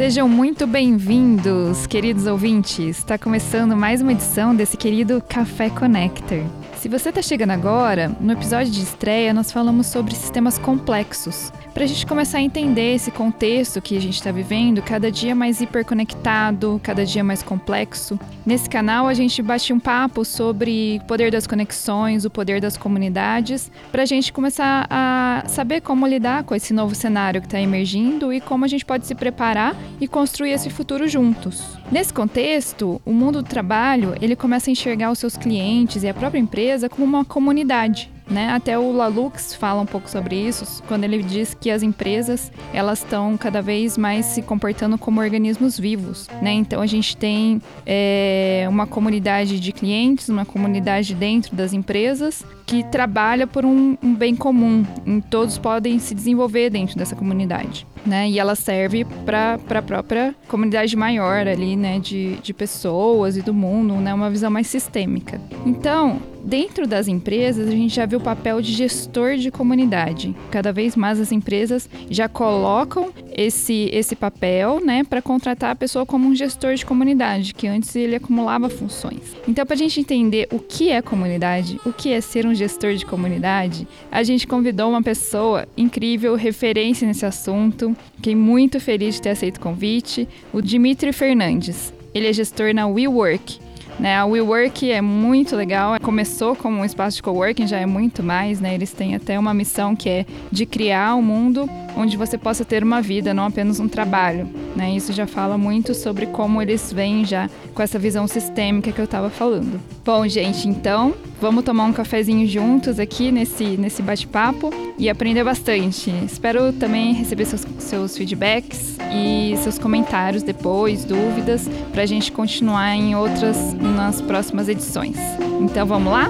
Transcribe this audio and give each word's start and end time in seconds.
Sejam 0.00 0.26
muito 0.26 0.66
bem-vindos, 0.66 1.86
queridos 1.86 2.26
ouvintes. 2.26 2.96
Está 2.96 3.18
começando 3.18 3.76
mais 3.76 4.00
uma 4.00 4.12
edição 4.12 4.56
desse 4.56 4.74
querido 4.74 5.22
Café 5.28 5.68
Connector. 5.68 6.42
Se 6.78 6.88
você 6.88 7.10
está 7.10 7.20
chegando 7.20 7.50
agora, 7.50 8.10
no 8.18 8.32
episódio 8.32 8.72
de 8.72 8.80
estreia 8.80 9.34
nós 9.34 9.52
falamos 9.52 9.88
sobre 9.88 10.14
sistemas 10.14 10.56
complexos, 10.56 11.52
para 11.80 11.86
a 11.86 11.88
gente 11.88 12.04
começar 12.04 12.36
a 12.36 12.42
entender 12.42 12.96
esse 12.96 13.10
contexto 13.10 13.80
que 13.80 13.96
a 13.96 14.00
gente 14.02 14.12
está 14.12 14.30
vivendo, 14.30 14.82
cada 14.82 15.10
dia 15.10 15.34
mais 15.34 15.62
hiperconectado, 15.62 16.78
cada 16.82 17.06
dia 17.06 17.24
mais 17.24 17.42
complexo. 17.42 18.20
Nesse 18.44 18.68
canal 18.68 19.06
a 19.06 19.14
gente 19.14 19.40
bate 19.40 19.72
um 19.72 19.80
papo 19.80 20.22
sobre 20.22 21.00
o 21.02 21.06
poder 21.06 21.32
das 21.32 21.46
conexões, 21.46 22.26
o 22.26 22.30
poder 22.30 22.60
das 22.60 22.76
comunidades, 22.76 23.72
para 23.90 24.02
a 24.02 24.04
gente 24.04 24.30
começar 24.30 24.86
a 24.90 25.44
saber 25.46 25.80
como 25.80 26.06
lidar 26.06 26.44
com 26.44 26.54
esse 26.54 26.74
novo 26.74 26.94
cenário 26.94 27.40
que 27.40 27.46
está 27.46 27.58
emergindo 27.58 28.30
e 28.30 28.42
como 28.42 28.66
a 28.66 28.68
gente 28.68 28.84
pode 28.84 29.06
se 29.06 29.14
preparar 29.14 29.74
e 29.98 30.06
construir 30.06 30.50
esse 30.50 30.68
futuro 30.68 31.08
juntos. 31.08 31.78
Nesse 31.90 32.12
contexto, 32.12 33.00
o 33.06 33.10
mundo 33.10 33.40
do 33.40 33.48
trabalho 33.48 34.14
ele 34.20 34.36
começa 34.36 34.68
a 34.68 34.72
enxergar 34.72 35.10
os 35.10 35.18
seus 35.18 35.34
clientes 35.34 36.02
e 36.02 36.08
a 36.10 36.12
própria 36.12 36.40
empresa 36.40 36.90
como 36.90 37.06
uma 37.06 37.24
comunidade. 37.24 38.10
Né? 38.30 38.48
Até 38.50 38.78
o 38.78 38.92
Lalux 38.92 39.54
fala 39.54 39.80
um 39.80 39.86
pouco 39.86 40.08
sobre 40.08 40.36
isso, 40.36 40.82
quando 40.86 41.04
ele 41.04 41.22
diz 41.22 41.52
que 41.52 41.70
as 41.70 41.82
empresas 41.82 42.52
elas 42.72 43.00
estão 43.00 43.36
cada 43.36 43.60
vez 43.60 43.98
mais 43.98 44.26
se 44.26 44.40
comportando 44.40 44.96
como 44.96 45.20
organismos 45.20 45.78
vivos. 45.78 46.28
Né? 46.40 46.52
Então 46.52 46.80
a 46.80 46.86
gente 46.86 47.16
tem 47.16 47.60
é, 47.84 48.66
uma 48.68 48.86
comunidade 48.86 49.58
de 49.58 49.72
clientes, 49.72 50.28
uma 50.28 50.44
comunidade 50.44 51.14
dentro 51.14 51.56
das 51.56 51.72
empresas 51.72 52.44
que 52.66 52.84
trabalha 52.84 53.48
por 53.48 53.64
um, 53.64 53.98
um 54.00 54.14
bem 54.14 54.36
comum. 54.36 54.86
E 55.04 55.20
todos 55.22 55.58
podem 55.58 55.98
se 55.98 56.14
desenvolver 56.14 56.70
dentro 56.70 56.96
dessa 56.96 57.16
comunidade. 57.16 57.84
Né? 58.06 58.30
E 58.30 58.38
ela 58.38 58.54
serve 58.54 59.04
para 59.26 59.58
a 59.68 59.82
própria 59.82 60.34
comunidade 60.46 60.96
maior 60.96 61.46
ali, 61.46 61.76
né? 61.76 61.98
De, 61.98 62.36
de 62.36 62.54
pessoas 62.54 63.36
e 63.36 63.42
do 63.42 63.52
mundo, 63.52 63.94
né? 63.94 64.14
Uma 64.14 64.30
visão 64.30 64.50
mais 64.50 64.68
sistêmica. 64.68 65.40
Então, 65.66 66.18
Dentro 66.44 66.86
das 66.86 67.06
empresas, 67.06 67.68
a 67.68 67.70
gente 67.70 67.94
já 67.94 68.06
viu 68.06 68.18
o 68.18 68.22
papel 68.22 68.60
de 68.62 68.72
gestor 68.72 69.36
de 69.36 69.50
comunidade. 69.50 70.34
Cada 70.50 70.72
vez 70.72 70.96
mais 70.96 71.20
as 71.20 71.32
empresas 71.32 71.88
já 72.10 72.28
colocam 72.28 73.12
esse, 73.36 73.90
esse 73.92 74.16
papel 74.16 74.80
né, 74.84 75.04
para 75.04 75.20
contratar 75.20 75.70
a 75.70 75.74
pessoa 75.74 76.06
como 76.06 76.26
um 76.26 76.34
gestor 76.34 76.74
de 76.74 76.84
comunidade, 76.84 77.54
que 77.54 77.66
antes 77.66 77.94
ele 77.94 78.16
acumulava 78.16 78.68
funções. 78.68 79.36
Então, 79.46 79.64
para 79.66 79.74
a 79.74 79.78
gente 79.78 80.00
entender 80.00 80.48
o 80.50 80.58
que 80.58 80.90
é 80.90 81.02
comunidade, 81.02 81.78
o 81.84 81.92
que 81.92 82.10
é 82.10 82.20
ser 82.20 82.46
um 82.46 82.54
gestor 82.54 82.94
de 82.94 83.04
comunidade, 83.04 83.86
a 84.10 84.22
gente 84.22 84.46
convidou 84.46 84.90
uma 84.90 85.02
pessoa 85.02 85.68
incrível, 85.76 86.34
referência 86.34 87.06
nesse 87.06 87.26
assunto. 87.26 87.96
Fiquei 88.16 88.34
muito 88.34 88.80
feliz 88.80 89.16
de 89.16 89.22
ter 89.22 89.30
aceito 89.30 89.58
o 89.58 89.60
convite, 89.60 90.28
o 90.52 90.60
Dimitri 90.60 91.12
Fernandes. 91.12 91.92
Ele 92.12 92.26
é 92.26 92.32
gestor 92.32 92.74
na 92.74 92.88
WeWork 92.88 93.69
né? 94.00 94.16
A 94.16 94.24
WeWork 94.24 94.90
é 94.90 95.00
muito 95.00 95.54
legal. 95.54 96.00
Começou 96.00 96.56
como 96.56 96.78
um 96.78 96.84
espaço 96.84 97.16
de 97.16 97.22
coworking, 97.22 97.66
já 97.66 97.78
é 97.78 97.86
muito 97.86 98.22
mais, 98.22 98.60
né? 98.60 98.74
Eles 98.74 98.92
têm 98.92 99.14
até 99.14 99.38
uma 99.38 99.52
missão 99.52 99.94
que 99.94 100.08
é 100.08 100.26
de 100.50 100.64
criar 100.64 101.14
um 101.14 101.22
mundo 101.22 101.68
onde 101.96 102.16
você 102.16 102.38
possa 102.38 102.64
ter 102.64 102.82
uma 102.82 103.00
vida, 103.00 103.34
não 103.34 103.44
apenas 103.44 103.80
um 103.80 103.88
trabalho, 103.88 104.48
né? 104.76 104.90
Isso 104.92 105.12
já 105.12 105.26
fala 105.26 105.56
muito 105.58 105.94
sobre 105.94 106.26
como 106.26 106.60
eles 106.60 106.92
vêm 106.92 107.24
já 107.24 107.48
com 107.74 107.82
essa 107.82 107.98
visão 107.98 108.26
sistêmica 108.26 108.92
que 108.92 109.00
eu 109.00 109.04
estava 109.04 109.30
falando. 109.30 109.80
Bom, 110.04 110.26
gente, 110.26 110.68
então 110.68 111.14
vamos 111.40 111.64
tomar 111.64 111.84
um 111.84 111.92
cafezinho 111.92 112.46
juntos 112.46 112.98
aqui 112.98 113.30
nesse, 113.32 113.64
nesse 113.76 114.02
bate-papo 114.02 114.70
e 114.98 115.08
aprender 115.08 115.44
bastante. 115.44 116.10
Espero 116.24 116.72
também 116.72 117.12
receber 117.14 117.44
seus, 117.44 117.66
seus 117.78 118.16
feedbacks 118.16 118.96
e 119.12 119.56
seus 119.58 119.78
comentários 119.78 120.42
depois, 120.42 121.04
dúvidas, 121.04 121.68
para 121.92 122.02
a 122.02 122.06
gente 122.06 122.30
continuar 122.32 122.94
em 122.94 123.14
outras 123.14 123.74
nas 123.74 124.20
próximas 124.20 124.68
edições. 124.68 125.16
Então 125.60 125.86
vamos 125.86 126.12
lá? 126.12 126.28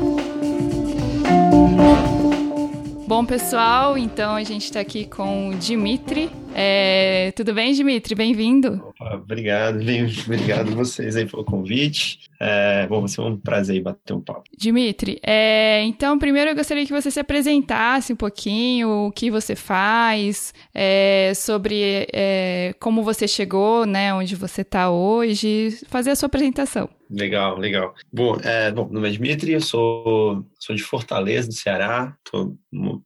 Bom, 3.20 3.26
pessoal, 3.26 3.98
então 3.98 4.34
a 4.34 4.42
gente 4.42 4.64
está 4.64 4.80
aqui 4.80 5.04
com 5.04 5.50
o 5.50 5.54
Dimitri. 5.54 6.30
É, 6.54 7.32
tudo 7.36 7.54
bem, 7.54 7.72
Dimitri? 7.72 8.14
Bem-vindo. 8.14 8.92
Obrigado, 9.14 9.80
obrigado 10.24 10.72
a 10.72 10.74
vocês 10.74 11.16
aí 11.16 11.26
pelo 11.26 11.44
convite. 11.44 12.18
É, 12.40 12.86
bom, 12.86 13.00
vai 13.00 13.08
ser 13.08 13.20
um 13.20 13.36
prazer 13.36 13.82
bater 13.82 14.14
um 14.14 14.20
papo. 14.20 14.44
Dimitri, 14.56 15.20
é, 15.22 15.82
então 15.84 16.18
primeiro 16.18 16.50
eu 16.50 16.54
gostaria 16.54 16.86
que 16.86 16.92
você 16.92 17.10
se 17.10 17.20
apresentasse 17.20 18.12
um 18.12 18.16
pouquinho, 18.16 19.06
o 19.06 19.12
que 19.12 19.30
você 19.30 19.54
faz, 19.54 20.54
é, 20.74 21.32
sobre 21.34 22.08
é, 22.12 22.74
como 22.80 23.02
você 23.02 23.28
chegou, 23.28 23.84
né, 23.84 24.14
onde 24.14 24.34
você 24.34 24.62
está 24.62 24.90
hoje, 24.90 25.78
fazer 25.88 26.10
a 26.10 26.16
sua 26.16 26.28
apresentação. 26.28 26.88
Legal, 27.10 27.58
legal. 27.58 27.94
Bom, 28.12 28.36
é, 28.42 28.70
bom, 28.70 28.84
meu 28.84 28.94
nome 28.94 29.08
é 29.08 29.12
Dmitry, 29.12 29.52
eu 29.52 29.60
sou, 29.60 30.46
sou 30.58 30.76
de 30.76 30.82
Fortaleza, 30.82 31.48
do 31.48 31.54
Ceará, 31.54 32.16
tô, 32.24 32.56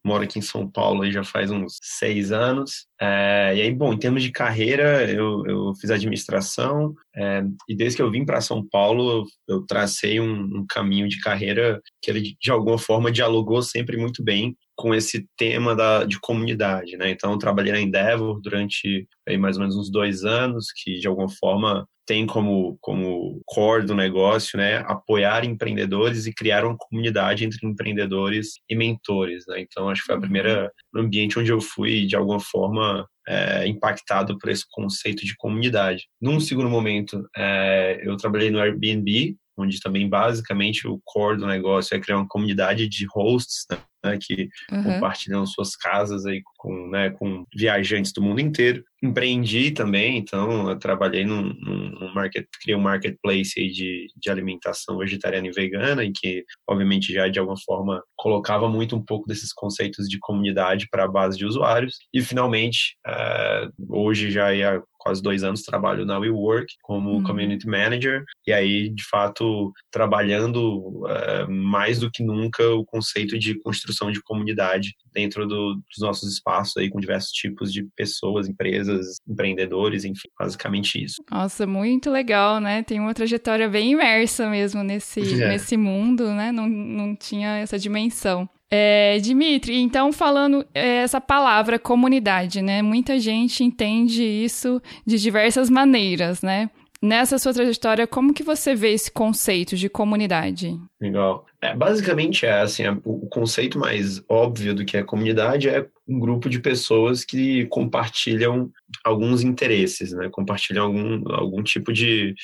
moro 0.03 0.23
aqui 0.23 0.37
em 0.37 0.43
São 0.43 0.69
Paulo 0.69 1.09
já 1.11 1.23
faz 1.23 1.49
uns 1.49 1.79
seis 1.81 2.31
anos. 2.31 2.85
É, 3.01 3.53
e 3.55 3.61
aí, 3.61 3.71
bom, 3.73 3.91
em 3.91 3.99
termos 3.99 4.23
de 4.23 4.31
carreira, 4.31 5.09
eu, 5.11 5.45
eu 5.45 5.75
fiz 5.75 5.91
administração 5.91 6.95
é, 7.13 7.43
e 7.67 7.75
desde 7.75 7.97
que 7.97 8.01
eu 8.01 8.09
vim 8.09 8.25
para 8.25 8.39
São 8.39 8.65
Paulo, 8.65 9.25
eu, 9.47 9.65
tracei 9.65 10.19
um, 10.19 10.59
um, 10.59 10.65
caminho 10.67 11.07
de 11.09 11.19
carreira 11.19 11.81
que 12.01 12.09
ele, 12.09 12.35
de 12.39 12.51
alguma 12.51 12.77
forma, 12.77 13.11
dialogou 13.11 13.61
sempre 13.61 13.97
muito 13.97 14.23
bem 14.23 14.55
com 14.75 14.93
esse 14.93 15.27
tema 15.37 15.75
da, 15.75 16.03
de 16.03 16.19
comunidade, 16.19 16.97
né? 16.97 17.09
Então, 17.09 17.31
eu 17.31 17.37
trabalhei 17.37 17.71
na 17.71 17.79
Endeavor 17.79 18.41
durante 18.41 19.07
aí, 19.27 19.37
mais 19.37 19.55
ou 19.55 19.61
menos 19.61 19.75
uns 19.75 19.89
dois 19.89 20.23
anos, 20.23 20.67
que 20.71 20.99
de 20.99 21.07
alguma 21.07 21.29
forma 21.29 21.87
tem 22.05 22.25
como, 22.25 22.77
como 22.81 23.41
core 23.45 23.85
do 23.85 23.95
negócio, 23.95 24.57
né, 24.57 24.77
apoiar 24.85 25.43
empreendedores 25.43 26.27
e 26.27 26.33
criar 26.33 26.63
uma 26.63 26.77
comunidade 26.77 27.43
entre 27.43 27.65
empreendedores 27.67 28.53
e 28.69 28.75
mentores, 28.75 29.43
né? 29.47 29.59
Então, 29.59 29.89
acho 29.89 30.01
que 30.01 30.05
foi 30.05 30.15
a 30.15 30.17
uhum. 30.17 30.21
primeira 30.21 30.71
ambiente 30.95 31.39
onde 31.39 31.51
eu 31.51 31.59
fui, 31.59 32.05
de 32.05 32.15
alguma 32.15 32.39
forma, 32.39 33.07
é, 33.27 33.67
impactado 33.67 34.37
por 34.37 34.49
esse 34.49 34.63
conceito 34.69 35.25
de 35.25 35.35
comunidade. 35.35 36.03
Num 36.21 36.39
segundo 36.39 36.69
momento, 36.69 37.27
é, 37.35 37.99
eu 38.03 38.15
trabalhei 38.17 38.51
no 38.51 38.59
Airbnb, 38.59 39.35
onde 39.57 39.79
também 39.79 40.07
basicamente 40.07 40.87
o 40.87 40.99
core 41.03 41.37
do 41.37 41.47
negócio 41.47 41.95
é 41.95 41.99
criar 41.99 42.17
uma 42.17 42.27
comunidade 42.27 42.87
de 42.87 43.05
hosts, 43.13 43.65
né? 43.71 43.77
Né, 44.05 44.17
que 44.21 44.49
uhum. 44.71 44.83
compartilham 44.83 45.45
suas 45.45 45.75
casas 45.75 46.25
aí 46.25 46.41
com, 46.57 46.89
né, 46.89 47.09
com 47.09 47.45
viajantes 47.53 48.13
do 48.13 48.21
mundo 48.21 48.39
inteiro. 48.39 48.83
Empreendi 49.05 49.71
também, 49.71 50.17
então 50.17 50.69
eu 50.69 50.77
trabalhei 50.77 51.25
num, 51.25 51.53
num 51.53 52.13
market, 52.13 52.45
criei 52.61 52.77
um 52.77 52.81
marketplace 52.81 53.55
de, 53.55 54.07
de 54.15 54.29
alimentação 54.29 54.97
vegetariana 54.97 55.47
e 55.47 55.51
vegana, 55.51 56.03
em 56.03 56.11
que, 56.13 56.43
obviamente, 56.67 57.13
já 57.13 57.27
de 57.27 57.39
alguma 57.39 57.57
forma 57.65 58.03
colocava 58.15 58.69
muito 58.69 58.95
um 58.95 59.03
pouco 59.03 59.27
desses 59.27 59.53
conceitos 59.53 60.07
de 60.07 60.17
comunidade 60.19 60.87
para 60.89 61.05
a 61.05 61.07
base 61.07 61.37
de 61.37 61.45
usuários. 61.45 61.97
E, 62.13 62.21
finalmente, 62.21 62.95
uh, 63.07 63.71
hoje 63.89 64.31
já 64.31 64.49
há 64.49 64.81
quase 64.97 65.21
dois 65.21 65.43
anos 65.43 65.61
trabalho 65.61 66.03
na 66.03 66.17
WeWork 66.17 66.65
como 66.81 67.11
uhum. 67.11 67.23
Community 67.23 67.67
Manager, 67.67 68.23
e 68.47 68.51
aí, 68.51 68.89
de 68.89 69.03
fato, 69.07 69.71
trabalhando 69.91 71.05
uh, 71.05 71.51
mais 71.51 71.99
do 71.99 72.09
que 72.09 72.23
nunca 72.23 72.67
o 72.69 72.83
conceito 72.83 73.37
de 73.37 73.59
construção 73.59 74.05
construção 74.05 74.11
de 74.11 74.21
comunidade 74.21 74.95
dentro 75.13 75.47
do, 75.47 75.75
dos 75.75 75.99
nossos 75.99 76.33
espaços 76.33 76.75
aí 76.77 76.89
com 76.89 76.99
diversos 76.99 77.31
tipos 77.31 77.71
de 77.71 77.87
pessoas, 77.95 78.47
empresas, 78.47 78.94
empreendedores, 79.27 80.05
enfim, 80.05 80.29
basicamente 80.39 81.03
isso. 81.03 81.23
Nossa, 81.31 81.65
muito 81.65 82.09
legal, 82.09 82.59
né? 82.59 82.83
Tem 82.83 82.99
uma 82.99 83.13
trajetória 83.13 83.67
bem 83.69 83.91
imersa 83.91 84.49
mesmo 84.49 84.83
nesse, 84.83 85.21
é. 85.41 85.49
nesse 85.49 85.77
mundo, 85.77 86.31
né? 86.33 86.51
Não, 86.51 86.67
não 86.67 87.15
tinha 87.15 87.57
essa 87.57 87.77
dimensão. 87.77 88.49
É, 88.69 89.19
Dimitri, 89.19 89.79
então 89.79 90.11
falando 90.11 90.65
é, 90.73 90.97
essa 90.97 91.21
palavra 91.21 91.77
comunidade, 91.77 92.61
né? 92.61 92.81
Muita 92.81 93.19
gente 93.19 93.63
entende 93.63 94.23
isso 94.23 94.81
de 95.05 95.19
diversas 95.19 95.69
maneiras, 95.69 96.41
né? 96.41 96.69
Nessa 97.01 97.37
sua 97.37 97.53
trajetória, 97.53 98.07
como 98.07 98.33
que 98.33 98.41
você 98.41 98.73
vê 98.73 98.91
esse 98.91 99.11
conceito 99.11 99.75
de 99.75 99.87
comunidade? 99.87 100.75
Legal. 100.99 101.45
É, 101.61 101.75
basicamente 101.75 102.45
é 102.45 102.61
assim, 102.61 102.83
o 103.03 103.27
conceito 103.27 103.77
mais 103.77 104.23
óbvio 104.27 104.73
do 104.73 104.83
que 104.83 104.97
é 104.97 105.03
comunidade 105.03 105.69
é 105.69 105.85
um 106.07 106.19
grupo 106.19 106.49
de 106.49 106.59
pessoas 106.59 107.25
que 107.25 107.65
compartilham 107.67 108.71
alguns 109.03 109.41
interesses, 109.41 110.11
né? 110.11 110.29
Compartilham 110.29 110.85
algum, 110.85 111.33
algum 111.33 111.63
tipo 111.63 111.91
de 111.91 112.35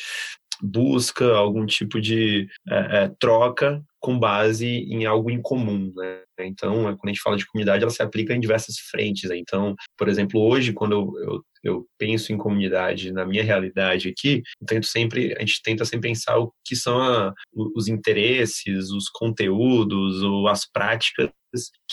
busca, 0.61 1.35
algum 1.35 1.65
tipo 1.65 1.99
de 1.99 2.47
é, 2.69 3.03
é, 3.03 3.11
troca 3.19 3.83
com 4.01 4.19
base 4.19 4.67
em 4.67 5.05
algo 5.05 5.29
em 5.29 5.41
comum, 5.41 5.93
né? 5.95 6.23
Então, 6.39 6.83
quando 6.83 7.05
a 7.05 7.07
gente 7.09 7.21
fala 7.21 7.37
de 7.37 7.45
comunidade, 7.45 7.83
ela 7.83 7.91
se 7.91 8.01
aplica 8.01 8.33
em 8.33 8.39
diversas 8.39 8.75
frentes. 8.89 9.29
Né? 9.29 9.37
Então, 9.37 9.75
por 9.95 10.09
exemplo, 10.09 10.41
hoje, 10.41 10.73
quando 10.73 10.93
eu, 10.93 11.13
eu 11.23 11.41
eu 11.63 11.85
penso 11.97 12.33
em 12.33 12.37
comunidade 12.37 13.11
na 13.11 13.25
minha 13.25 13.43
realidade 13.43 14.09
aqui, 14.09 14.41
tento 14.65 14.87
sempre, 14.87 15.35
a 15.37 15.41
gente 15.41 15.61
tenta 15.63 15.85
sempre 15.85 16.09
pensar 16.09 16.37
o 16.39 16.51
que 16.65 16.75
são 16.75 16.99
a, 16.99 17.33
os 17.53 17.87
interesses, 17.87 18.89
os 18.89 19.09
conteúdos 19.09 20.21
ou 20.23 20.47
as 20.47 20.65
práticas 20.65 21.31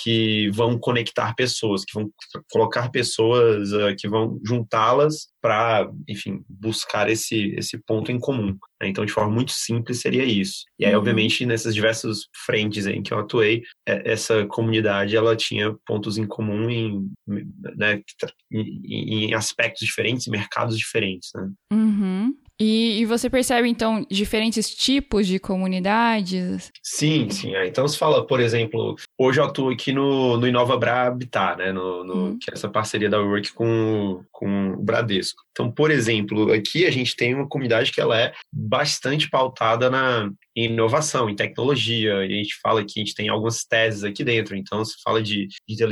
que 0.00 0.48
vão 0.50 0.78
conectar 0.78 1.34
pessoas, 1.34 1.84
que 1.84 1.92
vão 1.92 2.08
colocar 2.50 2.90
pessoas, 2.90 3.72
uh, 3.72 3.94
que 3.98 4.08
vão 4.08 4.38
juntá-las 4.44 5.28
para, 5.42 5.90
enfim, 6.08 6.44
buscar 6.48 7.10
esse, 7.10 7.54
esse 7.56 7.76
ponto 7.84 8.12
em 8.12 8.20
comum. 8.20 8.56
Né? 8.80 8.88
Então, 8.88 9.04
de 9.04 9.12
forma 9.12 9.32
muito 9.32 9.50
simples, 9.50 10.00
seria 10.00 10.24
isso. 10.24 10.62
E 10.78 10.86
aí, 10.86 10.92
uhum. 10.92 10.98
obviamente, 10.98 11.44
nessas 11.44 11.74
diversas 11.74 11.97
frentes 12.44 12.86
em 12.86 13.02
que 13.02 13.12
eu 13.12 13.18
atuei, 13.18 13.62
é, 13.86 14.12
essa 14.12 14.46
comunidade 14.46 15.16
ela 15.16 15.36
tinha 15.36 15.74
pontos 15.86 16.18
em 16.18 16.26
comum 16.26 16.68
em, 16.68 17.10
né, 17.76 18.02
em 18.50 19.34
aspectos 19.34 19.86
diferentes, 19.86 20.26
mercados 20.26 20.76
diferentes. 20.76 21.30
Né? 21.34 21.50
Uhum. 21.72 22.34
E, 22.60 23.00
e, 23.00 23.04
você 23.04 23.30
percebe, 23.30 23.68
então, 23.68 24.04
diferentes 24.10 24.74
tipos 24.74 25.28
de 25.28 25.38
comunidades? 25.38 26.72
Sim, 26.82 27.30
sim. 27.30 27.54
É. 27.54 27.68
Então, 27.68 27.86
se 27.86 27.96
fala, 27.96 28.26
por 28.26 28.40
exemplo, 28.40 28.96
hoje 29.16 29.38
eu 29.38 29.44
atuo 29.44 29.70
aqui 29.70 29.92
no, 29.92 30.36
no 30.36 30.48
Inova 30.48 30.76
Bra 30.76 31.06
Habitat, 31.06 31.56
né? 31.56 31.70
No, 31.70 32.02
no 32.02 32.14
uhum. 32.14 32.38
Que 32.38 32.50
é 32.50 32.54
essa 32.54 32.68
parceria 32.68 33.08
da 33.08 33.20
Work 33.20 33.52
com, 33.52 34.24
com 34.32 34.72
o 34.72 34.82
Bradesco. 34.82 35.40
Então, 35.52 35.70
por 35.70 35.92
exemplo, 35.92 36.52
aqui 36.52 36.84
a 36.84 36.90
gente 36.90 37.14
tem 37.14 37.32
uma 37.32 37.48
comunidade 37.48 37.92
que 37.92 38.00
ela 38.00 38.20
é 38.20 38.32
bastante 38.52 39.30
pautada 39.30 39.88
na 39.88 40.28
inovação, 40.56 41.28
em 41.28 41.36
tecnologia, 41.36 42.24
e 42.24 42.32
a 42.32 42.42
gente 42.42 42.58
fala 42.60 42.84
que 42.84 43.00
a 43.00 43.04
gente 43.04 43.14
tem 43.14 43.28
algumas 43.28 43.64
teses 43.64 44.04
aqui 44.04 44.24
dentro. 44.24 44.56
Então, 44.56 44.84
se 44.84 44.94
fala 45.02 45.22
de, 45.22 45.46
de 45.46 45.84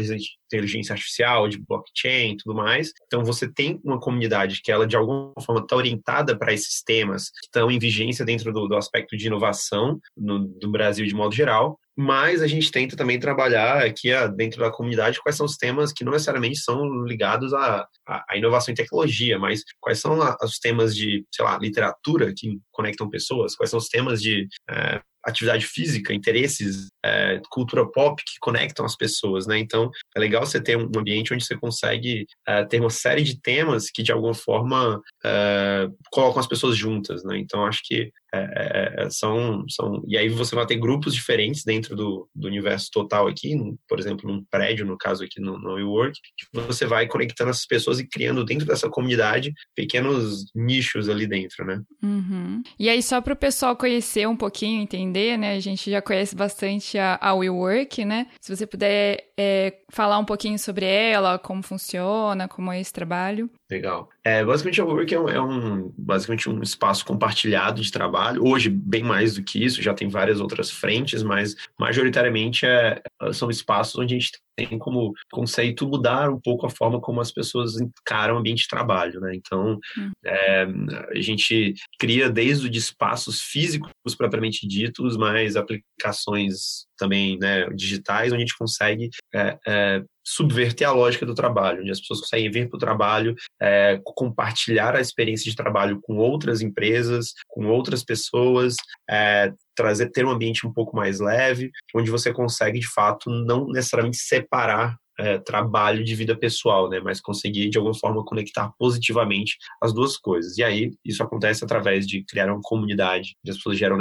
inteligência 0.53 0.93
artificial, 0.93 1.49
de 1.49 1.59
blockchain 1.59 2.33
e 2.33 2.37
tudo 2.37 2.55
mais. 2.55 2.93
Então, 3.07 3.25
você 3.25 3.51
tem 3.51 3.81
uma 3.85 4.01
comunidade 4.01 4.61
que 4.63 4.73
ela, 4.73 4.87
de 4.87 4.97
alguma 4.97 5.33
forma, 5.41 5.63
está 5.63 5.77
orientada 5.77 6.37
para 6.37 6.53
esses 6.53 6.83
temas 6.83 7.31
que 7.31 7.47
estão 7.47 7.71
em 7.71 7.79
vigência 7.79 8.25
dentro 8.25 8.53
do, 8.53 8.67
do 8.67 8.77
aspecto 8.77 9.17
de 9.17 9.27
inovação 9.27 10.01
no, 10.17 10.47
do 10.47 10.71
Brasil 10.71 11.07
de 11.07 11.15
modo 11.15 11.35
geral, 11.35 11.79
mas 11.97 12.43
a 12.43 12.47
gente 12.47 12.71
tenta 12.71 12.97
também 12.97 13.19
trabalhar 13.19 13.85
aqui 13.85 14.11
dentro 14.37 14.61
da 14.61 14.71
comunidade 14.71 15.21
quais 15.23 15.37
são 15.37 15.47
os 15.47 15.57
temas 15.57 15.93
que 15.93 16.05
não 16.05 16.13
necessariamente 16.13 16.59
são 16.59 17.05
ligados 17.05 17.55
à, 17.55 17.87
à 18.07 18.37
inovação 18.37 18.73
em 18.73 18.77
tecnologia, 18.77 19.39
mas 19.39 19.63
quais 19.81 19.99
são 19.99 20.19
os 20.43 20.59
temas 20.59 20.95
de, 20.95 21.25
sei 21.33 21.45
lá, 21.45 21.59
literatura 21.59 22.33
que 22.37 22.59
conectam 22.71 23.09
pessoas, 23.09 23.57
quais 23.57 23.71
são 23.71 23.79
os 23.79 23.89
temas 23.89 24.21
de 24.21 24.47
é, 24.69 25.01
atividade 25.27 25.67
física, 25.67 26.15
interesses, 26.15 26.87
é, 27.05 27.41
cultura 27.51 27.85
pop 27.91 28.23
que 28.25 28.39
conectam 28.41 28.87
as 28.87 28.97
pessoas, 28.97 29.47
né? 29.47 29.59
Então, 29.59 29.91
é 30.15 30.21
legal 30.21 30.47
você 30.47 30.61
ter 30.61 30.77
um 30.77 30.91
ambiente 30.97 31.35
onde 31.35 31.45
você 31.45 31.57
consegue 31.57 32.27
é, 32.47 32.65
ter 32.65 32.81
uma 32.81 32.91
série 32.91 33.25
de 33.25 33.41
temas 33.41 33.91
que, 33.91 34.05
de 34.05 34.13
alguma 34.13 34.35
forma, 34.35 35.01
é, 35.25 35.89
colocam 36.13 36.39
as 36.39 36.47
pessoas 36.47 36.77
juntas, 36.77 37.25
né? 37.25 37.37
Então, 37.39 37.67
acho 37.67 37.81
que 37.85 38.13
é, 38.37 38.95
é, 39.01 39.05
é, 39.05 39.11
são, 39.11 39.65
são... 39.69 40.03
E 40.07 40.17
aí 40.17 40.29
você 40.29 40.55
vai 40.55 40.67
ter 40.67 40.77
grupos 40.77 41.15
diferentes 41.15 41.65
dentro 41.65 41.95
do, 41.95 42.29
do 42.35 42.49
universo 42.49 42.91
total 42.93 43.29
aqui, 43.29 43.55
por 43.89 43.99
exemplo, 43.99 44.31
num 44.31 44.45
prédio, 44.51 44.87
no 44.87 44.97
caso 44.99 45.25
aqui 45.25 45.41
no, 45.41 45.59
no 45.59 45.75
WeWork, 45.75 46.19
que 46.37 46.47
você 46.53 46.87
vai 46.87 47.07
conectando 47.07 47.51
essas 47.51 47.67
pessoas 47.67 47.99
e 47.99 48.07
criando 48.07 48.45
dentro 48.45 48.67
dessa 48.67 48.89
comunidade 48.89 49.53
pequenos 49.75 50.51
nichos 50.55 51.09
ali 51.09 51.27
dentro, 51.27 51.65
né? 51.65 51.81
Uhum. 52.03 52.63
E 52.79 52.89
aí, 52.89 53.03
só 53.03 53.21
para 53.21 53.33
o 53.33 53.37
pessoal 53.37 53.77
conhecer 53.77 54.27
um 54.29 54.37
pouquinho, 54.37 54.83
entender 54.83 55.37
né? 55.37 55.55
A 55.55 55.61
gente 55.61 55.91
já 55.91 56.01
conhece 56.01 56.35
bastante 56.35 56.99
a, 56.99 57.19
a 57.21 57.35
WeWork, 57.35 58.05
né? 58.05 58.27
Se 58.41 58.55
você 58.55 58.67
puder 58.67 59.27
é, 59.39 59.79
falar 59.91 60.19
um 60.19 60.25
pouquinho 60.25 60.59
sobre 60.59 60.87
ela, 60.87 61.39
como 61.39 61.63
funciona, 61.63 62.49
como 62.49 62.73
é 62.73 62.81
esse 62.81 62.93
trabalho. 62.93 63.51
Legal. 63.69 64.09
É, 64.23 64.45
basicamente, 64.45 64.81
a 64.81 64.85
WeWork 64.85 65.13
é 65.13 65.21
um, 65.21 65.29
é 65.29 65.41
um, 65.41 65.93
basicamente 65.99 66.49
um 66.49 66.63
espaço 66.63 67.05
compartilhado 67.05 67.83
de 67.83 67.91
trabalho. 67.91 68.47
Hoje, 68.47 68.71
bem 68.71 69.03
mais 69.03 69.35
do 69.35 69.43
que 69.43 69.65
isso, 69.65 69.83
já 69.83 69.93
tem 69.93 70.09
várias 70.09 70.41
outras 70.41 70.71
frentes, 70.71 71.23
mas 71.25 71.57
majoritariamente 71.79 72.65
é, 72.65 73.03
são 73.33 73.51
espaços 73.51 73.97
onde 73.97 74.15
a 74.15 74.19
gente 74.19 74.31
tem 74.57 74.79
como 74.79 75.13
conceito 75.33 75.87
mudar 75.87 76.31
um 76.31 76.41
pouco 76.41 76.65
a 76.65 76.71
forma 76.71 77.01
como 77.01 77.21
as 77.21 77.33
pessoas 77.33 77.75
encaram 77.81 78.37
o 78.37 78.39
ambiente 78.39 78.63
de 78.63 78.69
trabalho, 78.69 79.21
né? 79.21 79.35
Então, 79.35 79.79
hum. 79.99 80.11
é, 80.25 80.67
a 81.11 81.21
gente 81.21 81.75
cria 81.99 82.31
desde 82.31 82.71
de 82.71 82.79
espaços 82.79 83.41
físicos 83.43 83.91
propriamente 84.17 84.67
ditos, 84.67 85.17
mas 85.17 85.57
aplicações 85.57 86.87
também 86.97 87.37
né, 87.39 87.69
digitais, 87.71 88.33
onde 88.33 88.43
a 88.43 88.47
gente 88.47 88.57
consegue 88.57 89.11
é, 89.35 89.59
é, 89.67 90.03
subverter 90.27 90.89
a 90.89 90.93
lógica 90.93 91.25
do 91.25 91.35
trabalho, 91.35 91.83
onde 91.83 91.91
as 91.91 92.01
pessoas 92.01 92.21
conseguem 92.21 92.51
vir 92.51 92.69
para 92.69 92.77
o 92.77 92.81
trabalho, 92.81 93.37
é, 93.63 94.01
compartilhar 94.05 94.97
a 94.97 95.01
experiência 95.01 95.49
de 95.49 95.57
trabalho 95.57 96.01
com 96.03 96.17
outras 96.17 96.61
empresas, 96.61 97.33
com 97.49 97.67
outras 97.67 98.03
pessoas, 98.03 98.75
é, 99.09 99.53
trazer 99.77 100.11
ter 100.11 100.27
um 100.27 100.31
ambiente 100.31 100.67
um 100.67 100.73
pouco 100.73 100.97
mais 100.97 101.21
leve, 101.21 101.71
onde 101.95 102.11
você 102.11 102.33
consegue 102.33 102.81
de 102.81 102.89
fato 102.89 103.31
não 103.31 103.69
necessariamente 103.69 104.17
separar 104.17 104.97
é, 105.19 105.39
trabalho 105.39 106.05
de 106.05 106.15
vida 106.15 106.37
pessoal, 106.37 106.89
né? 106.89 107.01
Mas 107.01 107.21
conseguir 107.21 107.69
de 107.71 107.79
alguma 107.79 107.95
forma 107.95 108.25
conectar 108.25 108.71
positivamente 108.79 109.57
as 109.83 109.93
duas 109.93 110.17
coisas. 110.17 110.59
E 110.59 110.65
aí 110.65 110.93
isso 111.05 111.23
acontece 111.23 111.65
através 111.65 112.07
de 112.07 112.23
criar 112.25 112.51
uma 112.51 112.61
comunidade, 112.63 113.35
as 113.49 113.57
pessoas 113.57 113.79
geram 113.79 113.97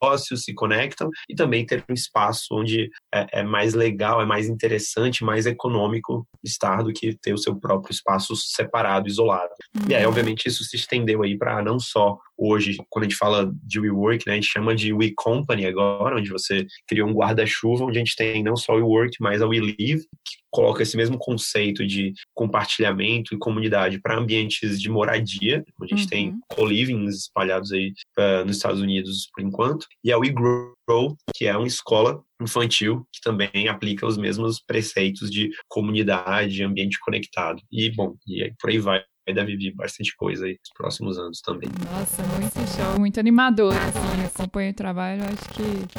negócios, 0.00 0.42
se 0.42 0.54
conectam 0.54 1.10
e 1.28 1.34
também 1.34 1.66
ter 1.66 1.84
um 1.88 1.94
espaço 1.94 2.46
onde 2.52 2.90
é, 3.12 3.40
é 3.40 3.42
mais 3.42 3.74
legal, 3.74 4.20
é 4.20 4.26
mais 4.26 4.48
interessante, 4.48 5.24
mais 5.24 5.46
econômico 5.46 6.26
estar 6.42 6.82
do 6.82 6.92
que 6.92 7.16
ter 7.20 7.32
o 7.32 7.38
seu 7.38 7.58
próprio 7.58 7.92
espaço 7.92 8.34
separado, 8.36 9.08
isolado. 9.08 9.50
Uhum. 9.76 9.90
E 9.90 9.94
aí, 9.94 10.02
uhum. 10.02 10.10
obviamente, 10.10 10.46
isso 10.46 10.64
se 10.64 10.76
estendeu 10.76 11.22
aí 11.22 11.36
para 11.36 11.62
não 11.62 11.78
só 11.78 12.18
hoje, 12.38 12.76
quando 12.88 13.04
a 13.04 13.08
gente 13.08 13.18
fala 13.18 13.50
de 13.64 13.80
WeWork, 13.80 14.24
né, 14.26 14.34
a 14.34 14.36
gente 14.36 14.46
chama 14.46 14.74
de 14.74 14.92
We 14.92 15.10
Company 15.16 15.66
agora, 15.66 16.16
onde 16.16 16.30
você 16.30 16.64
cria 16.86 17.04
um 17.04 17.12
guarda-chuva, 17.12 17.84
onde 17.84 17.98
a 17.98 18.04
gente 18.04 18.14
tem 18.14 18.44
não 18.44 18.56
só 18.56 18.74
o 18.74 18.76
WeWork, 18.76 19.16
mas 19.20 19.42
a 19.42 19.46
WeLive, 19.46 20.02
que 20.24 20.38
coloca 20.50 20.82
esse 20.82 20.96
mesmo 20.96 21.18
conceito 21.18 21.84
de 21.84 22.14
compartilhamento 22.32 23.34
e 23.34 23.38
comunidade 23.38 24.00
para 24.00 24.16
ambientes 24.16 24.80
de 24.80 24.88
moradia, 24.88 25.64
onde 25.80 25.92
a 25.92 25.96
gente 25.96 26.04
uhum. 26.04 26.10
tem 26.10 26.34
co-livings 26.48 27.16
espalhados 27.22 27.72
aí 27.72 27.92
uh, 28.18 28.44
nos 28.44 28.56
Estados 28.56 28.80
Unidos 28.80 29.28
por 29.34 29.42
enquanto, 29.42 29.86
e 30.04 30.12
a 30.12 30.18
WeGrow, 30.18 31.16
que 31.34 31.46
é 31.46 31.56
uma 31.56 31.66
escola 31.66 32.22
infantil 32.40 33.06
que 33.12 33.20
também 33.20 33.68
aplica 33.68 34.06
os 34.06 34.16
mesmos 34.16 34.60
preceitos 34.64 35.30
de 35.30 35.50
comunidade, 35.68 36.62
ambiente 36.62 36.98
conectado. 37.00 37.60
E, 37.70 37.90
bom, 37.94 38.14
e 38.26 38.44
aí 38.44 38.54
por 38.58 38.70
aí 38.70 38.78
vai 38.78 39.02
deve 39.34 39.56
vir 39.56 39.74
bastante 39.74 40.16
coisa 40.16 40.46
aí 40.46 40.52
nos 40.52 40.70
próximos 40.74 41.18
anos 41.18 41.40
também. 41.40 41.68
Nossa, 41.92 42.22
muito 42.22 42.54
show, 42.74 42.98
muito 42.98 43.20
animador, 43.20 43.74
assim, 43.74 44.24
acompanho 44.24 44.70
o 44.70 44.74
trabalho, 44.74 45.22
acho 45.24 45.48
que 45.50 45.98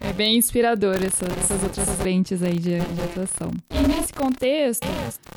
é 0.00 0.12
bem 0.12 0.36
inspirador 0.36 0.96
essas, 0.96 1.28
essas 1.36 1.62
outras 1.62 1.90
frentes 1.96 2.42
aí 2.42 2.58
de, 2.58 2.78
de, 2.78 3.02
atuação. 3.02 3.52
E 3.70 3.86
nesse 3.86 4.12
contexto, 4.12 4.86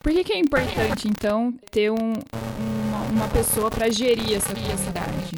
por 0.01 0.11
que, 0.13 0.23
que 0.23 0.33
é 0.33 0.39
importante, 0.39 1.07
então, 1.07 1.53
ter 1.69 1.91
um, 1.91 2.13
uma, 2.13 3.01
uma 3.11 3.27
pessoa 3.27 3.69
para 3.69 3.89
gerir 3.89 4.35
essa 4.35 4.53
comunidade? 4.55 5.35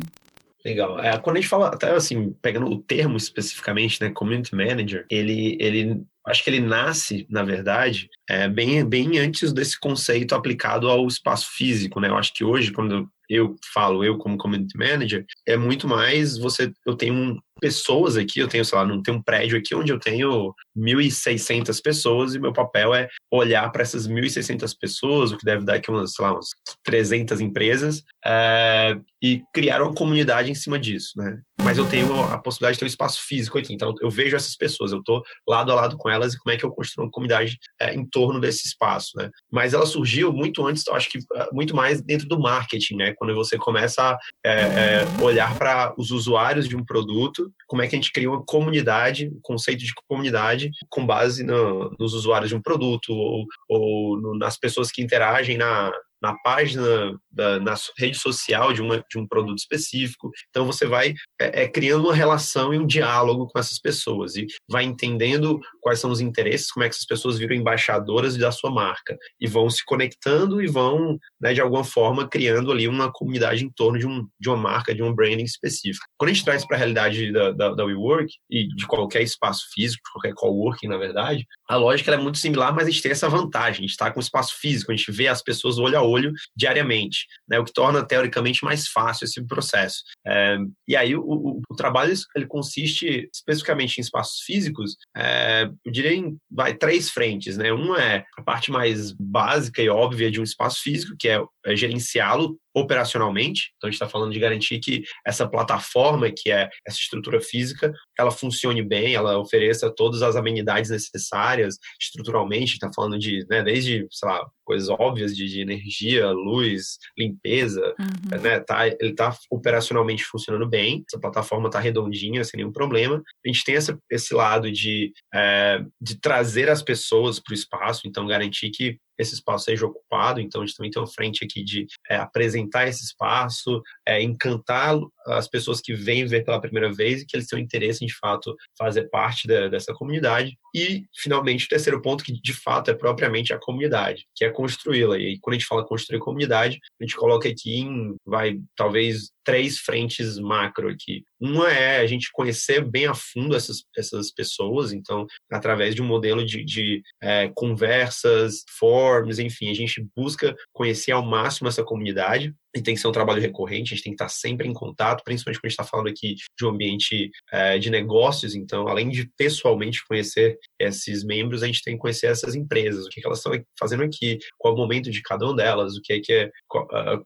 Legal. 0.65 0.99
É, 0.99 1.15
quando 1.19 1.37
a 1.37 1.39
gente 1.39 1.49
fala, 1.49 1.67
até 1.67 1.91
assim, 1.91 2.35
pegando 2.41 2.65
o 2.65 2.81
termo 2.81 3.15
especificamente, 3.17 4.01
né, 4.01 4.09
community 4.09 4.55
manager, 4.55 5.05
ele, 5.11 5.55
ele 5.61 6.01
acho 6.25 6.43
que 6.43 6.49
ele 6.49 6.59
nasce, 6.59 7.27
na 7.29 7.43
verdade, 7.43 8.09
é, 8.27 8.49
bem, 8.49 8.83
bem 8.83 9.19
antes 9.19 9.53
desse 9.53 9.79
conceito 9.79 10.33
aplicado 10.33 10.89
ao 10.89 11.05
espaço 11.05 11.51
físico, 11.51 11.99
né? 11.99 12.09
Eu 12.09 12.17
acho 12.17 12.33
que 12.33 12.43
hoje, 12.43 12.71
quando 12.71 13.07
eu 13.29 13.55
falo, 13.71 14.03
eu 14.03 14.17
como 14.17 14.39
community 14.39 14.75
manager, 14.75 15.23
é 15.45 15.55
muito 15.55 15.87
mais 15.87 16.35
você, 16.35 16.71
eu 16.83 16.95
tenho 16.95 17.13
um, 17.13 17.39
pessoas 17.59 18.17
aqui, 18.17 18.39
eu 18.39 18.47
tenho, 18.47 18.65
sei 18.65 18.77
lá, 18.77 18.85
não 18.85 19.01
tenho 19.01 19.17
um 19.17 19.21
prédio 19.21 19.57
aqui 19.57 19.73
onde 19.73 19.91
eu 19.91 19.99
tenho 19.99 20.53
1.600 20.77 21.81
pessoas 21.81 22.35
e 22.35 22.39
meu 22.39 22.53
papel 22.53 22.93
é 22.93 23.07
olhar 23.31 23.71
para 23.71 23.81
essas 23.81 24.07
1.600 24.07 24.75
pessoas, 24.79 25.31
o 25.31 25.37
que 25.37 25.45
deve 25.45 25.65
dar 25.65 25.75
aqui 25.75 25.89
umas, 25.89 26.13
sei 26.13 26.25
lá, 26.25 26.33
umas 26.33 26.49
300 26.83 27.41
empresas, 27.41 28.03
é, 28.25 28.97
e 29.21 29.43
criar 29.53 29.81
uma 29.81 29.93
comunidade 29.93 30.51
em 30.51 30.55
cima 30.55 30.77
disso, 30.77 31.13
né? 31.17 31.39
Mas 31.63 31.77
eu 31.77 31.87
tenho 31.87 32.21
a 32.21 32.37
possibilidade 32.37 32.75
de 32.75 32.79
ter 32.79 32.85
um 32.85 32.87
espaço 32.87 33.21
físico 33.25 33.57
aqui, 33.57 33.73
então 33.73 33.93
eu 34.01 34.09
vejo 34.09 34.35
essas 34.35 34.55
pessoas, 34.55 34.91
eu 34.91 34.99
estou 34.99 35.23
lado 35.47 35.71
a 35.71 35.75
lado 35.75 35.97
com 35.97 36.09
elas 36.09 36.33
e 36.33 36.37
como 36.37 36.53
é 36.53 36.57
que 36.57 36.65
eu 36.65 36.71
construo 36.71 37.05
uma 37.05 37.11
comunidade 37.11 37.57
é, 37.79 37.95
em 37.95 38.05
torno 38.05 38.39
desse 38.39 38.67
espaço, 38.67 39.11
né? 39.15 39.29
Mas 39.51 39.73
ela 39.73 39.85
surgiu 39.85 40.31
muito 40.31 40.65
antes, 40.65 40.85
eu 40.85 40.93
acho 40.93 41.09
que 41.09 41.19
é, 41.33 41.47
muito 41.51 41.75
mais 41.75 42.01
dentro 42.01 42.27
do 42.27 42.39
marketing, 42.39 42.97
né? 42.97 43.13
Quando 43.17 43.33
você 43.33 43.57
começa 43.57 44.01
a 44.01 44.17
é, 44.45 45.05
olhar 45.21 45.57
para 45.57 45.93
os 45.97 46.11
usuários 46.11 46.67
de 46.67 46.75
um 46.75 46.83
produto 46.83 47.44
como 47.67 47.81
é 47.81 47.87
que 47.87 47.95
a 47.95 47.99
gente 47.99 48.11
cria 48.11 48.29
uma 48.29 48.43
comunidade, 48.43 49.27
um 49.27 49.39
conceito 49.41 49.83
de 49.83 49.93
comunidade 50.07 50.69
com 50.89 51.05
base 51.05 51.43
no, 51.43 51.95
nos 51.99 52.13
usuários 52.13 52.49
de 52.49 52.55
um 52.55 52.61
produto 52.61 53.11
ou, 53.13 53.45
ou 53.69 54.19
no, 54.19 54.37
nas 54.37 54.57
pessoas 54.57 54.91
que 54.91 55.01
interagem 55.01 55.57
na, 55.57 55.91
na 56.21 56.35
página, 56.39 57.15
da, 57.31 57.59
na 57.59 57.75
rede 57.97 58.17
social 58.17 58.73
de, 58.73 58.81
uma, 58.81 59.03
de 59.09 59.19
um 59.19 59.27
produto 59.27 59.59
específico. 59.59 60.31
Então 60.49 60.65
você 60.65 60.85
vai 60.85 61.13
é, 61.39 61.63
é, 61.63 61.67
criando 61.67 62.05
uma 62.05 62.15
relação 62.15 62.73
e 62.73 62.79
um 62.79 62.87
diálogo 62.87 63.47
com 63.47 63.59
essas 63.59 63.79
pessoas 63.79 64.35
e 64.35 64.47
vai 64.69 64.83
entendendo 64.83 65.59
quais 65.85 65.99
são 65.99 66.09
os 66.09 66.19
interesses, 66.19 66.71
como 66.71 66.83
é 66.83 66.89
que 66.89 66.95
essas 66.95 67.05
pessoas 67.05 67.37
viram 67.37 67.55
embaixadoras 67.55 68.35
da 68.35 68.51
sua 68.51 68.71
marca 68.71 69.15
e 69.39 69.45
vão 69.45 69.69
se 69.69 69.85
conectando 69.85 70.59
e 70.59 70.65
vão, 70.65 71.19
né, 71.39 71.53
de 71.53 71.61
alguma 71.61 71.83
forma, 71.83 72.27
criando 72.27 72.71
ali 72.71 72.87
uma 72.87 73.11
comunidade 73.11 73.63
em 73.63 73.69
torno 73.69 73.99
de, 73.99 74.07
um, 74.07 74.25
de 74.39 74.49
uma 74.49 74.57
marca, 74.57 74.95
de 74.95 75.03
um 75.03 75.13
branding 75.13 75.43
específico. 75.43 76.03
Quando 76.17 76.31
a 76.31 76.33
gente 76.33 76.43
traz 76.43 76.65
para 76.65 76.75
a 76.75 76.79
realidade 76.79 77.31
da, 77.31 77.51
da, 77.51 77.75
da 77.75 77.85
WeWork 77.85 78.33
e 78.49 78.67
de 78.67 78.87
qualquer 78.87 79.21
espaço 79.21 79.61
físico, 79.75 80.01
de 80.03 80.11
qualquer 80.11 80.33
coworking, 80.33 80.87
na 80.87 80.97
verdade, 80.97 81.45
a 81.69 81.75
lógica 81.75 82.11
é 82.11 82.17
muito 82.17 82.39
similar, 82.39 82.73
mas 82.73 82.87
a 82.87 82.89
gente 82.89 83.03
tem 83.03 83.11
essa 83.11 83.29
vantagem, 83.29 83.79
a 83.79 83.81
gente 83.81 83.91
está 83.91 84.09
com 84.09 84.19
espaço 84.19 84.55
físico, 84.59 84.91
a 84.91 84.95
gente 84.95 85.11
vê 85.11 85.27
as 85.27 85.43
pessoas 85.43 85.77
olho 85.77 85.99
a 85.99 86.01
olho 86.01 86.33
diariamente, 86.55 87.27
né, 87.47 87.59
o 87.59 87.63
que 87.63 87.71
torna, 87.71 88.03
teoricamente, 88.03 88.63
mais 88.63 88.87
fácil 88.87 89.25
esse 89.25 89.45
processo. 89.45 89.97
É, 90.25 90.57
e 90.87 90.95
aí, 90.95 91.15
o, 91.15 91.21
o, 91.21 91.61
o, 91.69 91.75
trabalho 91.75 92.11
ele 92.35 92.47
consiste 92.47 93.29
especificamente 93.31 93.97
em 93.97 94.01
espaços 94.01 94.41
físicos, 94.41 94.95
é, 95.15 95.69
eu 95.83 95.91
diria 95.91 96.13
em 96.13 96.37
vai, 96.49 96.73
três 96.73 97.09
frentes. 97.09 97.57
Né? 97.57 97.71
Uma 97.71 98.01
é 98.01 98.25
a 98.37 98.41
parte 98.41 98.71
mais 98.71 99.11
básica 99.11 99.81
e 99.81 99.89
óbvia 99.89 100.31
de 100.31 100.39
um 100.39 100.43
espaço 100.43 100.81
físico, 100.81 101.15
que 101.17 101.27
é, 101.27 101.41
é 101.65 101.75
gerenciá-lo 101.75 102.57
operacionalmente. 102.75 103.71
Então, 103.77 103.87
a 103.87 103.91
gente 103.91 103.95
está 104.01 104.09
falando 104.09 104.33
de 104.33 104.39
garantir 104.39 104.79
que 104.79 105.03
essa 105.25 105.47
plataforma, 105.47 106.29
que 106.29 106.51
é 106.51 106.69
essa 106.85 106.97
estrutura 106.97 107.39
física, 107.39 107.93
ela 108.19 108.31
funcione 108.31 108.83
bem, 108.83 109.15
ela 109.15 109.39
ofereça 109.39 109.93
todas 109.93 110.21
as 110.21 110.35
amenidades 110.35 110.91
necessárias 110.91 111.77
estruturalmente. 112.01 112.73
Está 112.73 112.91
falando 112.93 113.17
de, 113.17 113.45
né, 113.49 113.63
desde, 113.63 114.05
sei 114.11 114.29
lá, 114.29 114.45
coisas 114.65 114.89
óbvias 114.89 115.35
de, 115.35 115.47
de 115.47 115.61
energia, 115.61 116.31
luz, 116.31 116.97
limpeza, 117.17 117.93
uhum. 117.99 118.41
né? 118.41 118.59
Tá, 118.59 118.87
ele 118.87 119.11
está 119.11 119.35
operacionalmente 119.49 120.23
funcionando 120.23 120.67
bem, 120.67 121.03
essa 121.07 121.19
plataforma 121.19 121.67
está 121.67 121.79
redondinha, 121.79 122.43
sem 122.43 122.57
nenhum 122.57 122.71
problema. 122.71 123.21
A 123.45 123.47
gente 123.47 123.63
tem 123.63 123.75
essa, 123.75 123.97
esse 124.11 124.33
lado 124.33 124.71
de, 124.71 125.13
é, 125.33 125.83
de 126.01 126.19
trazer 126.19 126.69
as 126.69 126.81
pessoas 126.81 127.39
para 127.39 127.51
o 127.51 127.55
espaço, 127.55 128.01
então 128.05 128.25
garantir 128.25 128.71
que 128.71 128.97
esse 129.17 129.35
espaço 129.35 129.65
seja 129.65 129.85
ocupado. 129.85 130.39
Então, 130.39 130.61
a 130.61 130.65
gente 130.65 130.75
também 130.75 130.91
tem 130.91 131.01
uma 131.01 131.07
frente 131.07 131.43
aqui 131.43 131.63
de 131.63 131.87
é, 132.09 132.17
apresentar 132.17 132.87
esse 132.87 133.03
espaço, 133.03 133.81
é, 134.07 134.21
encantar 134.21 134.97
as 135.27 135.47
pessoas 135.47 135.81
que 135.81 135.93
vêm 135.93 136.25
ver 136.25 136.43
pela 136.43 136.61
primeira 136.61 136.93
vez 136.93 137.21
e 137.21 137.25
que 137.25 137.35
eles 137.35 137.47
tenham 137.47 137.63
interesse 137.63 138.03
em, 138.03 138.07
de 138.07 138.15
fato, 138.15 138.55
fazer 138.77 139.09
parte 139.09 139.47
da, 139.47 139.67
dessa 139.67 139.93
comunidade. 139.93 140.57
E, 140.73 141.05
finalmente, 141.15 141.65
o 141.65 141.69
terceiro 141.69 142.01
ponto, 142.01 142.23
que 142.23 142.33
de 142.33 142.53
fato 142.53 142.91
é 142.91 142.93
propriamente 142.93 143.53
a 143.53 143.59
comunidade, 143.59 144.25
que 144.35 144.45
é 144.45 144.49
construí-la. 144.49 145.17
E 145.17 145.39
quando 145.39 145.55
a 145.55 145.57
gente 145.57 145.67
fala 145.67 145.85
construir 145.85 146.19
comunidade, 146.19 146.79
a 146.99 147.03
gente 147.03 147.15
coloca 147.15 147.49
aqui 147.49 147.79
em, 147.79 148.15
vai, 148.25 148.59
talvez, 148.75 149.31
três 149.43 149.79
frentes 149.79 150.37
macro 150.37 150.89
aqui. 150.89 151.23
Uma 151.39 151.71
é 151.71 151.99
a 151.99 152.07
gente 152.07 152.29
conhecer 152.31 152.83
bem 152.83 153.05
a 153.05 153.13
fundo 153.13 153.55
essas, 153.55 153.83
essas 153.95 154.31
pessoas, 154.31 154.91
então, 154.91 155.25
através 155.51 155.95
de 155.95 156.01
um 156.01 156.05
modelo 156.05 156.45
de, 156.45 156.63
de 156.63 157.01
é, 157.21 157.49
conversas, 157.55 158.63
forms, 158.77 159.39
enfim, 159.39 159.69
a 159.69 159.73
gente 159.75 160.05
busca 160.15 160.55
conhecer 160.73 161.11
ao 161.11 161.25
máximo 161.25 161.67
essa 161.67 161.83
comunidade 161.83 162.53
e 162.75 162.81
tem 162.81 162.93
que 162.93 163.01
ser 163.01 163.07
um 163.07 163.11
trabalho 163.11 163.41
recorrente, 163.41 163.93
a 163.93 163.95
gente 163.95 164.03
tem 164.03 164.13
que 164.13 164.23
estar 164.23 164.29
sempre 164.29 164.67
em 164.67 164.73
contato, 164.73 165.23
principalmente 165.23 165.59
quando 165.59 165.65
a 165.65 165.69
gente 165.69 165.79
está 165.79 165.83
falando 165.83 166.09
aqui 166.09 166.35
de 166.35 166.65
um 166.65 166.69
ambiente 166.69 167.31
é, 167.51 167.77
de 167.77 167.89
negócios, 167.89 168.55
então, 168.55 168.87
além 168.87 169.09
de 169.09 169.29
pessoalmente 169.37 170.05
conhecer 170.07 170.57
esses 170.79 171.23
membros, 171.23 171.63
a 171.63 171.67
gente 171.67 171.81
tem 171.83 171.95
que 171.95 172.01
conhecer 172.01 172.27
essas 172.27 172.55
empresas, 172.55 173.05
o 173.05 173.09
que, 173.09 173.21
que 173.21 173.27
elas 173.27 173.39
estão 173.39 173.53
fazendo 173.79 174.03
aqui, 174.03 174.37
qual 174.57 174.73
é 174.73 174.75
o 174.75 174.79
momento 174.79 175.09
de 175.09 175.21
cada 175.21 175.45
uma 175.45 175.55
delas, 175.55 175.95
o 175.95 176.01
que 176.01 176.13
é 176.13 176.19
que 176.19 176.33
é, 176.33 176.51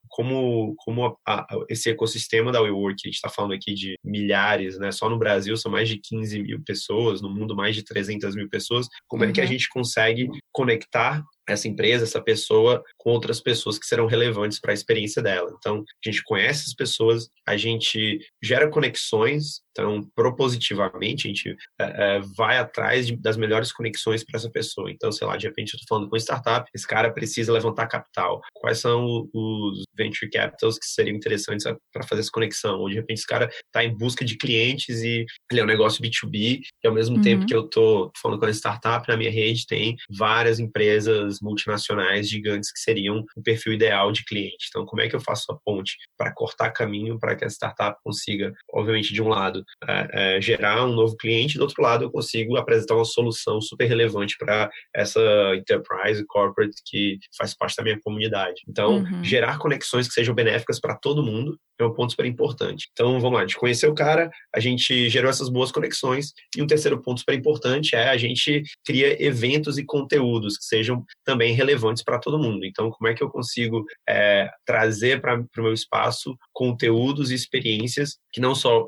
como, 0.08 0.76
como 0.78 1.18
a, 1.28 1.42
a, 1.42 1.48
esse 1.70 1.90
ecossistema 1.90 2.52
da 2.52 2.62
WeWork, 2.62 2.96
a 3.04 3.08
gente 3.08 3.16
está 3.16 3.30
falando 3.30 3.54
aqui 3.54 3.74
de 3.74 3.96
milhares, 4.04 4.78
né, 4.78 4.92
só 4.92 5.10
no 5.10 5.18
Brasil 5.18 5.58
são 5.58 5.72
mais 5.72 5.90
de 5.90 6.00
15 6.00 6.44
mil 6.44 6.62
pessoas, 6.64 7.22
no 7.22 7.30
mundo 7.30 7.56
mais 7.56 7.76
de 7.76 7.84
300 7.84 8.36
mil 8.36 8.48
pessoas, 8.50 8.88
como 9.08 9.24
uhum. 9.24 9.30
é 9.30 9.34
que 9.34 9.42
a 9.42 9.44
uhum. 9.44 9.50
gente 9.50 9.68
consegue 9.70 10.30
conectar 10.52 11.24
essa 11.54 11.68
empresa, 11.68 12.04
essa 12.04 12.22
pessoa 12.22 12.84
com 12.98 13.12
outras 13.12 13.40
pessoas 13.40 13.78
que 13.78 13.86
serão 13.86 14.06
relevantes 14.06 14.60
para 14.60 14.72
a 14.72 14.74
experiência 14.74 15.22
dela. 15.22 15.54
Então, 15.58 15.84
a 15.84 16.10
gente 16.10 16.24
conhece 16.24 16.66
as 16.68 16.74
pessoas, 16.74 17.30
a 17.48 17.58
gente 17.58 18.20
gera 18.42 18.70
conexões, 18.70 19.62
então, 19.80 20.10
propositivamente, 20.16 21.28
a 21.28 21.30
gente 21.30 21.56
é, 21.80 22.18
é, 22.18 22.22
vai 22.36 22.58
atrás 22.58 23.08
de, 23.08 23.16
das 23.16 23.38
melhores 23.38 23.72
conexões 23.72 24.24
para 24.24 24.38
essa 24.38 24.50
pessoa. 24.50 24.92
Então, 24.92 25.12
sei 25.12 25.28
lá, 25.28 25.38
de 25.38 25.48
repente 25.48 25.74
eu 25.74 25.78
estou 25.78 25.88
falando 25.88 26.10
com 26.10 26.16
uma 26.16 26.20
startup, 26.20 26.70
esse 26.74 26.88
cara 26.88 27.12
precisa 27.12 27.52
levantar 27.52 27.88
capital. 27.88 28.42
Quais 28.54 28.80
são 28.80 29.28
os 29.34 29.84
venture 29.96 30.30
capitals 30.30 30.78
que 30.78 30.86
seriam 30.86 31.16
interessantes 31.16 31.66
para 31.92 32.08
fazer 32.08 32.22
essa 32.22 32.32
conexão? 32.32 32.80
Ou 32.80 32.90
de 32.90 32.96
repente 32.96 33.20
esse 33.20 33.28
cara 33.28 33.50
está 33.66 33.84
em 33.84 33.96
busca 33.96 34.24
de 34.24 34.38
clientes 34.38 35.02
e 35.02 35.26
ele 35.52 35.62
é 35.62 35.64
um 35.64 35.68
negócio 35.68 36.02
B2B, 36.02 36.62
e 36.84 36.88
ao 36.88 36.94
mesmo 36.94 37.18
uhum. 37.18 37.22
tempo 37.22 37.46
que 37.46 37.56
eu 37.56 37.66
estou 37.66 38.12
falando 38.22 38.40
com 38.40 38.46
a 38.46 38.52
startup, 38.52 39.08
na 39.08 39.18
minha 39.18 39.32
rede 39.32 39.66
tem 39.66 39.96
várias 40.10 40.60
empresas 40.60 41.40
multinacionais 41.42 42.30
gigantes 42.30 42.72
que 42.72 42.80
seriam 42.80 43.24
o 43.36 43.42
perfil 43.42 43.74
ideal 43.74 44.12
de 44.12 44.24
cliente. 44.26 44.68
Então, 44.70 44.86
como 44.86 45.02
é 45.02 45.10
que 45.10 45.16
eu 45.16 45.20
faço 45.20 45.52
a 45.52 45.58
ponte 45.64 45.98
para 46.18 46.34
cortar 46.34 46.72
caminho 46.72 47.20
para 47.20 47.36
que 47.36 47.46
a 47.46 47.48
startup 47.50 47.98
consiga, 48.04 48.54
obviamente, 48.74 49.14
de 49.14 49.22
um 49.22 49.28
lado, 49.28 49.64
é, 49.88 50.38
é, 50.38 50.42
gerar 50.42 50.86
um 50.86 50.94
novo 50.94 51.16
cliente, 51.16 51.58
do 51.58 51.62
outro 51.62 51.82
lado, 51.82 52.04
eu 52.04 52.12
consigo 52.12 52.58
apresentar 52.58 52.96
uma 52.96 53.06
solução 53.06 53.62
super 53.62 53.86
relevante 53.86 54.36
para 54.38 54.70
essa 54.94 55.20
enterprise 55.56 56.26
corporate 56.28 56.76
que 56.86 57.18
faz 57.38 57.56
parte 57.56 57.78
da 57.78 57.84
minha 57.84 58.00
comunidade. 58.02 58.62
Então, 58.68 58.98
uhum. 58.98 59.24
gerar 59.24 59.58
conexões 59.58 60.08
que 60.08 60.14
sejam 60.14 60.36
benéficas 60.36 60.80
para 60.80 60.96
todo 60.96 61.24
mundo 61.24 61.58
é 61.80 61.86
um 61.86 61.94
ponto 61.94 62.12
super 62.12 62.26
importante. 62.26 62.90
Então, 62.92 63.20
vamos 63.20 63.36
lá, 63.36 63.40
a 63.40 63.48
gente 63.48 63.58
conheceu 63.58 63.92
o 63.92 63.96
cara, 63.96 64.30
a 64.54 64.60
gente 64.60 65.10
gerou 65.10 65.30
essas 65.30 65.50
boas 65.50 65.72
conexões, 65.72 66.34
e 66.56 66.62
um 66.62 66.68
terceiro 66.68 67.02
ponto 67.02 67.20
super 67.20 67.34
importante 67.34 67.96
é 67.96 68.10
a 68.10 68.18
gente 68.18 68.64
cria 68.86 69.22
eventos 69.24 69.78
e 69.78 69.86
conteúdos 69.86 70.58
que 70.58 70.66
sejam 70.66 71.04
também 71.24 71.54
relevantes 71.54 72.04
para 72.04 72.20
todo 72.20 72.38
mundo. 72.38 72.66
Então, 72.66 72.90
como 72.92 73.08
é 73.08 73.14
que 73.14 73.24
eu 73.24 73.30
consigo 73.30 73.86
é, 74.08 74.50
trazer 74.66 75.22
para 75.22 75.40
o 75.40 75.62
meu 75.64 75.74
espaço 75.74 76.38
conteúdos 76.52 77.32
e 77.32 77.36
experiências 77.36 78.18
que 78.32 78.42
não 78.42 78.54
só 78.54 78.86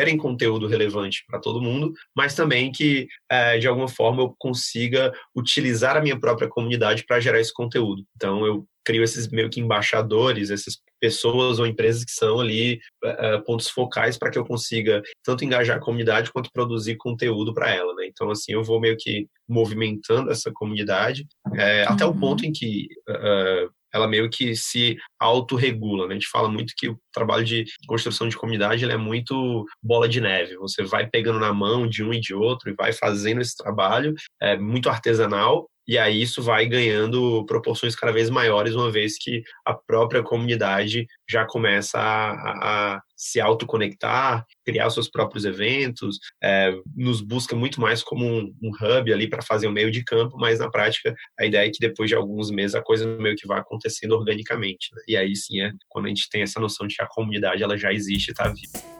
gerem 0.00 0.16
conteúdo 0.16 0.66
relevante 0.66 1.24
para 1.26 1.38
todo 1.38 1.60
mundo, 1.60 1.92
mas 2.16 2.34
também 2.34 2.72
que, 2.72 3.06
é, 3.30 3.58
de 3.58 3.68
alguma 3.68 3.88
forma, 3.88 4.22
eu 4.22 4.34
consiga 4.38 5.12
utilizar 5.36 5.96
a 5.96 6.00
minha 6.00 6.18
própria 6.18 6.48
comunidade 6.48 7.04
para 7.06 7.20
gerar 7.20 7.38
esse 7.38 7.52
conteúdo. 7.52 8.02
Então, 8.16 8.46
eu 8.46 8.66
crio 8.82 9.04
esses 9.04 9.28
meio 9.28 9.50
que 9.50 9.60
embaixadores, 9.60 10.50
essas 10.50 10.78
pessoas 10.98 11.58
ou 11.58 11.66
empresas 11.66 12.02
que 12.02 12.12
são 12.12 12.40
ali 12.40 12.80
uh, 13.04 13.44
pontos 13.44 13.68
focais 13.68 14.16
para 14.16 14.30
que 14.30 14.38
eu 14.38 14.44
consiga 14.44 15.02
tanto 15.22 15.44
engajar 15.44 15.76
a 15.76 15.80
comunidade 15.80 16.32
quanto 16.32 16.50
produzir 16.50 16.96
conteúdo 16.96 17.52
para 17.52 17.70
ela, 17.70 17.94
né? 17.94 18.06
Então, 18.06 18.30
assim, 18.30 18.52
eu 18.52 18.64
vou 18.64 18.80
meio 18.80 18.96
que 18.98 19.26
movimentando 19.46 20.30
essa 20.30 20.50
comunidade 20.52 21.26
é, 21.54 21.84
uhum. 21.84 21.92
até 21.92 22.06
o 22.06 22.14
ponto 22.14 22.44
em 22.46 22.52
que 22.52 22.88
uh, 23.08 23.70
ela 23.92 24.06
meio 24.06 24.30
que 24.30 24.54
se 24.54 24.96
autorregula. 25.18 26.06
Né? 26.06 26.12
A 26.12 26.18
gente 26.18 26.28
fala 26.28 26.48
muito 26.48 26.72
que 26.76 26.88
o 26.88 26.98
trabalho 27.12 27.44
de 27.44 27.64
construção 27.86 28.28
de 28.28 28.36
comunidade 28.36 28.84
é 28.84 28.96
muito 28.96 29.64
bola 29.82 30.08
de 30.08 30.20
neve. 30.20 30.56
Você 30.56 30.82
vai 30.82 31.08
pegando 31.08 31.38
na 31.38 31.52
mão 31.52 31.88
de 31.88 32.02
um 32.02 32.12
e 32.12 32.20
de 32.20 32.34
outro 32.34 32.70
e 32.70 32.74
vai 32.74 32.92
fazendo 32.92 33.40
esse 33.40 33.56
trabalho, 33.56 34.14
é 34.40 34.56
muito 34.56 34.88
artesanal, 34.88 35.68
e 35.90 35.98
aí 35.98 36.22
isso 36.22 36.40
vai 36.40 36.66
ganhando 36.66 37.44
proporções 37.46 37.96
cada 37.96 38.12
vez 38.12 38.30
maiores, 38.30 38.76
uma 38.76 38.92
vez 38.92 39.18
que 39.18 39.42
a 39.64 39.74
própria 39.74 40.22
comunidade 40.22 41.04
já 41.28 41.44
começa 41.44 41.98
a, 41.98 42.94
a 42.94 43.00
se 43.16 43.40
autoconectar, 43.40 44.46
criar 44.64 44.88
seus 44.90 45.10
próprios 45.10 45.44
eventos, 45.44 46.18
é, 46.42 46.72
nos 46.96 47.20
busca 47.20 47.56
muito 47.56 47.80
mais 47.80 48.04
como 48.04 48.24
um, 48.24 48.54
um 48.62 48.70
hub 48.70 49.12
ali 49.12 49.28
para 49.28 49.42
fazer 49.42 49.66
o 49.66 49.72
meio 49.72 49.90
de 49.90 50.04
campo, 50.04 50.36
mas 50.38 50.60
na 50.60 50.70
prática 50.70 51.14
a 51.38 51.44
ideia 51.44 51.66
é 51.66 51.70
que 51.70 51.80
depois 51.80 52.08
de 52.08 52.14
alguns 52.14 52.52
meses 52.52 52.76
a 52.76 52.82
coisa 52.82 53.04
meio 53.18 53.34
que 53.34 53.46
vai 53.46 53.58
acontecendo 53.58 54.12
organicamente. 54.12 54.88
Né? 54.94 55.02
E 55.08 55.16
aí 55.16 55.34
sim 55.34 55.60
é 55.60 55.72
quando 55.88 56.06
a 56.06 56.08
gente 56.08 56.28
tem 56.30 56.42
essa 56.42 56.60
noção 56.60 56.86
de 56.86 56.94
a 57.00 57.06
comunidade 57.06 57.62
ela 57.62 57.76
já 57.76 57.92
existe 57.92 58.28
e 58.28 58.30
está 58.32 58.48
viva. 58.48 58.90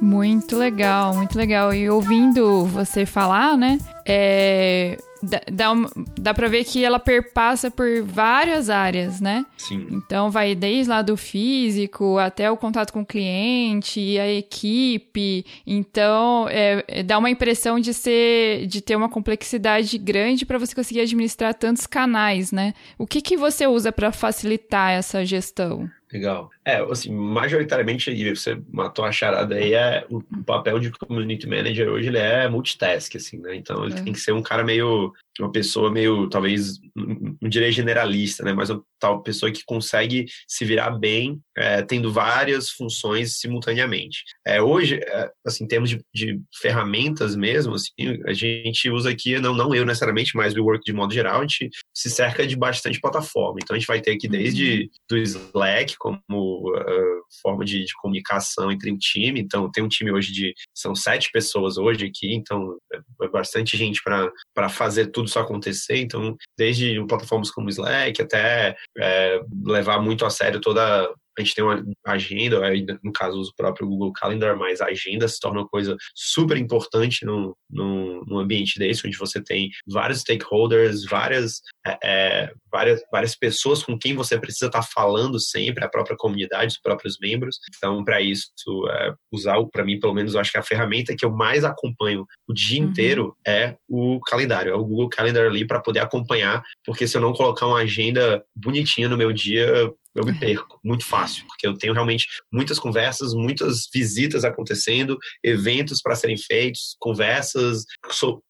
Muito 0.00 0.56
legal, 0.56 1.14
muito 1.14 1.38
legal. 1.38 1.72
E 1.72 1.88
ouvindo 1.88 2.66
você 2.66 3.06
falar, 3.06 3.56
né? 3.56 3.78
É, 4.04 4.98
dá, 5.22 5.72
dá 6.18 6.34
pra 6.34 6.48
ver 6.48 6.64
que 6.64 6.84
ela 6.84 6.98
perpassa 6.98 7.70
por 7.70 8.02
várias 8.02 8.68
áreas, 8.68 9.20
né? 9.20 9.46
Sim. 9.56 9.86
Então 9.90 10.30
vai 10.30 10.54
desde 10.54 10.90
lá 10.90 11.02
do 11.02 11.16
físico 11.16 12.18
até 12.18 12.50
o 12.50 12.56
contato 12.56 12.92
com 12.92 13.02
o 13.02 13.06
cliente, 13.06 14.18
a 14.18 14.30
equipe. 14.30 15.44
Então 15.66 16.46
é, 16.48 16.84
é 16.88 17.02
dá 17.02 17.18
uma 17.18 17.30
impressão 17.30 17.78
de 17.78 17.94
ser, 17.94 18.66
de 18.66 18.80
ter 18.80 18.96
uma 18.96 19.08
complexidade 19.08 19.96
grande 19.98 20.44
para 20.44 20.58
você 20.58 20.74
conseguir 20.74 21.00
administrar 21.00 21.54
tantos 21.54 21.86
canais, 21.86 22.50
né? 22.50 22.74
O 22.98 23.06
que 23.06 23.20
que 23.20 23.36
você 23.36 23.66
usa 23.66 23.92
para 23.92 24.10
facilitar 24.12 24.92
essa 24.92 25.24
gestão? 25.24 25.88
Legal. 26.12 26.50
É, 26.64 26.76
assim, 26.82 27.12
majoritariamente, 27.12 28.10
e 28.10 28.36
você 28.36 28.60
matou 28.72 29.04
a 29.04 29.10
charada 29.10 29.56
aí, 29.56 29.74
é 29.74 30.06
o 30.08 30.22
papel 30.44 30.78
de 30.78 30.92
community 30.92 31.48
manager 31.48 31.88
hoje 31.88 32.08
ele 32.08 32.18
é 32.18 32.48
multitask, 32.48 33.16
assim, 33.16 33.38
né? 33.38 33.56
Então 33.56 33.84
ele 33.84 33.94
é. 33.94 34.02
tem 34.02 34.12
que 34.12 34.20
ser 34.20 34.32
um 34.32 34.42
cara 34.42 34.62
meio 34.62 35.12
uma 35.40 35.50
pessoa 35.50 35.90
meio, 35.90 36.28
talvez, 36.28 36.78
não 36.94 37.48
direi 37.48 37.72
generalista, 37.72 38.44
né? 38.44 38.52
Mas 38.52 38.68
uma 38.68 38.82
tal 39.00 39.22
pessoa 39.22 39.50
que 39.50 39.64
consegue 39.64 40.26
se 40.46 40.64
virar 40.64 40.90
bem 40.90 41.40
é, 41.56 41.82
tendo 41.82 42.12
várias 42.12 42.70
funções 42.70 43.38
simultaneamente. 43.38 44.22
É, 44.46 44.60
hoje, 44.60 45.00
é, 45.02 45.30
assim, 45.44 45.64
em 45.64 45.68
termos 45.68 45.90
de, 45.90 46.04
de, 46.14 46.40
ferramentas 46.60 47.34
mesmo, 47.34 47.74
assim, 47.74 47.92
a 48.26 48.32
gente 48.32 48.90
usa 48.90 49.10
aqui, 49.10 49.38
não, 49.38 49.54
não 49.54 49.74
eu 49.74 49.86
necessariamente, 49.86 50.36
mas 50.36 50.54
o 50.54 50.62
Work 50.62 50.84
de 50.84 50.92
modo 50.92 51.14
geral, 51.14 51.38
a 51.38 51.42
gente 51.42 51.70
se 51.94 52.10
cerca 52.10 52.46
de 52.46 52.54
bastante 52.54 53.00
plataforma. 53.00 53.58
Então 53.62 53.74
a 53.74 53.78
gente 53.78 53.88
vai 53.88 54.00
ter 54.00 54.12
aqui 54.12 54.28
desde 54.28 54.82
uhum. 54.82 54.88
do 55.10 55.18
Slack 55.18 55.96
como 55.98 56.20
uh, 56.58 57.22
forma 57.42 57.64
de, 57.64 57.84
de, 57.84 57.92
comunicação 58.00 58.70
entre 58.70 58.90
o 58.90 58.98
time. 58.98 59.40
Então 59.40 59.70
tem 59.70 59.82
um 59.82 59.88
time 59.88 60.12
hoje 60.12 60.32
de 60.32 60.54
são 60.74 60.94
sete 60.94 61.30
pessoas 61.32 61.78
hoje 61.78 62.06
aqui, 62.06 62.34
então 62.34 62.76
é, 62.92 62.98
é 63.24 63.28
bastante 63.28 63.76
gente 63.76 64.00
para 64.02 64.68
fazer 64.68 65.06
tudo 65.06 65.26
isso 65.26 65.38
acontecer. 65.38 65.96
Então, 65.96 66.36
desde 66.56 67.04
plataformas 67.06 67.50
como 67.50 67.68
Slack 67.68 68.20
até 68.20 68.76
é, 68.98 69.40
levar 69.64 70.00
muito 70.00 70.24
a 70.24 70.30
sério 70.30 70.60
toda 70.60 71.12
a 71.38 71.42
gente 71.42 71.54
tem 71.54 71.64
uma 71.64 71.82
agenda, 72.06 72.60
no 73.02 73.12
caso 73.12 73.40
o 73.40 73.54
próprio 73.56 73.88
Google 73.88 74.12
Calendar, 74.12 74.56
mas 74.56 74.80
a 74.80 74.86
agenda 74.86 75.26
se 75.26 75.40
torna 75.40 75.60
uma 75.60 75.68
coisa 75.68 75.96
super 76.14 76.56
importante 76.56 77.24
no, 77.24 77.56
no, 77.70 78.24
no 78.26 78.38
ambiente 78.38 78.78
desse, 78.78 79.06
onde 79.06 79.16
você 79.16 79.42
tem 79.42 79.70
vários 79.86 80.20
stakeholders, 80.20 81.04
várias, 81.04 81.60
é, 81.86 81.98
é 82.04 82.52
várias, 82.70 83.02
várias 83.10 83.36
pessoas 83.36 83.82
com 83.82 83.98
quem 83.98 84.14
você 84.14 84.38
precisa 84.38 84.66
estar 84.66 84.82
falando 84.82 85.38
sempre, 85.40 85.84
a 85.84 85.88
própria 85.88 86.16
comunidade, 86.16 86.72
os 86.72 86.80
próprios 86.80 87.16
membros. 87.20 87.58
Então, 87.76 88.04
para 88.04 88.20
isso, 88.20 88.50
é, 88.90 89.14
usar, 89.32 89.56
para 89.72 89.84
mim, 89.84 89.98
pelo 89.98 90.14
menos, 90.14 90.34
eu 90.34 90.40
acho 90.40 90.52
que 90.52 90.58
a 90.58 90.62
ferramenta 90.62 91.14
que 91.16 91.24
eu 91.24 91.30
mais 91.30 91.64
acompanho 91.64 92.26
o 92.48 92.52
dia 92.52 92.82
uhum. 92.82 92.88
inteiro 92.88 93.36
é 93.46 93.76
o 93.88 94.20
calendário, 94.20 94.72
é 94.72 94.74
o 94.74 94.84
Google 94.84 95.08
Calendar 95.08 95.46
ali 95.46 95.66
para 95.66 95.80
poder 95.80 96.00
acompanhar, 96.00 96.62
porque 96.84 97.06
se 97.06 97.16
eu 97.16 97.20
não 97.20 97.32
colocar 97.32 97.66
uma 97.66 97.78
agenda 97.78 98.44
bonitinha 98.54 99.08
no 99.08 99.16
meu 99.16 99.32
dia, 99.32 99.92
eu 100.14 100.24
me 100.24 100.38
perco 100.38 100.78
muito 100.84 101.06
fácil, 101.06 101.46
porque 101.46 101.66
eu 101.66 101.74
tenho 101.74 101.92
realmente 101.92 102.26
muitas 102.52 102.78
conversas, 102.78 103.32
muitas 103.34 103.88
visitas 103.92 104.44
acontecendo, 104.44 105.18
eventos 105.42 106.00
para 106.02 106.14
serem 106.14 106.36
feitos, 106.36 106.96
conversas, 106.98 107.84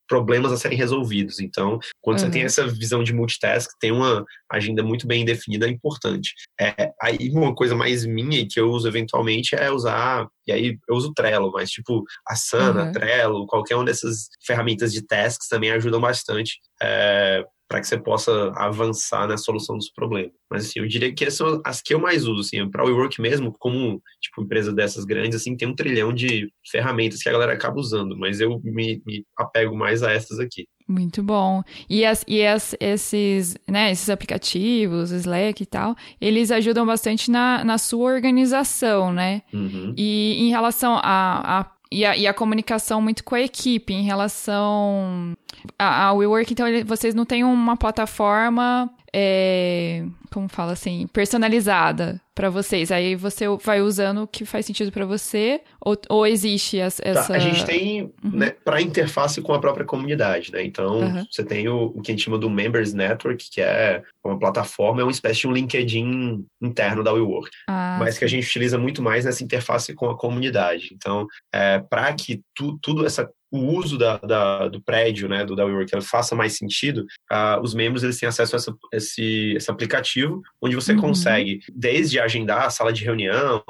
problemas 0.08 0.52
a 0.52 0.56
serem 0.56 0.76
resolvidos. 0.76 1.40
Então, 1.40 1.78
quando 2.00 2.18
uhum. 2.18 2.26
você 2.26 2.30
tem 2.30 2.42
uhum. 2.42 2.46
essa 2.46 2.66
visão 2.66 3.02
de 3.02 3.14
multitask, 3.14 3.70
tem 3.80 3.92
uma 3.92 4.24
agenda 4.50 4.82
muito 4.82 5.06
bem 5.06 5.24
definida, 5.24 5.66
é 5.66 5.70
importante. 5.70 6.34
É, 6.60 6.90
aí, 7.00 7.30
uma 7.30 7.54
coisa 7.54 7.74
mais 7.74 8.04
minha 8.04 8.46
que 8.46 8.60
eu 8.60 8.70
uso 8.70 8.88
eventualmente 8.88 9.54
é 9.54 9.70
usar, 9.70 10.26
e 10.46 10.52
aí 10.52 10.78
eu 10.88 10.96
uso 10.96 11.14
Trello, 11.14 11.50
mas 11.52 11.70
tipo, 11.70 12.04
Asana, 12.28 12.86
uhum. 12.86 12.92
Trello, 12.92 13.46
qualquer 13.46 13.76
uma 13.76 13.84
dessas 13.84 14.28
ferramentas 14.44 14.92
de 14.92 15.00
tasks 15.06 15.48
também 15.48 15.70
ajudam 15.70 16.00
bastante. 16.00 16.58
É, 16.82 17.44
para 17.72 17.80
que 17.80 17.86
você 17.86 17.96
possa 17.96 18.52
avançar 18.54 19.26
na 19.26 19.38
solução 19.38 19.78
dos 19.78 19.88
problemas. 19.88 20.30
Mas 20.50 20.66
assim, 20.66 20.80
eu 20.80 20.86
diria 20.86 21.10
que 21.10 21.24
essas 21.24 21.38
são 21.38 21.62
as 21.64 21.80
que 21.80 21.94
eu 21.94 21.98
mais 21.98 22.26
uso, 22.26 22.40
assim, 22.40 22.70
para 22.70 22.84
o 22.84 22.86
WeWork 22.86 23.18
mesmo, 23.18 23.50
como 23.58 23.98
tipo 24.20 24.42
empresa 24.42 24.70
dessas 24.70 25.06
grandes, 25.06 25.40
assim, 25.40 25.56
tem 25.56 25.66
um 25.66 25.74
trilhão 25.74 26.12
de 26.12 26.52
ferramentas 26.70 27.22
que 27.22 27.30
a 27.30 27.32
galera 27.32 27.54
acaba 27.54 27.80
usando, 27.80 28.14
mas 28.14 28.40
eu 28.42 28.60
me, 28.62 29.00
me 29.06 29.24
apego 29.38 29.74
mais 29.74 30.02
a 30.02 30.12
essas 30.12 30.38
aqui. 30.38 30.66
Muito 30.86 31.22
bom. 31.22 31.62
E, 31.88 32.04
as, 32.04 32.22
e 32.28 32.44
as, 32.44 32.76
esses, 32.78 33.56
né, 33.66 33.90
esses 33.90 34.10
aplicativos, 34.10 35.10
Slack 35.10 35.62
e 35.62 35.66
tal, 35.66 35.96
eles 36.20 36.50
ajudam 36.50 36.84
bastante 36.84 37.30
na, 37.30 37.64
na 37.64 37.78
sua 37.78 38.12
organização, 38.12 39.10
né? 39.10 39.40
Uhum. 39.50 39.94
E 39.96 40.34
em 40.42 40.50
relação 40.50 40.96
a, 41.02 41.60
a 41.60 41.64
e 41.92 42.04
a, 42.04 42.16
e 42.16 42.26
a, 42.26 42.34
comunicação 42.34 43.00
muito 43.00 43.22
com 43.22 43.34
a 43.34 43.40
equipe 43.40 43.92
em 43.92 44.02
relação 44.02 45.34
ao 45.78 46.16
WeWork. 46.16 46.52
Então, 46.52 46.66
vocês 46.86 47.14
não 47.14 47.24
têm 47.24 47.44
uma 47.44 47.76
plataforma 47.76 48.90
é, 49.14 50.04
como 50.32 50.48
fala 50.48 50.72
assim, 50.72 51.06
personalizada 51.12 52.20
para 52.34 52.48
vocês. 52.48 52.90
Aí 52.90 53.14
você 53.14 53.44
vai 53.62 53.82
usando 53.82 54.22
o 54.22 54.26
que 54.26 54.44
faz 54.46 54.64
sentido 54.64 54.90
para 54.90 55.04
você 55.04 55.60
ou, 55.80 55.96
ou 56.08 56.26
existe 56.26 56.78
essa... 56.78 57.02
Tá, 57.02 57.34
a 57.34 57.38
gente 57.38 57.64
tem 57.66 58.02
uhum. 58.02 58.30
né, 58.32 58.50
para 58.64 58.80
interface 58.80 59.42
com 59.42 59.52
a 59.52 59.60
própria 59.60 59.84
comunidade, 59.84 60.50
né? 60.50 60.64
Então, 60.64 61.00
uhum. 61.00 61.26
você 61.30 61.44
tem 61.44 61.68
o, 61.68 61.92
o, 61.94 62.00
que 62.00 62.10
a 62.10 62.14
gente 62.14 62.24
chama 62.24 62.38
do 62.38 62.48
Members 62.48 62.94
Network, 62.94 63.50
que 63.50 63.60
é 63.60 64.02
uma 64.24 64.38
plataforma, 64.38 65.02
é 65.02 65.04
uma 65.04 65.12
espécie 65.12 65.40
de 65.40 65.48
um 65.48 65.52
LinkedIn 65.52 66.46
interno 66.60 67.04
da 67.04 67.12
WeWork, 67.12 67.50
ah, 67.68 67.98
mas 67.98 68.18
que 68.18 68.24
a 68.24 68.28
gente 68.28 68.46
utiliza 68.46 68.78
muito 68.78 69.02
mais 69.02 69.26
nessa 69.26 69.44
interface 69.44 69.94
com 69.94 70.08
a 70.08 70.16
comunidade. 70.16 70.90
Então, 70.94 71.26
é, 71.52 71.80
para 71.80 72.12
que 72.14 72.40
tu, 72.54 72.78
tudo 72.80 73.04
essa 73.04 73.28
o 73.52 73.58
uso 73.76 73.98
da, 73.98 74.16
da, 74.16 74.68
do 74.68 74.82
prédio, 74.82 75.28
né, 75.28 75.44
do 75.44 75.54
da 75.54 75.64
WeWork, 75.64 76.00
faça 76.00 76.34
mais 76.34 76.56
sentido, 76.56 77.06
uh, 77.30 77.60
os 77.62 77.74
membros 77.74 78.02
eles 78.02 78.18
têm 78.18 78.28
acesso 78.28 78.56
a 78.56 78.58
essa, 78.58 78.74
esse, 78.94 79.52
esse 79.54 79.70
aplicativo, 79.70 80.40
onde 80.60 80.74
você 80.74 80.92
uhum. 80.94 81.00
consegue, 81.02 81.60
desde 81.72 82.18
agendar 82.18 82.64
a 82.64 82.70
sala 82.70 82.92
de 82.92 83.04
reunião, 83.04 83.62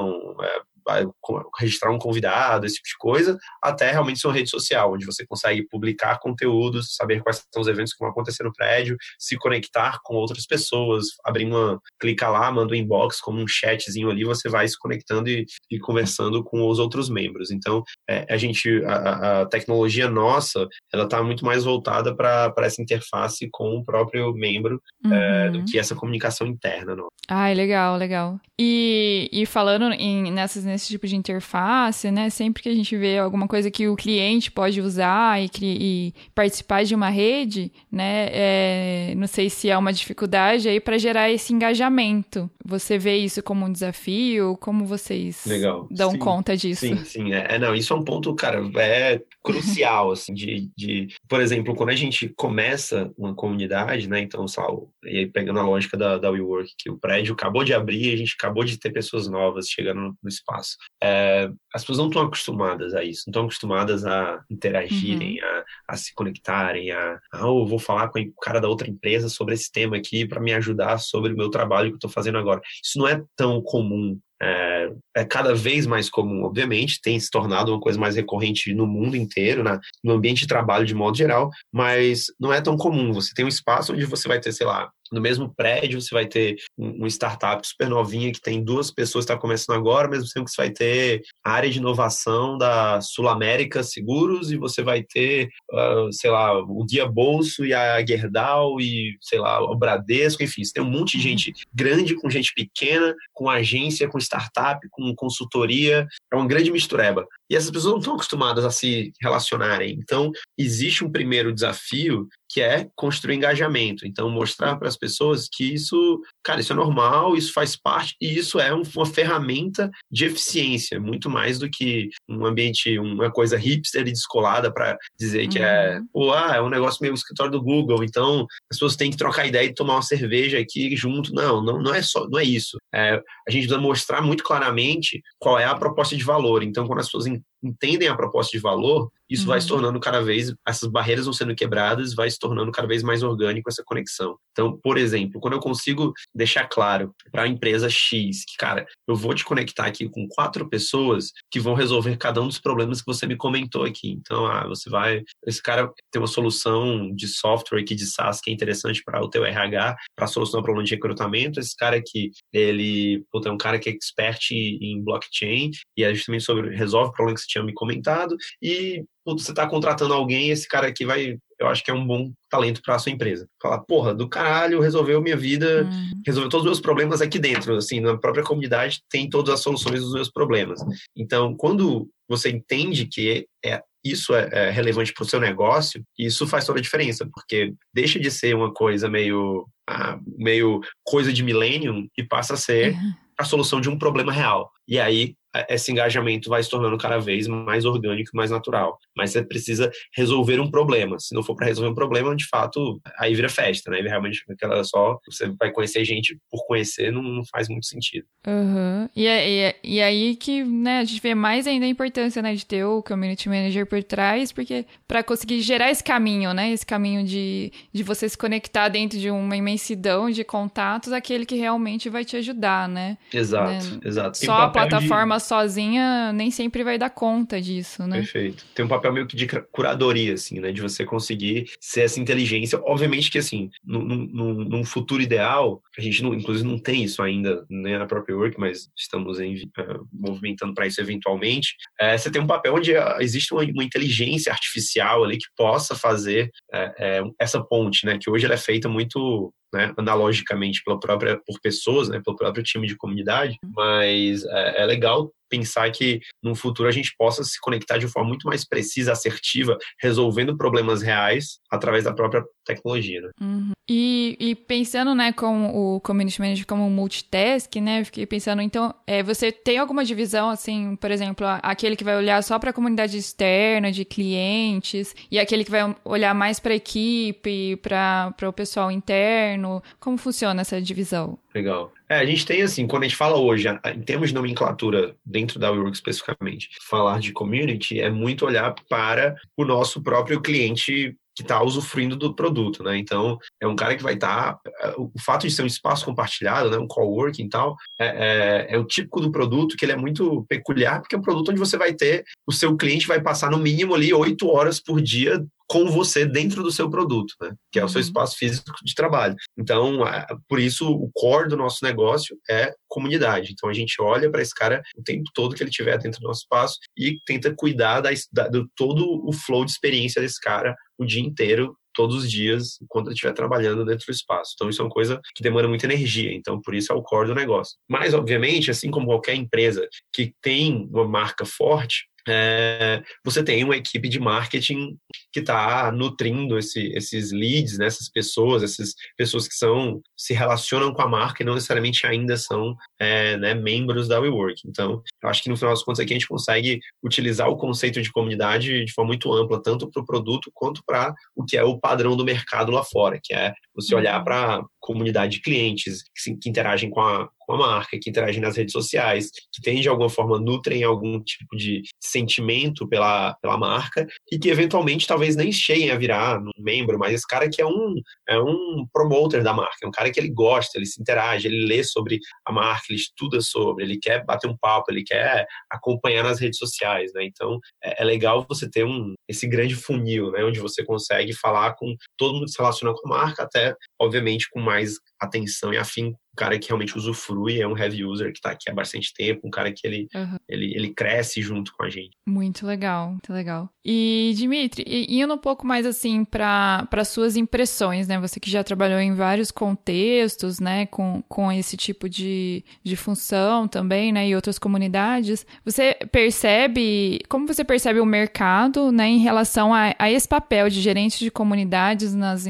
registrar 1.59 1.91
um 1.91 1.99
convidado, 1.99 2.67
esse 2.67 2.77
tipo 2.77 2.89
de 2.89 2.99
coisa, 2.99 3.39
até 3.63 3.91
realmente 3.91 4.21
sua 4.21 4.33
rede 4.33 4.51
social, 4.51 4.93
onde 4.93 5.07
você 5.07 5.27
consegue 5.27 5.67
publicar 5.69 6.19
conteúdos, 6.19 6.95
saber 6.95 7.23
quais 7.23 7.45
são 7.53 7.63
os 7.63 7.69
eventos 7.69 7.93
que 7.93 8.01
vão 8.01 8.11
acontecer 8.11 8.43
no 8.43 8.53
prédio, 8.53 8.97
se 9.19 9.37
conectar 9.37 9.99
com 10.03 10.15
outras 10.15 10.47
pessoas, 10.47 11.07
abrir 11.25 11.47
uma, 11.47 11.81
clica 12.01 12.29
lá, 12.29 12.51
manda 12.51 12.73
um 12.73 12.77
inbox 12.77 13.21
como 13.21 13.41
um 13.41 13.47
chatzinho 13.47 14.11
ali, 14.11 14.25
você 14.25 14.49
vai 14.49 14.67
se 14.67 14.79
conectando 14.79 15.29
e, 15.29 15.47
e 15.71 15.79
conversando 15.79 16.43
com 16.43 16.69
os 16.69 16.79
outros 16.79 17.09
membros. 17.09 17.51
Então, 17.51 17.83
é, 18.09 18.27
a 18.29 18.37
gente, 18.37 18.83
a, 18.85 19.43
a, 19.43 19.47
tecnologia 19.47 20.09
nossa, 20.09 20.67
ela 20.93 21.05
está 21.05 21.23
muito 21.23 21.45
mais 21.45 21.65
voltada 21.65 22.15
para 22.15 22.53
essa 22.59 22.83
interface 22.83 23.49
com 23.51 23.77
o 23.77 23.85
próprio 23.85 24.33
membro 24.33 24.81
uhum. 25.05 25.13
é, 25.13 25.51
do 25.51 25.59
uhum. 25.59 25.65
que 25.65 25.79
essa 25.79 25.95
comunicação 25.95 26.47
interna. 26.47 26.97
Ah, 27.29 27.49
legal, 27.53 27.97
legal. 27.97 28.41
E, 28.61 29.29
e 29.33 29.47
falando 29.47 29.93
em, 29.93 30.31
nessas 30.31 30.65
nesse 30.73 30.89
tipo 30.89 31.07
de 31.07 31.15
interface, 31.17 32.11
né? 32.11 32.31
Sempre 32.31 32.63
que 32.63 32.69
a 32.69 32.75
gente 32.75 32.97
vê 32.97 33.19
alguma 33.19 33.47
coisa 33.47 33.71
que 33.71 33.89
o 33.89 33.97
cliente 33.97 34.51
pode 34.51 34.81
usar 34.81 35.41
e, 35.43 35.51
e 35.63 36.15
participar 36.35 36.85
de 36.85 36.95
uma 36.95 37.11
rede, 37.11 37.71
né? 37.91 38.29
É, 38.33 39.15
não 39.17 39.27
sei 39.27 39.51
se 39.51 39.69
é 39.69 39.77
uma 39.77 39.93
dificuldade 39.93 40.69
aí 40.69 40.81
para 40.81 40.99
gerar 40.99 41.31
esse 41.31 41.53
engajamento. 41.53 42.51
Você 42.65 42.99
vê 42.99 43.17
isso 43.17 43.43
como 43.43 43.67
um 43.67 43.73
desafio? 43.73 44.57
Como 44.61 44.85
vocês 44.85 45.45
Legal. 45.47 45.87
dão 45.91 46.13
sim, 46.13 46.19
conta 46.19 46.57
disso? 46.57 46.87
Sim, 46.87 47.05
sim. 47.05 47.33
É, 47.33 47.55
é, 47.55 47.59
não, 47.59 47.75
isso 47.75 47.93
é 47.93 47.97
um 47.97 48.05
ponto, 48.05 48.35
cara, 48.35 48.63
é 48.77 49.21
crucial, 49.43 50.11
assim, 50.13 50.33
de, 50.33 50.71
de... 50.77 51.09
Por 51.29 51.41
exemplo, 51.41 51.75
quando 51.75 51.91
a 51.91 51.97
gente 51.97 52.29
começa 52.31 53.13
uma 53.17 53.35
comunidade, 53.35 54.09
né? 54.09 54.21
Então, 54.21 54.47
sal, 54.49 54.89
e 55.05 55.19
aí 55.19 55.27
pegando 55.27 55.59
a 55.59 55.65
lógica 55.65 55.97
da, 55.97 56.19
da 56.19 56.31
WeWork, 56.31 56.73
que 56.79 56.91
o 56.91 56.97
prédio 56.97 57.35
acabou 57.35 57.65
de 57.65 57.75
abrir, 57.75 58.15
a 58.15 58.17
gente 58.17 58.35
acabou 58.39 58.65
de 58.65 58.79
ter 58.79 58.91
pessoas 58.91 59.29
novas 59.29 59.67
chegando 59.69 60.01
no, 60.01 60.17
no 60.23 60.29
espaço 60.29 60.62
espaço. 60.63 60.77
É, 61.03 61.51
as 61.75 61.83
pessoas 61.83 61.99
não 61.99 62.07
estão 62.09 62.23
acostumadas 62.23 62.95
a 62.95 63.03
isso, 63.03 63.25
não 63.27 63.31
estão 63.31 63.45
acostumadas 63.45 64.07
a 64.07 64.43
interagirem, 64.51 65.41
uhum. 65.41 65.49
a, 65.49 65.65
a, 65.95 65.97
se 65.97 66.15
conectarem, 66.15 66.91
a, 66.91 67.19
ah, 67.33 67.41
eu 67.41 67.67
vou 67.67 67.79
falar 67.79 68.09
com 68.09 68.21
o 68.21 68.33
cara 68.41 68.61
da 68.61 68.69
outra 68.69 68.89
empresa 68.89 69.29
sobre 69.29 69.55
esse 69.55 69.71
tema 69.71 69.97
aqui 69.97 70.27
para 70.27 70.41
me 70.41 70.53
ajudar 70.55 70.99
sobre 70.99 71.33
o 71.33 71.37
meu 71.37 71.51
trabalho 71.51 71.89
que 71.89 71.95
eu 71.95 71.97
estou 71.97 72.11
fazendo 72.11 72.39
agora. 72.39 72.61
Isso 72.83 72.99
não 72.99 73.09
é 73.09 73.23
tão 73.37 73.61
comum 73.61 74.19
é, 74.43 74.91
é, 75.19 75.25
cada 75.25 75.55
vez 75.55 75.87
mais 75.87 76.11
comum, 76.11 76.43
obviamente, 76.43 77.01
tem 77.01 77.19
se 77.19 77.31
tornado 77.31 77.71
uma 77.71 77.81
coisa 77.81 77.99
mais 77.99 78.17
recorrente 78.17 78.75
no 78.75 78.89
mundo 78.89 79.17
inteiro, 79.17 79.63
né, 79.63 79.79
no 80.03 80.15
ambiente 80.15 80.41
de 80.41 80.49
trabalho 80.49 80.85
de 80.85 80.97
modo 80.97 81.17
geral, 81.17 81.49
mas 81.71 82.27
não 82.41 82.53
é 82.53 82.61
tão 82.61 82.77
comum. 82.77 83.13
Você 83.13 83.33
tem 83.35 83.45
um 83.45 83.49
espaço 83.49 83.93
onde 83.93 84.05
você 84.05 84.27
vai 84.27 84.41
ter, 84.41 84.51
sei 84.51 84.67
lá, 84.67 84.91
no 85.13 85.21
mesmo 85.21 85.55
prédio 85.55 86.01
você 86.01 86.15
vai 86.15 86.27
ter 86.27 86.57
um, 86.77 87.07
startup 87.07 87.67
super 87.67 87.89
novinha 87.89 88.33
que 88.33 88.41
tem 88.41 88.63
duas 88.63 88.91
pessoas 88.91 89.25
que 89.25 89.33
está 89.33 89.41
começando 89.41 89.77
agora, 89.77 90.09
mesmo 90.09 90.29
tempo 90.33 90.47
que 90.47 90.53
você 90.53 90.63
vai 90.63 90.71
ter 90.71 91.23
a 91.45 91.53
área 91.53 91.71
de 91.71 91.79
inovação 91.79 92.57
da 92.57 93.01
Sul 93.01 93.29
América 93.29 93.83
Seguros 93.83 94.51
e 94.51 94.57
você 94.57 94.83
vai 94.83 95.03
ter, 95.03 95.49
uh, 95.73 96.13
sei 96.13 96.31
lá, 96.31 96.59
o 96.59 96.85
Guia 96.85 97.07
Bolso 97.07 97.65
e 97.65 97.75
a 97.75 98.05
Gerdau 98.05 98.81
e, 98.81 99.17
sei 99.21 99.39
lá, 99.39 99.61
o 99.61 99.77
Bradesco, 99.77 100.43
enfim, 100.43 100.65
você 100.65 100.73
tem 100.73 100.83
um 100.83 100.91
monte 100.91 101.19
de 101.19 101.19
uhum. 101.19 101.39
gente 101.39 101.53
grande 101.73 102.15
com 102.15 102.31
gente 102.31 102.53
pequena, 102.55 103.15
com 103.33 103.51
agência, 103.51 104.09
com 104.09 104.19
startup, 104.19 104.81
com 104.91 105.15
consultoria, 105.15 106.07
é 106.33 106.37
uma 106.37 106.47
grande 106.47 106.71
mistureba. 106.71 107.27
E 107.51 107.57
essas 107.57 107.71
pessoas 107.71 107.93
não 107.93 107.99
estão 107.99 108.15
acostumadas 108.15 108.65
a 108.65 108.71
se 108.71 109.13
relacionarem. 109.21 109.93
Então, 109.93 110.31
existe 110.57 111.05
um 111.05 111.13
primeiro 111.13 111.53
desafio 111.53 112.27
que 112.53 112.61
é 112.61 112.87
construir 112.95 113.37
engajamento. 113.37 114.07
Então, 114.07 114.29
mostrar 114.29 114.77
para 114.77 114.87
as 114.87 114.97
pessoas 114.97 115.49
que 115.51 115.73
isso, 115.73 116.21
cara, 116.45 116.61
isso 116.61 116.73
é 116.73 116.77
normal, 116.77 117.35
isso 117.35 117.53
faz 117.53 117.75
parte 117.75 118.15
e 118.21 118.37
isso 118.39 118.61
é 118.61 118.73
uma 118.75 119.07
ferramenta 119.07 119.91
de 120.11 120.27
eficiência, 120.27 121.01
muito 121.01 121.31
mais 121.31 121.59
do 121.59 121.71
que 121.71 122.11
um 122.29 122.45
ambiente, 122.45 122.99
uma 122.99 123.31
coisa 123.31 123.57
hipster 123.57 124.07
e 124.07 124.13
descolada 124.13 124.73
para 124.73 124.99
dizer 125.19 125.49
que 125.49 125.59
é, 125.59 125.99
uhum. 125.99 126.07
pô, 126.13 126.33
ah, 126.33 126.57
é 126.57 126.61
um 126.61 126.69
negócio 126.69 126.99
meio 127.01 127.15
escritório 127.15 127.53
do 127.53 127.63
Google, 127.63 128.05
então 128.05 128.47
as 128.71 128.77
pessoas 128.77 128.97
têm 128.97 129.11
que 129.11 129.17
trocar 129.17 129.47
ideia 129.47 129.67
e 129.67 129.75
tomar 129.75 129.95
uma 129.95 130.03
cerveja 130.03 130.59
aqui 130.59 130.95
junto. 130.95 131.33
Não, 131.33 131.63
não, 131.63 131.81
não 131.81 131.95
é 131.95 132.03
só, 132.03 132.29
não 132.29 132.39
é 132.39 132.45
isso. 132.45 132.77
É, 132.95 133.15
a 133.49 133.51
gente 133.51 133.63
precisa 133.63 133.79
mostrar 133.81 134.21
muito 134.21 134.45
claramente 134.45 135.23
qual 135.39 135.59
é 135.59 135.65
a 135.65 135.75
proposta 135.75 136.15
de 136.15 136.25
valor. 136.25 136.63
Então, 136.63 136.87
quando 136.87 137.01
as 137.01 137.07
pessoas 137.07 137.27
entendem 137.63 138.09
a 138.09 138.17
proposta 138.17 138.57
de 138.57 138.63
valor, 138.63 139.11
isso 139.33 139.43
uhum. 139.43 139.49
vai 139.49 139.61
se 139.61 139.67
uhum. 139.71 139.79
tornando 139.79 140.01
cada 140.01 140.21
vez, 140.23 140.55
essas 140.67 140.89
barreiras 140.91 141.25
vão 141.25 141.33
sendo 141.33 141.55
quebradas, 141.55 142.15
vai 142.15 142.31
se 142.31 142.39
tornando 142.39 142.71
cada 142.71 142.87
vez 142.87 143.03
mais 143.03 143.23
orgânico 143.23 143.69
essa 143.69 143.83
conexão. 143.85 144.37
Então, 144.53 144.79
por 144.83 144.99
exemplo, 144.99 145.41
quando 145.41 145.55
eu 145.55 145.61
consigo 145.61 146.13
deixar 146.35 146.69
claro 146.69 147.15
para 147.31 147.43
a 147.45 147.49
empresa 147.49 147.89
X 147.89 148.45
que, 148.45 148.57
cara, 148.59 148.87
eu 149.09 149.17
vou 149.17 149.35
te 149.35 149.45
conectar 149.45 149.87
aqui 149.87 150.09
com 150.09 150.29
quatro 150.29 150.69
pessoas 150.69 151.33
que 151.51 151.59
vão 151.59 151.75
resolver 151.75 152.17
cada 152.17 152.41
um 152.43 152.47
dos 152.47 152.59
problemas 152.59 153.01
que 153.01 153.07
você 153.07 153.27
me 153.27 153.37
comentou 153.37 153.85
aqui. 153.85 154.11
Então, 154.11 154.47
ah, 154.47 154.67
você 154.67 154.91
vai, 154.91 155.23
esse 155.47 155.63
cara 155.63 155.91
tem 156.11 156.21
uma 156.21 156.29
solução 156.29 157.11
de 157.15 157.27
software 157.27 157.81
aqui 157.81 157.95
de 157.95 158.07
SaaS 158.07 158.41
que 158.41 158.51
é 158.51 158.53
interessante 158.53 159.03
para 159.05 159.25
o 159.25 159.31
teu 159.31 159.45
RH, 159.45 159.97
para 160.15 160.27
solucionar 160.27 160.61
o 160.61 160.65
problema 160.65 160.85
de 160.85 160.95
recrutamento. 160.95 161.59
Esse 161.59 161.75
cara 161.77 161.97
aqui, 161.97 162.31
ele, 162.53 163.25
puta, 163.31 163.49
é 163.49 163.53
um 163.53 163.59
cara 163.59 163.79
que 163.79 163.89
é 163.89 163.93
expert 163.93 164.51
em 164.53 165.03
blockchain 165.03 165.71
e 165.97 166.05
é 166.05 166.15
justamente 166.15 166.45
sobre 166.45 166.75
resolve 166.77 167.11
o 167.11 167.13
problema 167.13 167.37
que 167.37 167.43
você 167.43 167.49
tinha 167.49 167.65
me 167.65 167.73
comentado 167.73 168.37
e 168.61 169.05
você 169.25 169.53
está 169.53 169.67
contratando 169.67 170.15
alguém, 170.15 170.51
esse 170.51 170.67
cara 170.67 170.89
aqui 170.89 171.05
vai, 171.05 171.39
eu 171.59 171.69
acho 171.69 171.85
que 171.85 171.91
é 171.91 171.95
um 171.95 172.07
bom 172.07 172.33
talento 172.51 172.81
para 172.83 172.97
a 172.97 172.99
sua 172.99 173.13
empresa. 173.13 173.47
Falar, 173.61 173.79
porra, 173.81 174.15
do 174.15 174.29
caralho, 174.29 174.81
resolveu 174.81 175.23
minha 175.23 175.37
vida, 175.37 175.85
uhum. 175.85 176.23
resolveu 176.27 176.51
todos 176.51 176.65
os 176.65 176.71
meus 176.71 176.81
problemas 176.81 177.21
aqui 177.21 177.39
dentro, 177.39 177.77
assim, 177.77 178.01
na 178.01 178.17
própria 178.17 178.45
comunidade 178.45 179.01
tem 179.09 179.29
todas 179.29 179.55
as 179.55 179.61
soluções 179.61 180.01
dos 180.01 180.13
meus 180.13 180.31
problemas. 180.31 180.81
Então, 181.17 181.55
quando 181.57 182.09
você 182.29 182.51
entende 182.51 183.07
que 183.07 183.47
é, 183.65 183.83
isso 184.05 184.35
é, 184.35 184.49
é 184.51 184.71
relevante 184.71 185.13
para 185.13 185.23
o 185.23 185.29
seu 185.29 185.39
negócio, 185.39 186.03
isso 186.19 186.47
faz 186.47 186.67
toda 186.67 186.79
a 186.79 186.83
diferença, 186.83 187.29
porque 187.33 187.73
deixa 187.95 188.19
de 188.19 188.31
ser 188.31 188.55
uma 188.57 188.73
coisa 188.73 189.09
meio, 189.09 189.67
ah, 189.89 190.19
meio 190.37 190.81
coisa 191.05 191.33
de 191.33 191.43
millennium 191.43 192.09
e 192.19 192.25
passa 192.25 192.55
a 192.55 192.57
ser 192.57 192.95
uhum. 192.95 193.13
a 193.39 193.45
solução 193.45 193.81
de 193.81 193.89
um 193.89 193.99
problema 193.99 194.33
real. 194.33 194.71
E 194.89 194.99
aí 194.99 195.35
esse 195.69 195.93
engajamento 195.93 196.49
vai 196.49 196.63
se 196.63 196.71
tornando 196.71 196.97
cada 196.97 197.19
vez 197.19 197.47
mais 197.47 197.85
orgânico 197.85 198.31
e 198.33 198.37
mais 198.37 198.51
natural. 198.51 198.99
Mas 199.17 199.31
você 199.31 199.45
precisa 199.45 199.91
resolver 200.15 200.61
um 200.61 200.71
problema. 200.71 201.19
Se 201.19 201.35
não 201.35 201.43
for 201.43 201.55
para 201.55 201.67
resolver 201.67 201.91
um 201.91 201.95
problema, 201.95 202.35
de 202.35 202.47
fato, 202.49 203.01
aí 203.19 203.35
vira 203.35 203.49
festa, 203.49 203.91
né? 203.91 204.01
Realmente, 204.01 204.43
aquela 204.51 204.83
só 204.85 205.19
você 205.29 205.51
vai 205.59 205.71
conhecer 205.71 206.05
gente 206.05 206.39
por 206.51 206.67
conhecer 206.67 207.13
não, 207.13 207.23
não 207.23 207.43
faz 207.45 207.69
muito 207.69 207.87
sentido. 207.87 208.25
Uhum. 208.47 209.09
E, 209.15 209.27
e, 209.27 209.75
e 209.85 210.03
aí 210.03 210.37
que 210.37 210.65
né, 210.65 211.01
a 211.01 211.05
gente 211.05 211.21
vê 211.21 211.35
mais 211.35 211.67
ainda 211.67 211.87
a 211.87 211.89
importância 211.89 212.41
né, 212.43 212.55
de 212.55 212.65
ter 212.65 212.85
o 212.85 213.03
community 213.03 213.49
manager 213.49 213.87
por 213.87 214.03
trás, 214.03 214.53
porque 214.53 214.87
para 215.07 215.23
conseguir 215.23 215.61
gerar 215.61 215.91
esse 215.91 216.03
caminho, 216.03 216.53
né? 216.55 216.73
Esse 216.73 216.87
caminho 216.87 217.25
de, 217.25 217.73
de 217.93 218.03
você 218.03 218.29
se 218.29 218.39
conectar 218.39 218.89
dentro 218.89 219.19
de 219.19 219.31
uma 219.31 219.57
imensidão 219.57 220.31
de 220.31 220.45
contatos, 220.45 221.13
aquele 221.13 221.45
que 221.45 221.57
realmente 221.57 222.09
vai 222.09 222.25
te 222.25 222.37
ajudar, 222.37 222.89
né? 222.89 223.19
Exato, 223.33 223.71
né? 223.71 224.01
exato. 224.05 224.39
Só 224.39 224.53
a 224.53 224.69
plataforma 224.69 225.37
de 225.37 225.42
sozinha 225.43 226.33
nem 226.33 226.51
sempre 226.51 226.83
vai 226.83 226.97
dar 226.97 227.11
conta 227.11 227.61
disso, 227.61 228.07
né? 228.07 228.19
Perfeito. 228.19 228.65
Tem 228.75 228.85
um 228.85 228.89
papel 228.89 229.13
meio 229.13 229.27
que 229.27 229.37
de 229.37 229.47
curadoria, 229.47 230.35
assim, 230.35 230.61
né? 230.61 230.73
De 230.73 230.81
você 230.81 231.05
conseguir 231.05 231.67
ser 231.79 232.03
essa 232.03 232.19
inteligência. 232.19 232.81
Obviamente 232.85 233.31
que, 233.31 233.39
assim, 233.39 233.69
num, 233.85 234.03
num, 234.03 234.55
num 234.55 234.85
futuro 234.85 235.23
ideal, 235.23 235.83
a 235.99 236.01
gente, 236.01 236.23
não, 236.23 236.33
inclusive, 236.35 236.67
não 236.67 236.79
tem 236.79 237.05
isso 237.05 237.23
ainda 237.23 237.67
né, 237.69 237.99
na 237.99 238.07
própria 238.07 238.37
Work, 238.37 238.59
mas 238.59 238.89
estamos 238.97 239.39
em, 239.41 239.57
uh, 239.57 240.09
movimentando 240.13 240.75
para 240.75 240.87
isso 240.87 241.01
eventualmente. 241.01 241.75
É, 242.01 242.17
você 242.17 242.31
tem 242.31 242.41
um 242.41 242.47
papel 242.47 242.75
onde 242.75 242.93
uh, 242.93 243.21
existe 243.21 243.53
uma, 243.53 243.63
uma, 243.63 243.85
inteligência 243.85 244.53
artificial 244.53 245.25
ali 245.25 245.37
que 245.37 245.47
possa 245.57 245.95
fazer 245.95 246.51
uh, 246.73 247.35
essa 247.39 247.63
ponte, 247.63 248.07
né? 248.07 248.19
Que 248.21 248.31
hoje 248.31 248.45
ela 248.45 248.55
é 248.55 248.59
feita 248.59 248.89
muito 248.89 249.53
né, 249.73 249.93
analogicamente 249.97 250.83
pela 250.85 251.01
própria, 251.01 251.41
por 251.47 251.61
pessoas, 251.61 252.09
né, 252.09 252.21
pelo 252.25 252.37
próprio 252.37 252.63
time 252.63 252.87
de 252.87 252.97
comunidade, 252.97 253.59
uhum. 253.65 253.73
mas 253.75 254.45
é, 254.45 254.83
é 254.83 254.87
legal 254.87 255.33
pensar 255.53 255.91
que 255.93 256.21
no 256.43 256.55
futuro 256.55 256.89
a 256.89 256.93
gente 256.93 257.15
possa 257.19 257.45
se 257.45 257.61
conectar 257.61 257.99
de 257.99 258.09
forma 258.09 258.31
muito 258.31 258.47
mais 258.47 258.67
precisa, 258.67 259.13
assertiva, 259.13 259.77
resolvendo 260.01 260.57
problemas 260.57 261.03
reais 261.03 261.59
através 261.71 262.05
da 262.05 262.15
própria 262.15 262.43
tecnologia. 262.65 263.21
Né? 263.21 263.31
Uhum. 263.39 263.73
E, 263.91 264.37
e, 264.41 264.55
pensando, 264.55 265.15
né, 265.15 265.31
com 265.33 265.67
o 265.75 266.01
Community 266.01 266.41
Manager 266.41 266.67
como 266.67 266.89
multitask, 266.89 267.75
né, 267.77 268.01
eu 268.01 268.07
fiquei 268.07 268.25
pensando, 268.25 268.63
então, 268.63 268.95
é, 269.07 269.23
você 269.23 269.53
tem 269.53 269.77
alguma 269.77 270.05
divisão, 270.05 270.49
assim, 270.49 270.97
por 270.97 271.11
exemplo, 271.11 271.47
aquele 271.63 271.97
que 271.97 272.05
vai 272.05 272.17
olhar 272.17 272.43
só 272.43 272.59
para 272.59 272.71
a 272.71 272.73
comunidade 272.73 273.19
externa 273.19 273.93
de 273.93 274.05
clientes 274.05 275.15
e 275.31 275.39
aquele 275.39 275.65
que 275.65 275.71
vai 275.71 275.95
olhar 276.05 276.35
mais 276.35 276.59
para 276.59 276.73
a 276.73 276.77
equipe, 276.77 277.77
para 277.77 278.49
o 278.49 278.53
pessoal 278.53 278.91
interno? 278.91 279.83
Como 280.01 280.17
funciona 280.17 280.63
essa 280.63 280.81
divisão? 280.81 281.39
Legal. 281.55 281.93
É, 282.13 282.19
a 282.19 282.27
gente 282.27 282.45
tem 282.45 282.61
assim, 282.61 282.87
quando 282.87 283.05
a 283.05 283.07
gente 283.07 283.17
fala 283.17 283.39
hoje, 283.39 283.67
em 283.69 284.03
termos 284.03 284.29
de 284.29 284.35
nomenclatura, 284.35 285.17
dentro 285.25 285.59
da 285.59 285.71
WeWork 285.71 285.97
especificamente, 285.97 286.69
falar 286.87 287.19
de 287.19 287.33
community 287.33 288.01
é 288.01 288.11
muito 288.11 288.45
olhar 288.45 288.75
para 288.87 289.35
o 289.57 289.65
nosso 289.65 290.03
próprio 290.03 290.39
cliente 290.43 291.17
que 291.35 291.43
está 291.43 291.63
usufruindo 291.63 292.15
do 292.15 292.35
produto, 292.35 292.85
né? 292.85 292.99
Então, 292.99 293.39
é 293.59 293.67
um 293.67 293.75
cara 293.75 293.97
que 293.97 294.03
vai 294.03 294.13
estar... 294.13 294.53
Tá, 294.53 294.61
é, 294.83 294.95
o 294.99 295.11
fato 295.19 295.47
de 295.47 295.55
ser 295.55 295.63
um 295.63 295.67
espaço 295.67 296.05
compartilhado, 296.05 296.71
né? 296.71 296.77
um 296.77 296.87
coworking 296.87 297.45
e 297.45 297.49
tal, 297.49 297.75
é, 297.99 298.07
é, 298.07 298.75
é, 298.75 298.79
o 298.79 298.85
típico 298.85 299.19
do 299.19 299.33
produto 299.33 299.75
que 299.75 299.87
ele 299.87 299.93
é 299.93 299.97
muito 299.97 300.45
peculiar, 300.47 301.01
porque 301.01 301.15
é 301.15 301.19
um 301.19 301.23
produto 301.23 301.49
onde 301.49 301.59
você 301.59 301.79
vai 301.79 301.95
ter... 301.95 302.25
O 302.47 302.53
seu 302.53 302.77
cliente 302.77 303.07
vai 303.07 303.23
passar 303.23 303.51
no 303.51 303.57
mínimo 303.57 303.95
ali 303.95 304.13
oito 304.13 304.47
horas 304.49 304.79
por 304.79 305.01
dia 305.01 305.43
com 305.73 305.87
você 305.87 306.27
dentro 306.27 306.63
do 306.63 306.71
seu 306.71 306.91
produto, 306.91 307.35
né? 307.41 307.55
que 307.73 307.81
é 307.81 307.85
o 307.85 307.89
seu 307.89 307.99
uhum. 307.99 308.07
espaço 308.07 308.37
físico 308.37 308.75
de 308.85 308.95
trabalho. 308.95 309.35
Então, 309.57 310.01
por 310.47 310.61
isso, 310.61 310.87
o 310.87 311.11
core 311.15 311.49
do 311.49 311.57
nosso 311.57 311.79
negócio 311.83 312.37
é 312.47 312.75
comunidade. 312.87 313.53
Então, 313.53 313.71
a 313.71 313.73
gente 313.73 313.95
olha 313.99 314.31
para 314.31 314.43
esse 314.43 314.55
cara 314.55 314.83
o 314.95 315.03
tempo 315.03 315.31
todo 315.33 315.55
que 315.55 315.63
ele 315.63 315.71
tiver 315.71 315.97
dentro 315.97 316.21
do 316.21 316.29
nosso 316.29 316.43
espaço 316.43 316.77
e 316.95 317.19
tenta 317.25 317.55
cuidar 317.57 318.03
da, 318.03 318.11
da, 318.31 318.49
do 318.49 318.69
todo 318.77 319.27
o 319.27 319.33
flow 319.33 319.65
de 319.65 319.71
experiência 319.71 320.21
desse 320.21 320.39
cara 320.39 320.77
o 320.99 321.07
dia 321.07 321.23
inteiro 321.23 321.75
todos 321.95 322.17
os 322.17 322.31
dias 322.31 322.79
enquanto 322.83 323.07
ele 323.07 323.15
estiver 323.15 323.33
trabalhando 323.33 323.85
dentro 323.85 324.05
do 324.07 324.13
espaço. 324.13 324.53
Então, 324.55 324.69
isso 324.69 324.83
é 324.83 324.85
uma 324.85 324.91
coisa 324.91 325.21
que 325.35 325.43
demanda 325.43 325.69
muita 325.69 325.87
energia. 325.87 326.35
Então, 326.35 326.61
por 326.61 326.75
isso 326.75 326.93
é 326.93 326.95
o 326.95 327.03
core 327.03 327.29
do 327.29 327.35
negócio. 327.35 327.79
Mas, 327.89 328.13
obviamente, 328.13 328.71
assim 328.71 328.91
como 328.91 329.07
qualquer 329.07 329.37
empresa 329.37 329.89
que 330.13 330.35
tem 330.43 330.87
uma 330.93 331.09
marca 331.09 331.47
forte, 331.47 332.07
é, 332.29 333.03
você 333.25 333.43
tem 333.43 333.65
uma 333.65 333.77
equipe 333.77 334.09
de 334.09 334.21
marketing 334.21 334.97
que 335.33 335.41
está 335.41 335.91
nutrindo 335.91 336.59
esse, 336.59 336.93
esses 336.95 337.33
leads, 337.33 337.79
né, 337.79 337.87
essas 337.87 338.09
pessoas, 338.09 338.63
essas 338.63 338.95
pessoas 339.17 339.49
que 339.49 339.55
são 339.55 340.01
se 340.17 340.33
relacionam 340.33 340.93
com 340.93 341.03
a 341.03 341.09
marca 341.09 341.43
e 341.43 341.47
não 341.47 341.55
necessariamente 341.55 342.07
ainda 342.07 342.37
são 342.37 342.77
é, 343.03 343.37
né, 343.37 343.53
membros 343.53 344.07
da 344.07 344.21
WeWork. 344.21 344.63
Então, 344.67 345.03
eu 345.23 345.29
acho 345.29 345.43
que 345.43 345.49
no 345.49 345.57
final 345.57 345.73
das 345.73 345.83
contas 345.83 346.01
aqui 346.01 346.13
a 346.13 346.17
gente 346.17 346.29
consegue 346.29 346.79
utilizar 347.03 347.49
o 347.49 347.57
conceito 347.57 348.01
de 348.01 348.13
comunidade 348.13 348.85
de 348.85 348.93
forma 348.93 349.09
muito 349.09 349.33
ampla, 349.33 349.61
tanto 349.61 349.91
para 349.91 350.01
o 350.01 350.07
produto 350.07 350.51
quanto 350.55 350.83
para 350.87 351.13
o 351.35 351.45
que 351.45 351.57
é 351.57 351.65
o 351.65 351.79
padrão 351.79 352.17
do 352.17 352.25
mercado 352.25 352.71
lá 352.71 352.85
fora, 352.85 353.19
que 353.23 353.35
é 353.35 353.53
você 353.75 353.95
olhar 353.95 354.23
para 354.23 354.63
comunidade 354.81 355.37
de 355.37 355.43
clientes 355.43 356.03
que, 356.15 356.37
que 356.37 356.51
interagem 356.51 356.91
com 356.91 357.01
a, 357.01 357.29
com 357.39 357.55
a 357.55 357.57
marca, 357.57 357.99
que 357.99 358.11
interagem 358.11 358.41
nas 358.41 358.57
redes 358.57 358.73
sociais, 358.73 359.31
que 359.53 359.63
tem 359.63 359.81
de 359.81 359.89
alguma 359.89 360.09
forma 360.09 360.39
nutrem 360.39 360.83
algum 360.83 361.23
tipo 361.23 361.57
de 361.57 361.83
sentimento 362.01 362.87
pela, 362.89 363.35
pela 363.41 363.57
marca 363.57 364.07
e 364.31 364.39
que 364.39 364.49
eventualmente 364.49 365.07
talvez 365.07 365.37
nem 365.37 365.53
cheguem 365.53 365.91
a 365.91 365.97
virar 365.97 366.41
um 366.41 366.51
membro, 366.59 366.99
mas 366.99 367.15
esse 367.15 367.27
cara 367.27 367.49
que 367.49 367.63
é 367.63 367.67
um, 367.67 367.95
é 368.29 368.39
um 368.39 368.85
promoter 368.93 369.43
da 369.43 369.53
marca, 369.53 369.79
é 369.83 369.87
um 369.87 369.93
cara 369.93 370.11
que 370.11 370.19
ele 370.19 370.31
gosta, 370.31 370.77
ele 370.77 370.87
se 370.87 371.01
interage, 371.01 371.47
ele 371.47 371.65
lê 371.67 371.85
sobre 371.85 372.19
a 372.45 372.53
marca, 372.53 372.87
ele 372.93 373.01
estuda 373.01 373.41
sobre, 373.41 373.85
ele 373.85 373.99
quer 373.99 374.25
bater 374.25 374.49
um 374.49 374.57
papo, 374.57 374.91
ele 374.91 375.03
quer 375.03 375.47
acompanhar 375.71 376.23
nas 376.25 376.39
redes 376.41 376.59
sociais, 376.59 377.13
né? 377.15 377.25
Então 377.25 377.59
é, 377.83 378.03
é 378.03 378.05
legal 378.05 378.45
você 378.49 378.69
ter 378.69 378.85
um 378.85 379.15
esse 379.29 379.47
grande 379.47 379.75
funil, 379.75 380.31
né, 380.31 380.45
onde 380.45 380.61
você 380.61 380.85
consegue 380.85 381.33
falar 381.33 381.75
com 381.75 381.95
todo 382.17 382.35
mundo 382.35 382.45
que 382.45 382.53
se 382.53 382.59
relaciona 382.59 382.95
com 382.95 383.13
a 383.13 383.19
marca, 383.19 383.43
até 383.43 383.75
obviamente 383.99 384.49
com 384.51 384.61
mais 384.61 384.95
atenção 385.21 385.73
e 385.73 385.79
afim 385.79 386.15
um 386.33 386.37
cara 386.37 386.59
que 386.59 386.69
realmente 386.69 386.97
usufrui, 386.97 387.61
é 387.61 387.69
um 387.69 387.77
heavy 387.77 388.05
user 388.05 388.33
que 388.33 388.39
está 388.39 388.53
aqui 388.53 388.71
há 388.71 388.75
bastante 388.75 389.13
tempo, 389.13 389.47
um 389.47 389.51
cara 389.51 389.71
que 389.71 389.87
ele, 389.87 390.09
uhum. 390.15 390.37
ele, 390.49 390.75
ele 390.75 390.89
cresce 390.89 391.43
junto 391.43 391.75
com 391.77 391.85
a 391.85 391.91
gente. 391.91 392.17
Muito 392.27 392.67
legal, 392.67 393.11
muito 393.11 393.33
legal. 393.33 393.69
E, 393.85 394.33
Dimitri, 394.35 394.85
indo 395.09 395.35
um 395.35 395.39
pouco 395.39 395.67
mais 395.67 395.85
assim 395.85 396.25
para 396.25 397.05
suas 397.05 397.37
impressões, 397.37 398.09
né? 398.09 398.19
Você 398.19 398.41
que 398.41 398.51
já 398.51 398.65
trabalhou 398.65 398.99
em 398.99 399.13
vários 399.15 399.51
contextos, 399.51 400.59
né, 400.59 400.87
com, 400.87 401.23
com 401.29 401.53
esse 401.53 401.77
tipo 401.77 402.09
de, 402.09 402.65
de 402.83 402.97
função 402.97 403.69
também, 403.69 404.13
né, 404.13 404.29
e 404.29 404.35
outras 404.35 404.59
comunidades, 404.59 405.45
você 405.65 405.97
percebe, 406.11 407.21
como 407.29 407.47
você 407.47 407.65
percebe 407.65 408.01
o 408.01 408.07
mercado, 408.07 408.91
né, 408.91 409.07
em 409.07 409.19
relação 409.19 409.75
a, 409.75 409.95
a 409.99 410.11
esse 410.11 410.27
papel 410.27 410.71
de 410.71 410.81
gerente 410.81 411.19
de 411.19 411.31
comunidades 411.31 412.15
nas. 412.15 412.47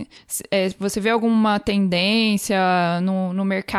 É, 0.50 0.68
você 0.78 1.00
vê 1.00 1.10
alguma 1.10 1.58
tendência 1.58 2.60
no, 3.02 3.32
no 3.32 3.44
mercado 3.44 3.71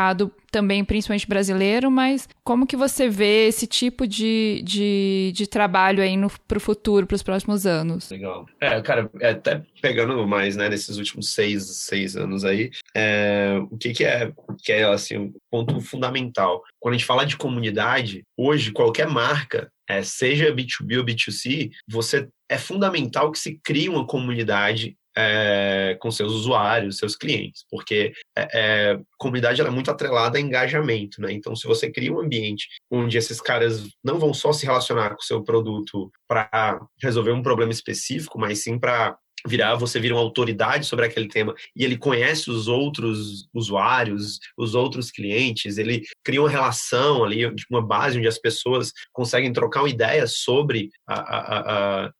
também, 0.50 0.84
principalmente 0.84 1.28
brasileiro, 1.28 1.90
mas 1.90 2.28
como 2.42 2.66
que 2.66 2.76
você 2.76 3.08
vê 3.08 3.46
esse 3.46 3.66
tipo 3.66 4.06
de, 4.06 4.62
de, 4.64 5.32
de 5.34 5.46
trabalho 5.46 6.02
aí 6.02 6.16
para 6.46 6.58
o 6.58 6.60
futuro, 6.60 7.06
para 7.06 7.14
os 7.14 7.22
próximos 7.22 7.66
anos? 7.66 8.10
Legal. 8.10 8.46
É, 8.60 8.80
cara, 8.80 9.10
é, 9.20 9.30
até 9.30 9.62
pegando 9.80 10.26
mais, 10.26 10.56
né, 10.56 10.68
nesses 10.68 10.96
últimos 10.96 11.32
seis, 11.32 11.64
seis 11.76 12.16
anos 12.16 12.44
aí, 12.44 12.70
é, 12.94 13.58
o 13.70 13.76
que 13.76 13.92
que 13.92 14.04
é, 14.04 14.32
que 14.62 14.72
é, 14.72 14.84
assim, 14.84 15.16
um 15.16 15.32
ponto 15.50 15.80
fundamental. 15.80 16.62
Quando 16.80 16.94
a 16.94 16.98
gente 16.98 17.06
fala 17.06 17.24
de 17.24 17.36
comunidade, 17.36 18.24
hoje, 18.36 18.72
qualquer 18.72 19.08
marca, 19.08 19.70
é, 19.88 20.02
seja 20.02 20.54
B2B 20.54 20.98
ou 20.98 21.04
B2C, 21.04 21.70
você 21.88 22.28
é 22.48 22.58
fundamental 22.58 23.30
que 23.30 23.38
se 23.38 23.60
crie 23.62 23.88
uma 23.88 24.06
comunidade 24.06 24.96
é, 25.16 25.96
com 26.00 26.10
seus 26.10 26.32
usuários, 26.32 26.98
seus 26.98 27.16
clientes, 27.16 27.64
porque 27.70 28.12
é, 28.36 28.48
é, 28.52 29.00
comunidade 29.18 29.60
é 29.60 29.70
muito 29.70 29.90
atrelada 29.90 30.38
a 30.38 30.40
engajamento, 30.40 31.20
né? 31.20 31.32
Então, 31.32 31.54
se 31.54 31.66
você 31.66 31.90
cria 31.90 32.12
um 32.12 32.20
ambiente 32.20 32.68
onde 32.90 33.16
esses 33.16 33.40
caras 33.40 33.88
não 34.02 34.18
vão 34.18 34.34
só 34.34 34.52
se 34.52 34.66
relacionar 34.66 35.10
com 35.10 35.22
o 35.22 35.24
seu 35.24 35.42
produto 35.42 36.10
para 36.28 36.80
resolver 37.02 37.32
um 37.32 37.42
problema 37.42 37.72
específico, 37.72 38.38
mas 38.38 38.62
sim 38.62 38.78
para 38.78 39.16
virar, 39.46 39.74
você 39.74 40.00
vira 40.00 40.14
uma 40.14 40.22
autoridade 40.22 40.86
sobre 40.86 41.04
aquele 41.04 41.28
tema 41.28 41.54
e 41.76 41.84
ele 41.84 41.98
conhece 41.98 42.50
os 42.50 42.66
outros 42.66 43.46
usuários, 43.52 44.38
os 44.56 44.74
outros 44.74 45.10
clientes, 45.10 45.76
ele 45.76 46.02
cria 46.24 46.40
uma 46.40 46.48
relação 46.48 47.24
ali, 47.24 47.44
uma 47.70 47.82
base 47.86 48.18
onde 48.18 48.28
as 48.28 48.38
pessoas 48.38 48.92
conseguem 49.12 49.52
trocar 49.52 49.82
uma 49.82 49.90
ideia 49.90 50.26
sobre 50.26 50.90
a, 51.06 51.14
a, 51.14 52.04
a, 52.06 52.12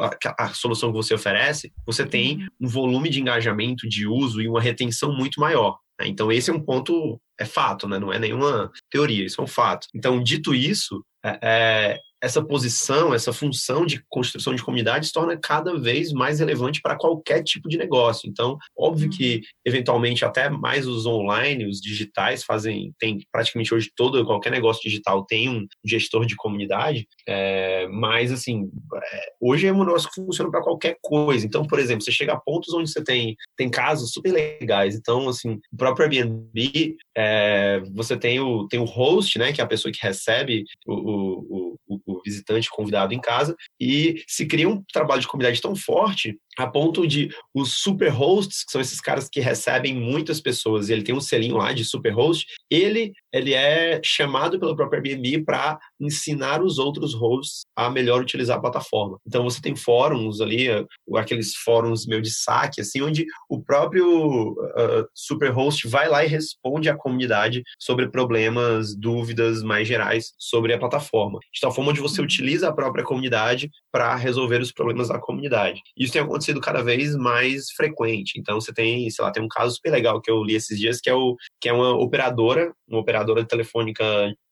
a, 0.00 0.44
a, 0.44 0.48
solução 0.54 0.90
que 0.90 0.96
você 0.96 1.14
oferece, 1.14 1.72
você 1.86 2.04
tem 2.04 2.36
uhum. 2.36 2.48
um 2.62 2.68
volume 2.68 3.08
de 3.08 3.20
engajamento, 3.20 3.88
de 3.88 4.06
uso 4.06 4.40
e 4.40 4.48
uma 4.48 4.60
retenção 4.60 5.14
muito 5.14 5.40
maior. 5.40 5.78
Né? 6.00 6.08
Então, 6.08 6.32
esse 6.32 6.50
é 6.50 6.54
um 6.54 6.60
ponto, 6.60 7.20
é 7.38 7.44
fato, 7.44 7.86
né? 7.88 7.98
não 7.98 8.12
é 8.12 8.18
nenhuma 8.18 8.70
teoria, 8.90 9.24
isso 9.24 9.40
é 9.40 9.44
um 9.44 9.48
fato. 9.48 9.86
Então, 9.94 10.22
dito 10.22 10.54
isso, 10.54 11.04
é, 11.24 11.38
é 11.42 11.98
essa 12.22 12.44
posição, 12.44 13.14
essa 13.14 13.32
função 13.32 13.86
de 13.86 14.04
construção 14.08 14.54
de 14.54 14.62
comunidade 14.62 15.06
se 15.06 15.12
torna 15.12 15.38
cada 15.38 15.78
vez 15.78 16.12
mais 16.12 16.38
relevante 16.38 16.80
para 16.82 16.96
qualquer 16.96 17.42
tipo 17.42 17.68
de 17.68 17.78
negócio. 17.78 18.28
Então, 18.28 18.58
óbvio 18.76 19.08
que, 19.08 19.36
uhum. 19.36 19.40
eventualmente, 19.64 20.24
até 20.24 20.50
mais 20.50 20.86
os 20.86 21.06
online, 21.06 21.66
os 21.66 21.80
digitais, 21.80 22.44
fazem, 22.44 22.92
tem 22.98 23.18
praticamente 23.32 23.74
hoje 23.74 23.90
todo, 23.96 24.24
qualquer 24.24 24.50
negócio 24.50 24.82
digital 24.82 25.24
tem 25.24 25.48
um 25.48 25.66
gestor 25.84 26.26
de 26.26 26.36
comunidade, 26.36 27.06
é, 27.32 27.86
mas, 27.86 28.32
assim, 28.32 28.68
é, 28.92 29.32
hoje 29.40 29.68
é 29.68 29.72
um 29.72 29.84
negócio 29.84 30.08
que 30.08 30.16
funciona 30.16 30.50
para 30.50 30.62
qualquer 30.62 30.96
coisa. 31.00 31.46
Então, 31.46 31.64
por 31.64 31.78
exemplo, 31.78 32.02
você 32.02 32.10
chega 32.10 32.32
a 32.32 32.40
pontos 32.40 32.74
onde 32.74 32.90
você 32.90 33.04
tem, 33.04 33.36
tem 33.56 33.70
casos 33.70 34.12
super 34.12 34.32
legais. 34.32 34.96
Então, 34.96 35.28
assim, 35.28 35.60
o 35.72 35.76
próprio 35.76 36.06
Airbnb, 36.06 36.96
é, 37.16 37.80
você 37.94 38.16
tem 38.16 38.40
o, 38.40 38.66
tem 38.66 38.80
o 38.80 38.84
host, 38.84 39.38
né, 39.38 39.52
que 39.52 39.60
é 39.60 39.64
a 39.64 39.68
pessoa 39.68 39.92
que 39.92 40.04
recebe 40.04 40.64
o, 40.84 40.94
o, 40.94 41.76
o 41.86 42.00
o 42.06 42.20
visitante 42.24 42.70
convidado 42.70 43.12
em 43.14 43.20
casa, 43.20 43.56
e 43.80 44.22
se 44.26 44.46
cria 44.46 44.68
um 44.68 44.82
trabalho 44.92 45.20
de 45.20 45.26
comunidade 45.26 45.60
tão 45.60 45.74
forte 45.74 46.38
a 46.58 46.66
ponto 46.66 47.06
de 47.06 47.30
os 47.54 47.74
super 47.74 48.10
hosts, 48.10 48.64
que 48.64 48.72
são 48.72 48.80
esses 48.80 49.00
caras 49.00 49.28
que 49.30 49.40
recebem 49.40 49.94
muitas 49.94 50.40
pessoas, 50.40 50.88
e 50.88 50.92
ele 50.92 51.02
tem 51.02 51.14
um 51.14 51.20
selinho 51.20 51.56
lá 51.56 51.72
de 51.72 51.84
super 51.84 52.12
host, 52.12 52.46
ele, 52.70 53.12
ele 53.32 53.54
é 53.54 54.00
chamado 54.02 54.58
pelo 54.58 54.76
próprio 54.76 55.00
Airbnb 55.00 55.44
para 55.44 55.78
ensinar 56.00 56.62
os 56.62 56.78
outros 56.78 57.14
hosts 57.14 57.62
a 57.76 57.88
melhor 57.88 58.20
utilizar 58.20 58.58
a 58.58 58.60
plataforma. 58.60 59.18
Então 59.26 59.44
você 59.44 59.60
tem 59.60 59.76
fóruns 59.76 60.40
ali, 60.40 60.68
aqueles 61.14 61.54
fóruns 61.54 62.06
meio 62.06 62.22
de 62.22 62.30
saque, 62.30 62.80
assim, 62.80 63.02
onde 63.02 63.24
o 63.48 63.62
próprio 63.62 64.52
uh, 64.52 65.06
super 65.14 65.50
host 65.50 65.86
vai 65.88 66.08
lá 66.08 66.24
e 66.24 66.28
responde 66.28 66.88
à 66.88 66.96
comunidade 66.96 67.62
sobre 67.78 68.08
problemas, 68.08 68.96
dúvidas 68.96 69.62
mais 69.62 69.86
gerais 69.86 70.32
sobre 70.38 70.72
a 70.72 70.78
plataforma. 70.78 71.38
De 71.52 71.60
tal 71.60 71.72
forma 71.72 71.90
onde 71.90 72.00
você 72.00 72.20
uhum. 72.20 72.24
utiliza 72.24 72.68
a 72.68 72.72
própria 72.72 73.04
comunidade 73.04 73.70
para 73.92 74.14
resolver 74.14 74.60
os 74.60 74.72
problemas 74.72 75.08
da 75.08 75.18
comunidade. 75.18 75.80
Isso 75.96 76.12
tem 76.12 76.22
acontecido 76.22 76.60
cada 76.60 76.82
vez 76.82 77.16
mais 77.16 77.70
frequente. 77.76 78.38
Então 78.38 78.60
você 78.60 78.72
tem, 78.72 79.08
sei 79.10 79.24
lá, 79.24 79.30
tem 79.30 79.42
um 79.42 79.48
caso 79.48 79.76
super 79.76 79.90
legal 79.90 80.20
que 80.20 80.30
eu 80.30 80.42
li 80.42 80.54
esses 80.54 80.78
dias 80.78 81.00
que 81.00 81.08
é 81.08 81.14
o 81.14 81.36
que 81.60 81.68
é 81.68 81.72
uma 81.72 81.92
operadora, 81.92 82.72
uma 82.88 83.00
operadora 83.00 83.19
telefônica 83.46 84.04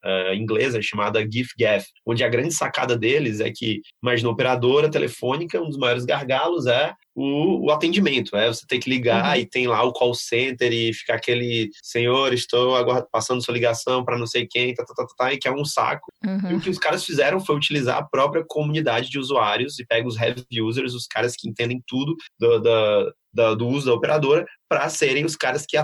uh, 0.04 0.34
inglesa 0.34 0.80
chamada 0.82 1.20
GIFGAF, 1.20 1.86
onde 2.06 2.24
a 2.24 2.28
grande 2.28 2.54
sacada 2.54 2.96
deles 2.96 3.40
é 3.40 3.50
que, 3.50 3.80
imagina, 4.02 4.30
operadora 4.30 4.90
telefônica, 4.90 5.60
um 5.60 5.68
dos 5.68 5.78
maiores 5.78 6.04
gargalos 6.04 6.66
é 6.66 6.92
o, 7.14 7.66
o 7.66 7.70
atendimento, 7.72 8.36
é 8.36 8.46
você 8.46 8.64
tem 8.66 8.78
que 8.78 8.88
ligar 8.88 9.34
uhum. 9.34 9.42
e 9.42 9.46
tem 9.46 9.66
lá 9.66 9.82
o 9.82 9.92
call 9.92 10.14
center 10.14 10.72
e 10.72 10.94
ficar 10.94 11.14
aquele 11.14 11.68
senhor, 11.82 12.32
estou 12.32 12.76
agora 12.76 13.04
passando 13.10 13.44
sua 13.44 13.54
ligação 13.54 14.04
para 14.04 14.16
não 14.16 14.26
sei 14.26 14.46
quem, 14.48 14.72
tá, 14.72 14.84
tá, 14.84 14.94
tá, 14.94 15.06
tá, 15.16 15.32
e 15.32 15.38
que 15.38 15.48
é 15.48 15.52
um 15.52 15.64
saco. 15.64 16.06
Uhum. 16.24 16.52
E 16.52 16.54
o 16.54 16.60
que 16.60 16.70
os 16.70 16.78
caras 16.78 17.04
fizeram 17.04 17.40
foi 17.40 17.56
utilizar 17.56 17.98
a 17.98 18.04
própria 18.04 18.44
comunidade 18.46 19.10
de 19.10 19.18
usuários 19.18 19.78
e 19.80 19.86
pega 19.86 20.06
os 20.06 20.16
heavy 20.16 20.62
users, 20.62 20.94
os 20.94 21.06
caras 21.06 21.34
que 21.36 21.48
entendem 21.48 21.82
tudo 21.88 22.14
do, 22.38 22.60
da, 22.60 23.12
da, 23.32 23.54
do 23.54 23.66
uso 23.66 23.86
da 23.86 23.94
operadora, 23.94 24.46
para 24.68 24.88
serem 24.88 25.24
os 25.24 25.34
caras 25.34 25.64
que 25.66 25.76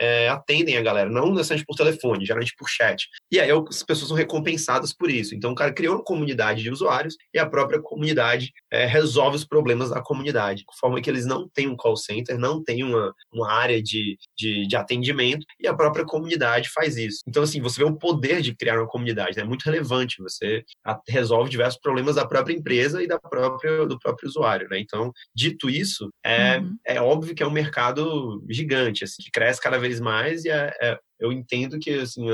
é, 0.00 0.28
atendem 0.28 0.76
a 0.76 0.82
galera, 0.82 1.10
não 1.10 1.30
necessariamente 1.30 1.66
por 1.66 1.76
telefone, 1.76 2.24
geralmente 2.24 2.54
por 2.56 2.68
chat. 2.68 3.08
E 3.32 3.40
aí 3.40 3.50
as 3.50 3.82
pessoas 3.82 4.08
são 4.08 4.16
recompensadas 4.16 4.94
por 4.94 5.10
isso. 5.10 5.34
Então 5.34 5.52
o 5.52 5.54
cara 5.54 5.72
criou 5.72 5.96
uma 5.96 6.04
comunidade 6.04 6.62
de 6.62 6.70
usuários 6.70 7.16
e 7.34 7.38
a 7.38 7.46
própria 7.46 7.80
comunidade 7.80 8.52
é, 8.70 8.86
resolve 8.86 9.36
os 9.36 9.44
problemas 9.44 9.90
da 9.90 10.00
comunidade, 10.00 10.60
de 10.60 10.78
forma 10.78 11.00
que 11.00 11.10
eles 11.10 11.26
não 11.26 11.48
têm 11.48 11.68
um 11.68 11.76
call 11.76 11.96
center, 11.96 12.38
não 12.38 12.62
têm 12.62 12.84
uma, 12.84 13.12
uma 13.32 13.52
área 13.52 13.82
de, 13.82 14.16
de, 14.36 14.66
de 14.66 14.76
atendimento 14.76 15.44
e 15.60 15.66
a 15.66 15.74
própria 15.74 16.04
comunidade 16.04 16.70
faz 16.70 16.96
isso. 16.96 17.20
Então, 17.26 17.42
assim, 17.42 17.60
você 17.60 17.80
vê 17.80 17.88
o 17.88 17.96
poder 17.96 18.40
de 18.40 18.54
criar 18.54 18.78
uma 18.78 18.88
comunidade, 18.88 19.38
é 19.38 19.42
né? 19.42 19.48
muito 19.48 19.64
relevante. 19.64 20.22
Você 20.22 20.62
resolve 21.08 21.50
diversos 21.50 21.80
problemas 21.80 22.16
da 22.16 22.26
própria 22.26 22.54
empresa 22.54 23.02
e 23.02 23.06
da 23.06 23.18
própria, 23.18 23.86
do 23.86 23.98
próprio 23.98 24.28
usuário. 24.28 24.68
Né? 24.68 24.78
Então, 24.80 25.12
dito 25.34 25.68
isso, 25.68 26.08
é, 26.24 26.58
uhum. 26.58 26.76
É 26.88 27.00
óbvio 27.00 27.34
que 27.34 27.42
é 27.42 27.46
um 27.46 27.50
mercado 27.50 28.42
gigante, 28.48 29.04
assim, 29.04 29.22
que 29.22 29.30
cresce 29.30 29.60
cada 29.60 29.78
vez 29.78 30.00
mais 30.00 30.44
e 30.44 30.50
é, 30.50 30.72
é 30.80 30.98
eu 31.20 31.32
entendo 31.32 31.78
que, 31.80 31.90
assim, 31.90 32.26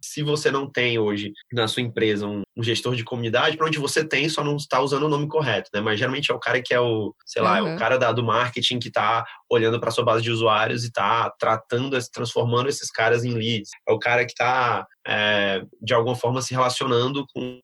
se 0.00 0.22
você 0.22 0.50
não 0.50 0.70
tem 0.70 0.98
hoje 0.98 1.32
na 1.52 1.66
sua 1.66 1.82
empresa 1.82 2.26
um, 2.26 2.42
um 2.54 2.62
gestor 2.62 2.94
de 2.94 3.02
comunidade, 3.02 3.56
para 3.56 3.66
onde 3.66 3.78
você 3.78 4.06
tem, 4.06 4.28
só 4.28 4.44
não 4.44 4.56
está 4.56 4.78
usando 4.80 5.04
o 5.04 5.08
nome 5.08 5.26
correto, 5.26 5.70
né? 5.72 5.80
Mas 5.80 5.98
geralmente 5.98 6.30
é 6.30 6.34
o 6.34 6.38
cara 6.38 6.60
que 6.60 6.74
é 6.74 6.80
o, 6.80 7.14
sei 7.24 7.40
lá, 7.40 7.62
uhum. 7.62 7.68
é 7.68 7.74
o 7.74 7.78
cara 7.78 7.98
da, 7.98 8.12
do 8.12 8.22
marketing 8.22 8.78
que 8.78 8.88
está 8.88 9.24
olhando 9.50 9.80
para 9.80 9.90
sua 9.90 10.04
base 10.04 10.22
de 10.22 10.30
usuários 10.30 10.84
e 10.84 10.88
está 10.88 11.30
tratando, 11.38 11.98
transformando 12.12 12.68
esses 12.68 12.90
caras 12.90 13.24
em 13.24 13.32
leads. 13.32 13.70
É 13.88 13.92
o 13.92 13.98
cara 13.98 14.26
que 14.26 14.32
está 14.32 14.86
é, 15.06 15.62
de 15.80 15.94
alguma 15.94 16.14
forma 16.14 16.42
se 16.42 16.52
relacionando 16.52 17.24
com 17.34 17.60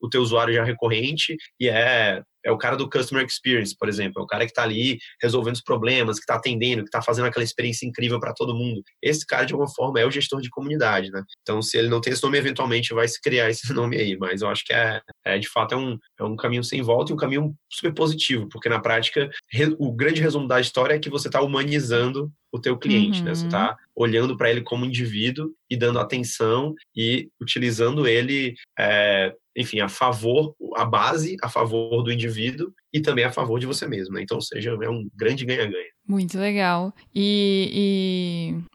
o 0.00 0.08
teu 0.08 0.22
usuário 0.22 0.54
já 0.54 0.64
recorrente 0.64 1.36
e 1.58 1.68
é 1.68 2.22
é 2.44 2.50
o 2.50 2.58
cara 2.58 2.76
do 2.76 2.88
customer 2.88 3.24
experience, 3.24 3.76
por 3.76 3.88
exemplo, 3.88 4.20
é 4.20 4.24
o 4.24 4.26
cara 4.26 4.44
que 4.44 4.50
está 4.50 4.62
ali 4.62 4.98
resolvendo 5.22 5.56
os 5.56 5.62
problemas, 5.62 6.16
que 6.16 6.22
está 6.22 6.34
atendendo, 6.34 6.82
que 6.82 6.88
está 6.88 7.02
fazendo 7.02 7.26
aquela 7.26 7.44
experiência 7.44 7.86
incrível 7.86 8.18
para 8.18 8.32
todo 8.32 8.54
mundo. 8.54 8.82
Esse 9.02 9.26
cara, 9.26 9.44
de 9.44 9.52
alguma 9.52 9.70
forma, 9.70 10.00
é 10.00 10.06
o 10.06 10.10
gestor 10.10 10.40
de 10.40 10.50
comunidade, 10.50 11.10
né? 11.10 11.22
Então, 11.42 11.60
se 11.60 11.76
ele 11.76 11.88
não 11.88 12.00
tem 12.00 12.12
esse 12.12 12.22
nome, 12.22 12.38
eventualmente 12.38 12.94
vai 12.94 13.06
se 13.06 13.20
criar 13.20 13.50
esse 13.50 13.60
nome 13.74 13.96
aí, 13.96 14.16
mas 14.16 14.42
eu 14.42 14.48
acho 14.48 14.64
que 14.64 14.72
é, 14.72 15.00
é 15.24 15.38
de 15.38 15.48
fato, 15.48 15.74
é 15.74 15.78
um, 15.78 15.98
é 16.18 16.24
um 16.24 16.36
caminho 16.36 16.64
sem 16.64 16.82
volta 16.82 17.12
e 17.12 17.14
um 17.14 17.18
caminho 17.18 17.54
super 17.70 17.92
positivo, 17.92 18.48
porque 18.48 18.68
na 18.68 18.80
prática, 18.80 19.30
o 19.78 19.92
grande 19.92 20.20
resumo 20.20 20.48
da 20.48 20.60
história 20.60 20.94
é 20.94 20.98
que 20.98 21.10
você 21.10 21.28
está 21.28 21.40
humanizando 21.40 22.30
o 22.52 22.58
teu 22.58 22.76
cliente, 22.76 23.20
uhum. 23.20 23.26
né? 23.26 23.34
Você 23.34 23.46
está 23.46 23.70
uhum. 23.70 23.76
olhando 23.94 24.36
para 24.36 24.50
ele 24.50 24.62
como 24.62 24.84
indivíduo 24.84 25.50
e 25.68 25.76
dando 25.76 25.98
atenção 25.98 26.74
e 26.96 27.30
utilizando 27.40 28.06
ele, 28.06 28.54
é, 28.78 29.34
enfim, 29.56 29.80
a 29.80 29.88
favor, 29.88 30.54
a 30.76 30.84
base 30.84 31.36
a 31.42 31.48
favor 31.48 32.02
do 32.02 32.12
indivíduo 32.12 32.72
e 32.92 33.00
também 33.00 33.24
a 33.24 33.32
favor 33.32 33.60
de 33.60 33.66
você 33.66 33.86
mesmo, 33.86 34.14
né? 34.14 34.22
Então, 34.22 34.40
seja, 34.40 34.70
é 34.70 34.90
um 34.90 35.08
grande 35.14 35.44
ganha-ganha. 35.44 35.90
Muito 36.06 36.36
legal. 36.38 36.92
E, 37.14 37.70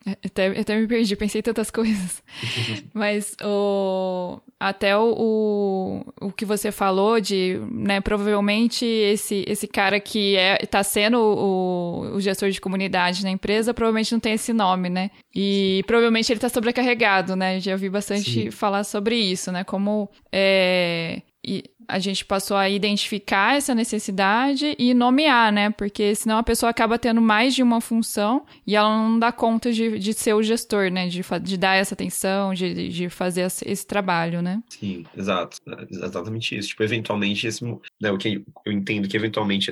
e 0.08 0.16
até, 0.26 0.48
até 0.58 0.80
me 0.80 0.88
perdi, 0.88 1.18
pensei 1.18 1.42
tantas 1.42 1.70
coisas. 1.72 2.24
Mas 2.94 3.36
o, 3.44 4.40
até 4.58 4.98
o, 4.98 6.06
o, 6.22 6.32
que 6.32 6.46
você 6.46 6.72
falou 6.72 7.20
de, 7.20 7.60
né, 7.70 8.00
provavelmente 8.00 8.86
esse, 8.86 9.44
esse 9.48 9.68
cara 9.68 10.00
que 10.00 10.38
é, 10.38 10.58
tá 10.60 10.82
sendo 10.82 11.20
o, 11.20 12.16
o 12.16 12.22
gestor 12.22 12.50
de 12.50 12.62
comunidade 12.62 13.22
na 13.22 13.32
empresa, 13.32 13.74
provavelmente 13.74 14.14
não 14.14 14.20
tem 14.20 14.34
esse 14.34 14.54
nome, 14.54 14.90
né? 14.90 15.12
E 15.36 15.84
provavelmente 15.86 16.32
ele 16.32 16.40
tá 16.40 16.48
sobrecarregado, 16.48 17.36
né? 17.36 17.60
Já 17.60 17.74
ouvi 17.74 17.90
bastante 17.90 18.44
Sim. 18.44 18.52
falar 18.52 18.86
sobre 18.86 19.18
isso, 19.18 19.52
né? 19.52 19.66
Como 19.66 20.10
é, 20.32 21.22
e 21.46 21.64
a 21.88 22.00
gente 22.00 22.26
passou 22.26 22.58
a 22.58 22.70
identificar 22.70 23.56
essa 23.56 23.76
necessidade 23.76 24.76
e 24.78 24.94
nomear, 24.94 25.52
né? 25.52 25.70
Porque 25.70 26.16
senão 26.16 26.38
a 26.38 26.44
pessoa 26.44 26.70
acaba 26.70 26.98
tendo 26.98 27.22
mais 27.22 27.54
de 27.54 27.64
uma 27.64 27.82
função 27.82 28.46
e 28.66 28.76
ela 28.76 28.90
não 28.90 29.20
dá 29.20 29.32
conta 29.32 29.72
de, 29.72 30.00
de 30.00 30.14
ser 30.14 30.34
o 30.34 30.44
gestor, 30.44 30.92
né? 30.92 31.08
De, 31.08 31.22
de 31.42 31.58
dar 31.58 31.76
essa 31.76 31.94
atenção, 31.94 32.54
de, 32.54 32.90
de 32.90 33.10
fazer 33.10 33.42
esse 33.66 33.86
trabalho, 33.86 34.42
né? 34.42 34.62
Sim, 34.70 35.06
exato. 35.16 35.58
Exatamente 35.90 36.58
isso. 36.58 36.70
Tipo, 36.70 36.84
eventualmente, 36.84 37.48
esse, 37.48 37.64
né, 38.02 38.12
o 38.12 38.18
que 38.18 38.44
eu 38.66 38.72
entendo 38.72 39.08
que 39.08 39.18
eventualmente 39.18 39.70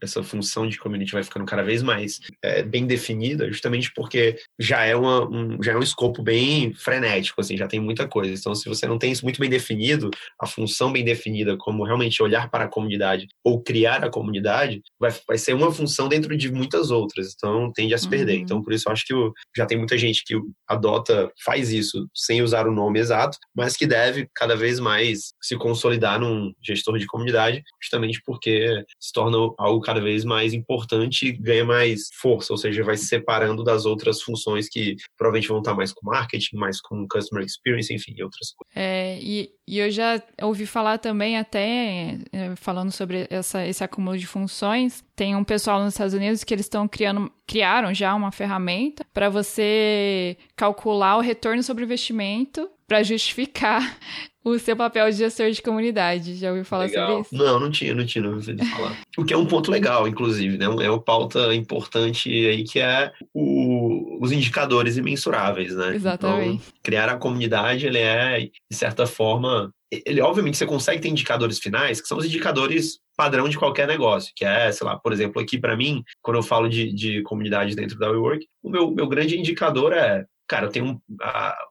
essa 0.00 0.22
função 0.22 0.68
de 0.68 0.78
community 0.78 1.12
vai 1.12 1.22
ficando 1.22 1.46
cada 1.46 1.62
vez 1.62 1.82
mais 1.82 2.20
é, 2.42 2.62
bem 2.62 2.86
definida, 2.86 3.48
justamente 3.48 3.92
porque 3.92 4.36
já 4.58 4.84
é, 4.84 4.94
uma, 4.96 5.28
um, 5.28 5.62
já 5.62 5.72
é 5.72 5.76
um 5.76 5.82
escopo 5.82 6.22
bem 6.22 6.72
frenético, 6.74 7.40
assim, 7.40 7.56
já 7.56 7.66
tem 7.66 7.80
muita 7.80 8.06
coisa. 8.06 8.34
Então, 8.34 8.54
se 8.54 8.68
você 8.68 8.86
não 8.86 8.98
tem 8.98 9.12
isso 9.12 9.24
muito 9.24 9.40
bem 9.40 9.50
definido, 9.50 10.10
a 10.40 10.46
função 10.46 10.92
bem 10.92 11.04
definida 11.04 11.51
como 11.58 11.84
realmente 11.84 12.22
olhar 12.22 12.50
para 12.50 12.64
a 12.64 12.68
comunidade 12.68 13.26
ou 13.44 13.62
criar 13.62 14.04
a 14.04 14.10
comunidade, 14.10 14.82
vai, 14.98 15.10
vai 15.26 15.38
ser 15.38 15.54
uma 15.54 15.72
função 15.72 16.08
dentro 16.08 16.36
de 16.36 16.50
muitas 16.50 16.90
outras. 16.90 17.34
Então, 17.34 17.72
tende 17.72 17.94
a 17.94 17.98
se 17.98 18.08
perder. 18.08 18.36
Uhum. 18.36 18.42
Então, 18.42 18.62
por 18.62 18.72
isso, 18.72 18.88
eu 18.88 18.92
acho 18.92 19.04
que 19.06 19.14
já 19.56 19.66
tem 19.66 19.78
muita 19.78 19.96
gente 19.96 20.24
que 20.24 20.34
adota, 20.68 21.30
faz 21.44 21.72
isso 21.72 22.08
sem 22.14 22.42
usar 22.42 22.66
o 22.66 22.72
nome 22.72 22.98
exato, 22.98 23.38
mas 23.54 23.76
que 23.76 23.86
deve 23.86 24.28
cada 24.34 24.56
vez 24.56 24.78
mais 24.80 25.32
se 25.40 25.56
consolidar 25.56 26.20
num 26.20 26.52
gestor 26.62 26.98
de 26.98 27.06
comunidade, 27.06 27.62
justamente 27.82 28.20
porque 28.24 28.84
se 29.00 29.12
torna 29.12 29.36
algo 29.58 29.80
cada 29.80 30.00
vez 30.00 30.24
mais 30.24 30.52
importante 30.52 31.26
e 31.26 31.32
ganha 31.32 31.64
mais 31.64 32.08
força, 32.20 32.52
ou 32.52 32.56
seja, 32.56 32.84
vai 32.84 32.96
se 32.96 33.06
separando 33.06 33.64
das 33.64 33.84
outras 33.84 34.22
funções 34.22 34.68
que 34.68 34.96
provavelmente 35.16 35.48
vão 35.48 35.58
estar 35.58 35.74
mais 35.74 35.92
com 35.92 36.06
marketing, 36.06 36.56
mais 36.56 36.80
com 36.80 37.06
customer 37.08 37.44
experience, 37.44 37.92
enfim, 37.92 38.14
outras 38.22 38.52
coisas. 38.52 38.72
É, 38.74 39.18
e, 39.20 39.50
e 39.66 39.78
eu 39.78 39.90
já 39.90 40.20
ouvi 40.42 40.66
falar 40.66 40.98
também 40.98 41.38
até 41.38 42.18
é, 42.32 42.56
falando 42.56 42.90
sobre 42.90 43.26
essa, 43.30 43.64
esse 43.66 43.82
acúmulo 43.82 44.18
de 44.18 44.26
funções, 44.26 45.04
tem 45.14 45.36
um 45.36 45.44
pessoal 45.44 45.80
nos 45.82 45.94
Estados 45.94 46.14
Unidos 46.14 46.42
que 46.42 46.52
eles 46.52 46.66
estão 46.66 46.88
criando, 46.88 47.30
criaram 47.46 47.94
já 47.94 48.14
uma 48.14 48.32
ferramenta 48.32 49.06
para 49.14 49.28
você 49.28 50.36
calcular 50.56 51.16
o 51.16 51.20
retorno 51.20 51.62
sobre 51.62 51.84
investimento 51.84 52.68
para 52.86 53.02
justificar 53.02 53.98
o 54.44 54.58
seu 54.58 54.76
papel 54.76 55.10
de 55.10 55.16
gestor 55.18 55.50
de 55.50 55.62
comunidade. 55.62 56.34
Já 56.34 56.50
ouviu 56.50 56.64
falar 56.64 56.84
legal. 56.84 57.08
sobre 57.08 57.22
isso? 57.22 57.34
Não, 57.34 57.60
não 57.60 57.70
tinha, 57.70 57.94
não 57.94 58.04
tinha 58.04 58.28
ouvido 58.28 58.64
falar. 58.64 58.98
o 59.16 59.24
que 59.24 59.32
é 59.32 59.36
um 59.36 59.46
ponto 59.46 59.70
legal, 59.70 60.08
inclusive, 60.08 60.58
né? 60.58 60.64
É 60.64 60.90
uma 60.90 61.00
pauta 61.00 61.54
importante 61.54 62.28
aí 62.28 62.64
que 62.64 62.80
é 62.80 63.12
o, 63.32 64.18
os 64.20 64.32
indicadores 64.32 64.96
imensuráveis, 64.96 65.74
né? 65.74 65.94
Exatamente. 65.94 66.54
Então, 66.54 66.72
criar 66.82 67.08
a 67.08 67.16
comunidade, 67.16 67.86
ele 67.86 67.98
é, 67.98 68.40
de 68.40 68.76
certa 68.76 69.06
forma, 69.06 69.72
ele 69.90 70.20
obviamente 70.20 70.56
você 70.56 70.66
consegue 70.66 71.00
ter 71.00 71.08
indicadores 71.08 71.58
finais, 71.58 72.00
que 72.00 72.08
são 72.08 72.18
os 72.18 72.24
indicadores 72.24 72.98
padrão 73.16 73.48
de 73.48 73.58
qualquer 73.58 73.86
negócio, 73.86 74.32
que 74.34 74.44
é, 74.44 74.72
sei 74.72 74.86
lá, 74.86 74.98
por 74.98 75.12
exemplo, 75.12 75.40
aqui 75.40 75.58
para 75.58 75.76
mim, 75.76 76.02
quando 76.22 76.38
eu 76.38 76.42
falo 76.42 76.68
de, 76.68 76.92
de 76.92 77.22
comunidade 77.22 77.76
dentro 77.76 77.98
da 77.98 78.10
WeWork, 78.10 78.46
o 78.62 78.70
meu, 78.70 78.90
meu 78.90 79.06
grande 79.06 79.38
indicador 79.38 79.92
é 79.92 80.24
cara, 80.52 80.66
eu 80.66 80.70
tenho 80.70 81.00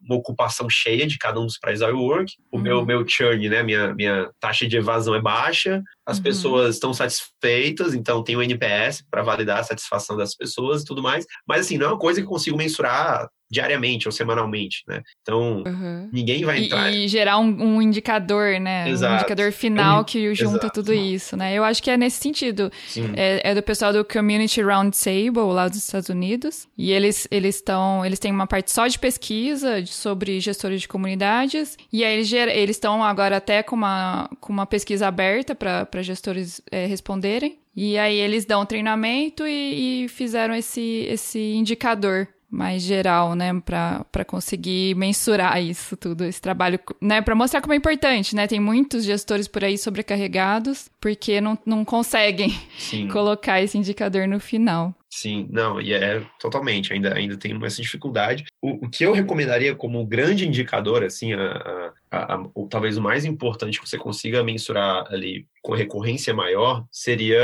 uma 0.01 0.15
ocupação 0.15 0.67
cheia 0.67 1.05
de 1.05 1.19
cada 1.19 1.39
um 1.39 1.45
dos 1.45 1.59
prédios 1.59 1.81
da 1.81 1.87
WeWork, 1.87 2.33
o 2.51 2.57
uhum. 2.57 2.63
meu, 2.63 2.83
meu 2.83 3.07
churn, 3.07 3.47
né, 3.47 3.61
minha, 3.61 3.93
minha 3.93 4.27
taxa 4.39 4.67
de 4.67 4.75
evasão 4.75 5.13
é 5.13 5.21
baixa, 5.21 5.83
as 6.03 6.17
uhum. 6.17 6.23
pessoas 6.23 6.75
estão 6.75 6.91
satisfeitas, 6.91 7.93
então 7.93 8.23
tem 8.23 8.35
o 8.35 8.41
NPS 8.41 9.03
para 9.07 9.21
validar 9.21 9.59
a 9.59 9.63
satisfação 9.63 10.17
das 10.17 10.33
pessoas 10.35 10.81
e 10.81 10.85
tudo 10.85 11.03
mais, 11.03 11.27
mas 11.47 11.61
assim, 11.61 11.77
não 11.77 11.85
é 11.85 11.89
uma 11.89 11.99
coisa 11.99 12.19
que 12.19 12.25
eu 12.25 12.31
consigo 12.31 12.57
mensurar 12.57 13.29
diariamente 13.51 14.07
ou 14.07 14.11
semanalmente, 14.13 14.83
né? 14.87 15.01
Então, 15.21 15.61
uhum. 15.67 16.09
ninguém 16.11 16.45
vai 16.45 16.63
entrar. 16.63 16.89
E, 16.89 17.03
e 17.03 17.07
gerar 17.09 17.37
um, 17.37 17.75
um, 17.75 17.81
indicador, 17.81 18.57
né? 18.61 18.89
Exato. 18.89 19.13
Um 19.13 19.17
indicador 19.17 19.51
final 19.51 20.05
que 20.05 20.33
junta 20.33 20.67
Exato. 20.67 20.73
tudo 20.81 20.93
isso, 20.93 21.35
né? 21.35 21.53
Eu 21.53 21.65
acho 21.65 21.83
que 21.83 21.91
é 21.91 21.97
nesse 21.97 22.21
sentido. 22.21 22.71
É, 23.15 23.51
é, 23.51 23.53
do 23.53 23.61
pessoal 23.61 23.91
do 23.91 24.05
Community 24.05 24.61
Roundtable 24.61 25.51
lá 25.53 25.67
dos 25.67 25.79
Estados 25.79 26.07
Unidos. 26.07 26.67
E 26.77 26.91
eles 26.91 27.27
eles 27.29 27.55
estão 27.55 28.05
eles 28.05 28.19
têm 28.19 28.31
uma 28.31 28.47
parte 28.47 28.71
só 28.71 28.87
de 28.87 28.97
pesquisa 28.97 29.85
sobre 29.85 30.39
gestores 30.39 30.79
de 30.79 30.87
comunidades. 30.87 31.77
E 31.91 32.05
aí 32.05 32.17
eles 32.17 32.77
estão 32.77 33.03
agora 33.03 33.37
até 33.37 33.61
com 33.61 33.75
uma, 33.75 34.29
com 34.39 34.53
uma 34.53 34.65
pesquisa 34.65 35.07
aberta 35.07 35.53
para 35.53 36.01
gestores 36.01 36.61
é, 36.71 36.85
responderem. 36.85 37.59
E 37.75 37.97
aí 37.97 38.17
eles 38.17 38.45
dão 38.45 38.65
treinamento 38.65 39.45
e, 39.47 40.03
e 40.03 40.07
fizeram 40.07 40.53
esse, 40.53 41.05
esse 41.09 41.39
indicador 41.53 42.27
mais 42.51 42.83
geral, 42.83 43.33
né, 43.33 43.49
para 43.61 44.25
conseguir 44.27 44.93
mensurar 44.95 45.61
isso 45.61 45.95
tudo, 45.95 46.25
esse 46.25 46.41
trabalho, 46.41 46.77
né, 47.01 47.21
para 47.21 47.33
mostrar 47.33 47.61
como 47.61 47.73
é 47.73 47.77
importante, 47.77 48.35
né? 48.35 48.45
Tem 48.45 48.59
muitos 48.59 49.05
gestores 49.05 49.47
por 49.47 49.63
aí 49.63 49.77
sobrecarregados 49.77 50.89
porque 50.99 51.39
não, 51.39 51.57
não 51.65 51.85
conseguem 51.85 52.53
Sim. 52.77 53.07
colocar 53.09 53.61
esse 53.61 53.77
indicador 53.77 54.27
no 54.27 54.39
final. 54.39 54.93
Sim, 55.09 55.47
não, 55.49 55.79
e 55.79 55.93
é 55.93 56.21
totalmente, 56.39 56.93
ainda, 56.93 57.13
ainda 57.13 57.37
tem 57.37 57.57
essa 57.65 57.81
dificuldade. 57.81 58.45
O, 58.61 58.85
o 58.85 58.89
que 58.89 59.03
eu 59.03 59.11
recomendaria 59.13 59.75
como 59.75 60.05
grande 60.05 60.47
indicador, 60.47 61.03
assim, 61.03 61.33
a, 61.33 61.41
a, 61.41 61.93
a, 62.11 62.43
o, 62.53 62.67
talvez 62.67 62.97
o 62.97 63.01
mais 63.01 63.23
importante 63.23 63.79
que 63.79 63.87
você 63.87 63.97
consiga 63.97 64.43
mensurar 64.43 65.05
ali 65.11 65.47
com 65.61 65.73
recorrência 65.73 66.33
maior, 66.33 66.85
seria 66.91 67.39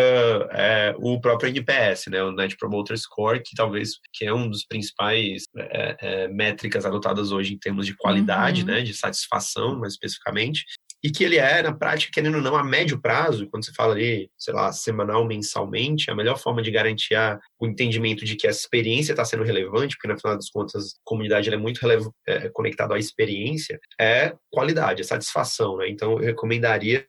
é, 0.52 0.94
o 0.98 1.22
próprio 1.22 1.50
NPS, 1.50 2.08
né, 2.08 2.22
o 2.22 2.32
Net 2.32 2.58
Promoter 2.58 2.98
Score, 2.98 3.42
que 3.42 3.56
talvez 3.56 3.92
que 4.14 4.26
é 4.26 4.34
um 4.34 4.50
dos 4.50 4.66
principais 4.66 5.44
é, 5.58 5.98
é, 6.02 6.28
métricas 6.28 6.86
adotadas 6.86 7.32
hoje 7.32 7.54
em 7.54 7.58
termos 7.58 7.86
de 7.86 7.96
qualidade, 7.96 8.62
uhum. 8.62 8.68
né, 8.68 8.82
de 8.82 8.94
satisfação, 8.94 9.80
mais 9.80 9.94
especificamente, 9.94 10.66
e 11.04 11.12
que 11.12 11.24
ele 11.24 11.38
é, 11.38 11.62
na 11.62 11.74
prática, 11.74 12.12
querendo 12.12 12.36
ou 12.36 12.42
não, 12.42 12.56
a 12.56 12.64
médio 12.64 13.00
prazo, 13.00 13.48
quando 13.50 13.64
você 13.64 13.74
fala 13.74 13.94
ali, 13.94 14.30
sei 14.38 14.54
lá, 14.54 14.72
semanal, 14.74 15.26
mensalmente, 15.26 16.10
a 16.10 16.16
melhor 16.16 16.38
forma 16.38 16.62
de 16.62 16.72
garantir 16.72 17.16
o 17.60 17.67
entendimento 17.67 18.26
de 18.26 18.36
que 18.36 18.48
a 18.48 18.52
experiência 18.52 19.13
está 19.13 19.26
sendo 19.26 19.43
relevante, 19.43 19.96
porque, 19.96 20.08
no 20.08 20.20
final 20.20 20.36
das 20.36 20.50
contas, 20.50 20.86
a 20.86 20.89
comunidade 21.04 21.50
é 21.50 21.58
muito 21.58 21.80
é, 22.28 22.50
conectada 22.50 22.96
à 22.96 23.00
experiência, 23.00 23.80
é 24.00 24.34
qualidade, 24.52 25.02
é 25.02 25.06
satisfação, 25.06 25.78
né? 25.78 25.89
Então, 25.89 26.13
eu 26.13 26.17
recomendaria, 26.17 27.06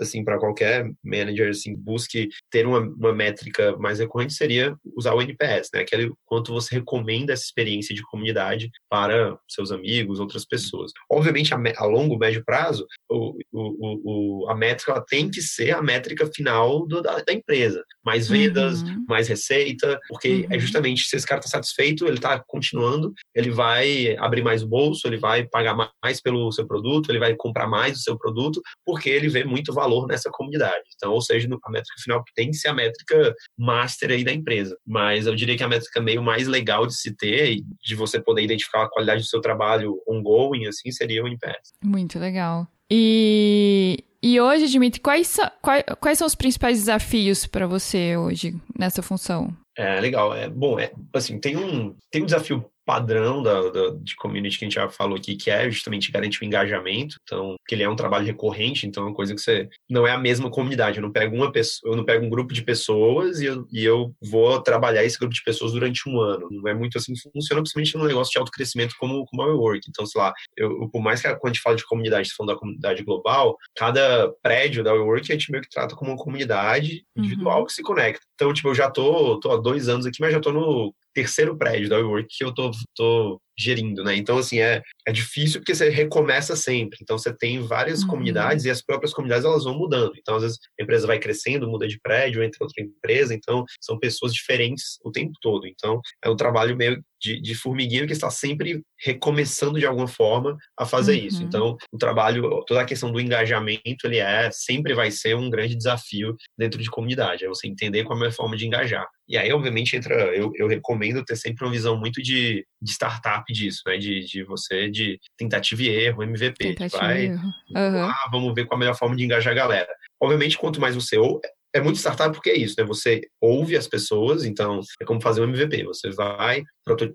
assim, 0.00 0.24
para 0.24 0.38
qualquer 0.38 0.90
manager, 1.04 1.50
assim, 1.50 1.74
busque 1.74 2.28
ter 2.50 2.66
uma, 2.66 2.80
uma 2.80 3.12
métrica 3.12 3.76
mais 3.76 3.98
recorrente, 3.98 4.34
seria 4.34 4.76
usar 4.96 5.14
o 5.14 5.22
NPS, 5.22 5.70
né? 5.72 5.80
Aquele 5.80 6.12
quanto 6.24 6.52
você 6.52 6.76
recomenda 6.76 7.32
essa 7.32 7.44
experiência 7.44 7.94
de 7.94 8.02
comunidade 8.02 8.70
para 8.90 9.38
seus 9.48 9.70
amigos, 9.72 10.20
outras 10.20 10.44
pessoas. 10.44 10.92
Obviamente, 11.10 11.54
a, 11.54 11.58
a 11.76 11.84
longo, 11.84 12.18
médio 12.18 12.44
prazo, 12.44 12.86
o 13.10 13.38
o, 13.52 14.44
o, 14.44 14.50
a 14.50 14.54
métrica 14.54 15.02
tem 15.06 15.30
que 15.30 15.40
ser 15.40 15.74
a 15.74 15.82
métrica 15.82 16.26
final 16.26 16.86
do, 16.86 17.02
da, 17.02 17.20
da, 17.22 17.32
empresa. 17.32 17.84
Mais 18.04 18.28
vendas, 18.28 18.82
uhum. 18.82 19.04
mais 19.08 19.28
receita, 19.28 19.87
porque 20.08 20.28
é 20.28 20.32
uhum. 20.32 20.46
é 20.50 20.58
justamente 20.58 21.04
se 21.04 21.16
esse 21.16 21.26
cara 21.26 21.40
está 21.40 21.50
satisfeito, 21.50 22.06
ele 22.06 22.16
está 22.16 22.42
continuando, 22.46 23.12
ele 23.34 23.50
vai 23.50 24.16
abrir 24.16 24.42
mais 24.42 24.62
o 24.62 24.68
bolso, 24.68 25.06
ele 25.06 25.16
vai 25.16 25.46
pagar 25.46 25.76
mais 26.02 26.20
pelo 26.20 26.50
seu 26.52 26.66
produto, 26.66 27.10
ele 27.10 27.18
vai 27.18 27.34
comprar 27.36 27.66
mais 27.66 27.92
do 27.92 27.98
seu 27.98 28.18
produto, 28.18 28.60
porque 28.84 29.08
ele 29.08 29.28
vê 29.28 29.44
muito 29.44 29.72
valor 29.72 30.06
nessa 30.06 30.30
comunidade. 30.30 30.84
Então, 30.96 31.12
ou 31.12 31.20
seja, 31.20 31.48
a 31.48 31.70
métrica 31.70 32.02
final 32.02 32.24
tem 32.34 32.50
que 32.50 32.56
ser 32.56 32.68
a 32.68 32.74
métrica 32.74 33.34
master 33.56 34.10
aí 34.10 34.24
da 34.24 34.32
empresa. 34.32 34.76
Mas 34.86 35.26
eu 35.26 35.34
diria 35.34 35.56
que 35.56 35.62
a 35.62 35.68
métrica 35.68 36.00
meio 36.00 36.22
mais 36.22 36.46
legal 36.46 36.86
de 36.86 36.94
se 36.94 37.14
ter, 37.16 37.60
de 37.82 37.94
você 37.94 38.20
poder 38.20 38.42
identificar 38.42 38.84
a 38.84 38.90
qualidade 38.90 39.22
do 39.22 39.28
seu 39.28 39.40
trabalho 39.40 40.00
ongoing, 40.06 40.66
assim, 40.66 40.90
seria 40.90 41.22
o 41.22 41.26
NPS. 41.26 41.72
Muito 41.82 42.18
legal. 42.18 42.66
E, 42.90 44.04
e 44.22 44.40
hoje, 44.40 44.68
Dimitri, 44.68 45.00
quais, 45.00 45.36
quais, 45.60 45.84
quais 46.00 46.18
são 46.18 46.26
os 46.26 46.34
principais 46.34 46.78
desafios 46.78 47.46
para 47.46 47.66
você 47.66 48.16
hoje 48.16 48.54
nessa 48.78 49.02
função? 49.02 49.54
É, 49.76 50.00
legal. 50.00 50.34
É, 50.34 50.48
bom, 50.48 50.78
é, 50.78 50.90
assim, 51.12 51.38
tem 51.38 51.56
um, 51.56 51.94
tem 52.10 52.22
um 52.22 52.26
desafio 52.26 52.64
padrão 52.88 53.42
da, 53.42 53.68
da, 53.68 53.90
de 54.00 54.16
community 54.16 54.58
que 54.58 54.64
a 54.64 54.66
gente 54.66 54.76
já 54.76 54.88
falou 54.88 55.18
aqui, 55.18 55.36
que 55.36 55.50
é 55.50 55.70
justamente 55.70 56.10
garantir 56.10 56.42
o 56.42 56.46
engajamento. 56.46 57.16
Então, 57.22 57.54
que 57.68 57.74
ele 57.74 57.82
é 57.82 57.88
um 57.88 57.94
trabalho 57.94 58.24
recorrente, 58.24 58.86
então 58.86 59.02
é 59.02 59.06
uma 59.08 59.14
coisa 59.14 59.34
que 59.34 59.42
você 59.42 59.68
não 59.90 60.06
é 60.06 60.12
a 60.12 60.18
mesma 60.18 60.50
comunidade. 60.50 60.96
Eu 60.96 61.02
não 61.02 61.12
pego 61.12 61.36
uma 61.36 61.52
pessoa, 61.52 61.92
eu 61.92 61.96
não 61.98 62.04
pego 62.04 62.24
um 62.24 62.30
grupo 62.30 62.54
de 62.54 62.62
pessoas 62.62 63.42
e 63.42 63.44
eu, 63.44 63.66
e 63.70 63.84
eu 63.84 64.14
vou 64.22 64.58
trabalhar 64.62 65.04
esse 65.04 65.18
grupo 65.18 65.34
de 65.34 65.42
pessoas 65.42 65.72
durante 65.72 66.08
um 66.08 66.18
ano. 66.18 66.48
Não 66.50 66.66
é 66.66 66.72
muito 66.72 66.96
assim 66.96 67.12
que 67.12 67.30
funciona, 67.30 67.60
principalmente 67.60 67.94
num 67.98 68.06
negócio 68.06 68.32
de 68.32 68.38
autocrescimento 68.38 68.94
como, 68.98 69.26
como 69.26 69.42
a 69.42 69.46
WeWork. 69.48 69.82
Então, 69.86 70.06
sei 70.06 70.18
lá, 70.18 70.32
eu, 70.56 70.88
por 70.88 71.02
mais 71.02 71.20
que 71.20 71.28
quando 71.34 71.50
a 71.50 71.52
gente 71.52 71.62
fala 71.62 71.76
de 71.76 71.84
comunidade, 71.84 72.32
falando 72.34 72.54
da 72.54 72.58
comunidade 72.58 73.04
global, 73.04 73.54
cada 73.76 74.32
prédio 74.42 74.82
da 74.82 74.94
WeWork 74.94 75.30
a 75.30 75.34
gente 75.34 75.52
meio 75.52 75.62
que 75.62 75.68
trata 75.68 75.94
como 75.94 76.12
uma 76.12 76.16
comunidade 76.16 77.04
individual 77.14 77.60
uhum. 77.60 77.66
que 77.66 77.72
se 77.74 77.82
conecta. 77.82 78.24
Então, 78.34 78.54
tipo, 78.54 78.68
eu 78.68 78.74
já 78.74 78.90
tô, 78.90 79.38
tô 79.40 79.52
há 79.52 79.58
dois 79.58 79.90
anos 79.90 80.06
aqui, 80.06 80.20
mas 80.20 80.32
já 80.32 80.40
tô 80.40 80.52
no 80.52 80.94
terceiro 81.12 81.56
prédio 81.56 81.88
da 81.88 81.96
WeWork 81.96 82.28
que 82.28 82.44
eu 82.44 82.54
tô, 82.54 82.70
tô 82.94 83.40
gerindo, 83.58 84.04
né? 84.04 84.14
Então, 84.14 84.38
assim, 84.38 84.60
é, 84.60 84.80
é 85.06 85.12
difícil 85.12 85.60
porque 85.60 85.74
você 85.74 85.88
recomeça 85.88 86.54
sempre. 86.54 86.98
Então, 87.02 87.18
você 87.18 87.34
tem 87.36 87.60
várias 87.60 88.02
uhum. 88.02 88.08
comunidades 88.08 88.64
e 88.64 88.70
as 88.70 88.80
próprias 88.80 89.12
comunidades, 89.12 89.44
elas 89.44 89.64
vão 89.64 89.76
mudando. 89.76 90.12
Então, 90.16 90.36
às 90.36 90.42
vezes, 90.42 90.58
a 90.78 90.82
empresa 90.82 91.06
vai 91.06 91.18
crescendo, 91.18 91.68
muda 91.68 91.88
de 91.88 91.98
prédio, 92.00 92.42
entra 92.42 92.58
outra 92.62 92.82
empresa. 92.82 93.34
Então, 93.34 93.64
são 93.80 93.98
pessoas 93.98 94.32
diferentes 94.32 94.98
o 95.04 95.10
tempo 95.10 95.32
todo. 95.42 95.66
Então, 95.66 96.00
é 96.24 96.30
um 96.30 96.36
trabalho 96.36 96.76
meio 96.76 97.02
de, 97.20 97.40
de 97.40 97.54
formiguinha 97.54 98.06
que 98.06 98.12
está 98.12 98.30
sempre 98.30 98.80
recomeçando 99.04 99.78
de 99.78 99.86
alguma 99.86 100.06
forma 100.06 100.56
a 100.78 100.86
fazer 100.86 101.18
uhum. 101.18 101.26
isso. 101.26 101.42
Então, 101.42 101.76
o 101.92 101.98
trabalho, 101.98 102.64
toda 102.66 102.80
a 102.80 102.84
questão 102.84 103.10
do 103.10 103.20
engajamento, 103.20 104.04
ele 104.04 104.18
é, 104.18 104.50
sempre 104.52 104.94
vai 104.94 105.10
ser 105.10 105.34
um 105.34 105.50
grande 105.50 105.74
desafio 105.74 106.36
dentro 106.56 106.80
de 106.80 106.90
comunidade. 106.90 107.44
É 107.44 107.48
você 107.48 107.66
entender 107.66 108.04
qual 108.04 108.16
é 108.16 108.16
a 108.16 108.20
melhor 108.20 108.34
forma 108.34 108.56
de 108.56 108.66
engajar. 108.66 109.06
E 109.28 109.36
aí, 109.36 109.52
obviamente, 109.52 109.94
entra, 109.94 110.14
eu, 110.34 110.50
eu 110.54 110.66
recomendo 110.66 111.24
ter 111.24 111.36
sempre 111.36 111.64
uma 111.64 111.70
visão 111.70 111.98
muito 111.98 112.22
de, 112.22 112.64
de 112.80 112.92
startup 112.92 113.47
disso, 113.52 113.82
né? 113.86 113.96
De, 113.96 114.24
de 114.24 114.42
você, 114.44 114.90
de 114.90 115.18
tentativa 115.36 115.82
e 115.82 115.88
erro, 115.88 116.22
MVP. 116.22 116.74
Tentativa 116.74 117.02
vai, 117.02 117.26
erro. 117.26 117.48
Uhum. 117.74 118.04
Ah, 118.04 118.28
vamos 118.30 118.54
ver 118.54 118.66
qual 118.66 118.76
a 118.76 118.80
melhor 118.80 118.94
forma 118.94 119.16
de 119.16 119.24
engajar 119.24 119.52
a 119.52 119.56
galera. 119.56 119.88
Obviamente, 120.20 120.58
quanto 120.58 120.80
mais 120.80 120.94
você 120.94 121.16
ou 121.18 121.40
é 121.74 121.80
muito 121.80 121.98
startup 121.98 122.34
porque 122.34 122.50
é 122.50 122.56
isso, 122.56 122.74
né? 122.78 122.84
Você 122.84 123.20
ouve 123.40 123.76
as 123.76 123.86
pessoas, 123.86 124.44
então 124.44 124.80
é 125.00 125.04
como 125.04 125.20
fazer 125.20 125.40
um 125.40 125.44
MVP. 125.44 125.84
Você 125.84 126.10
vai, 126.10 126.62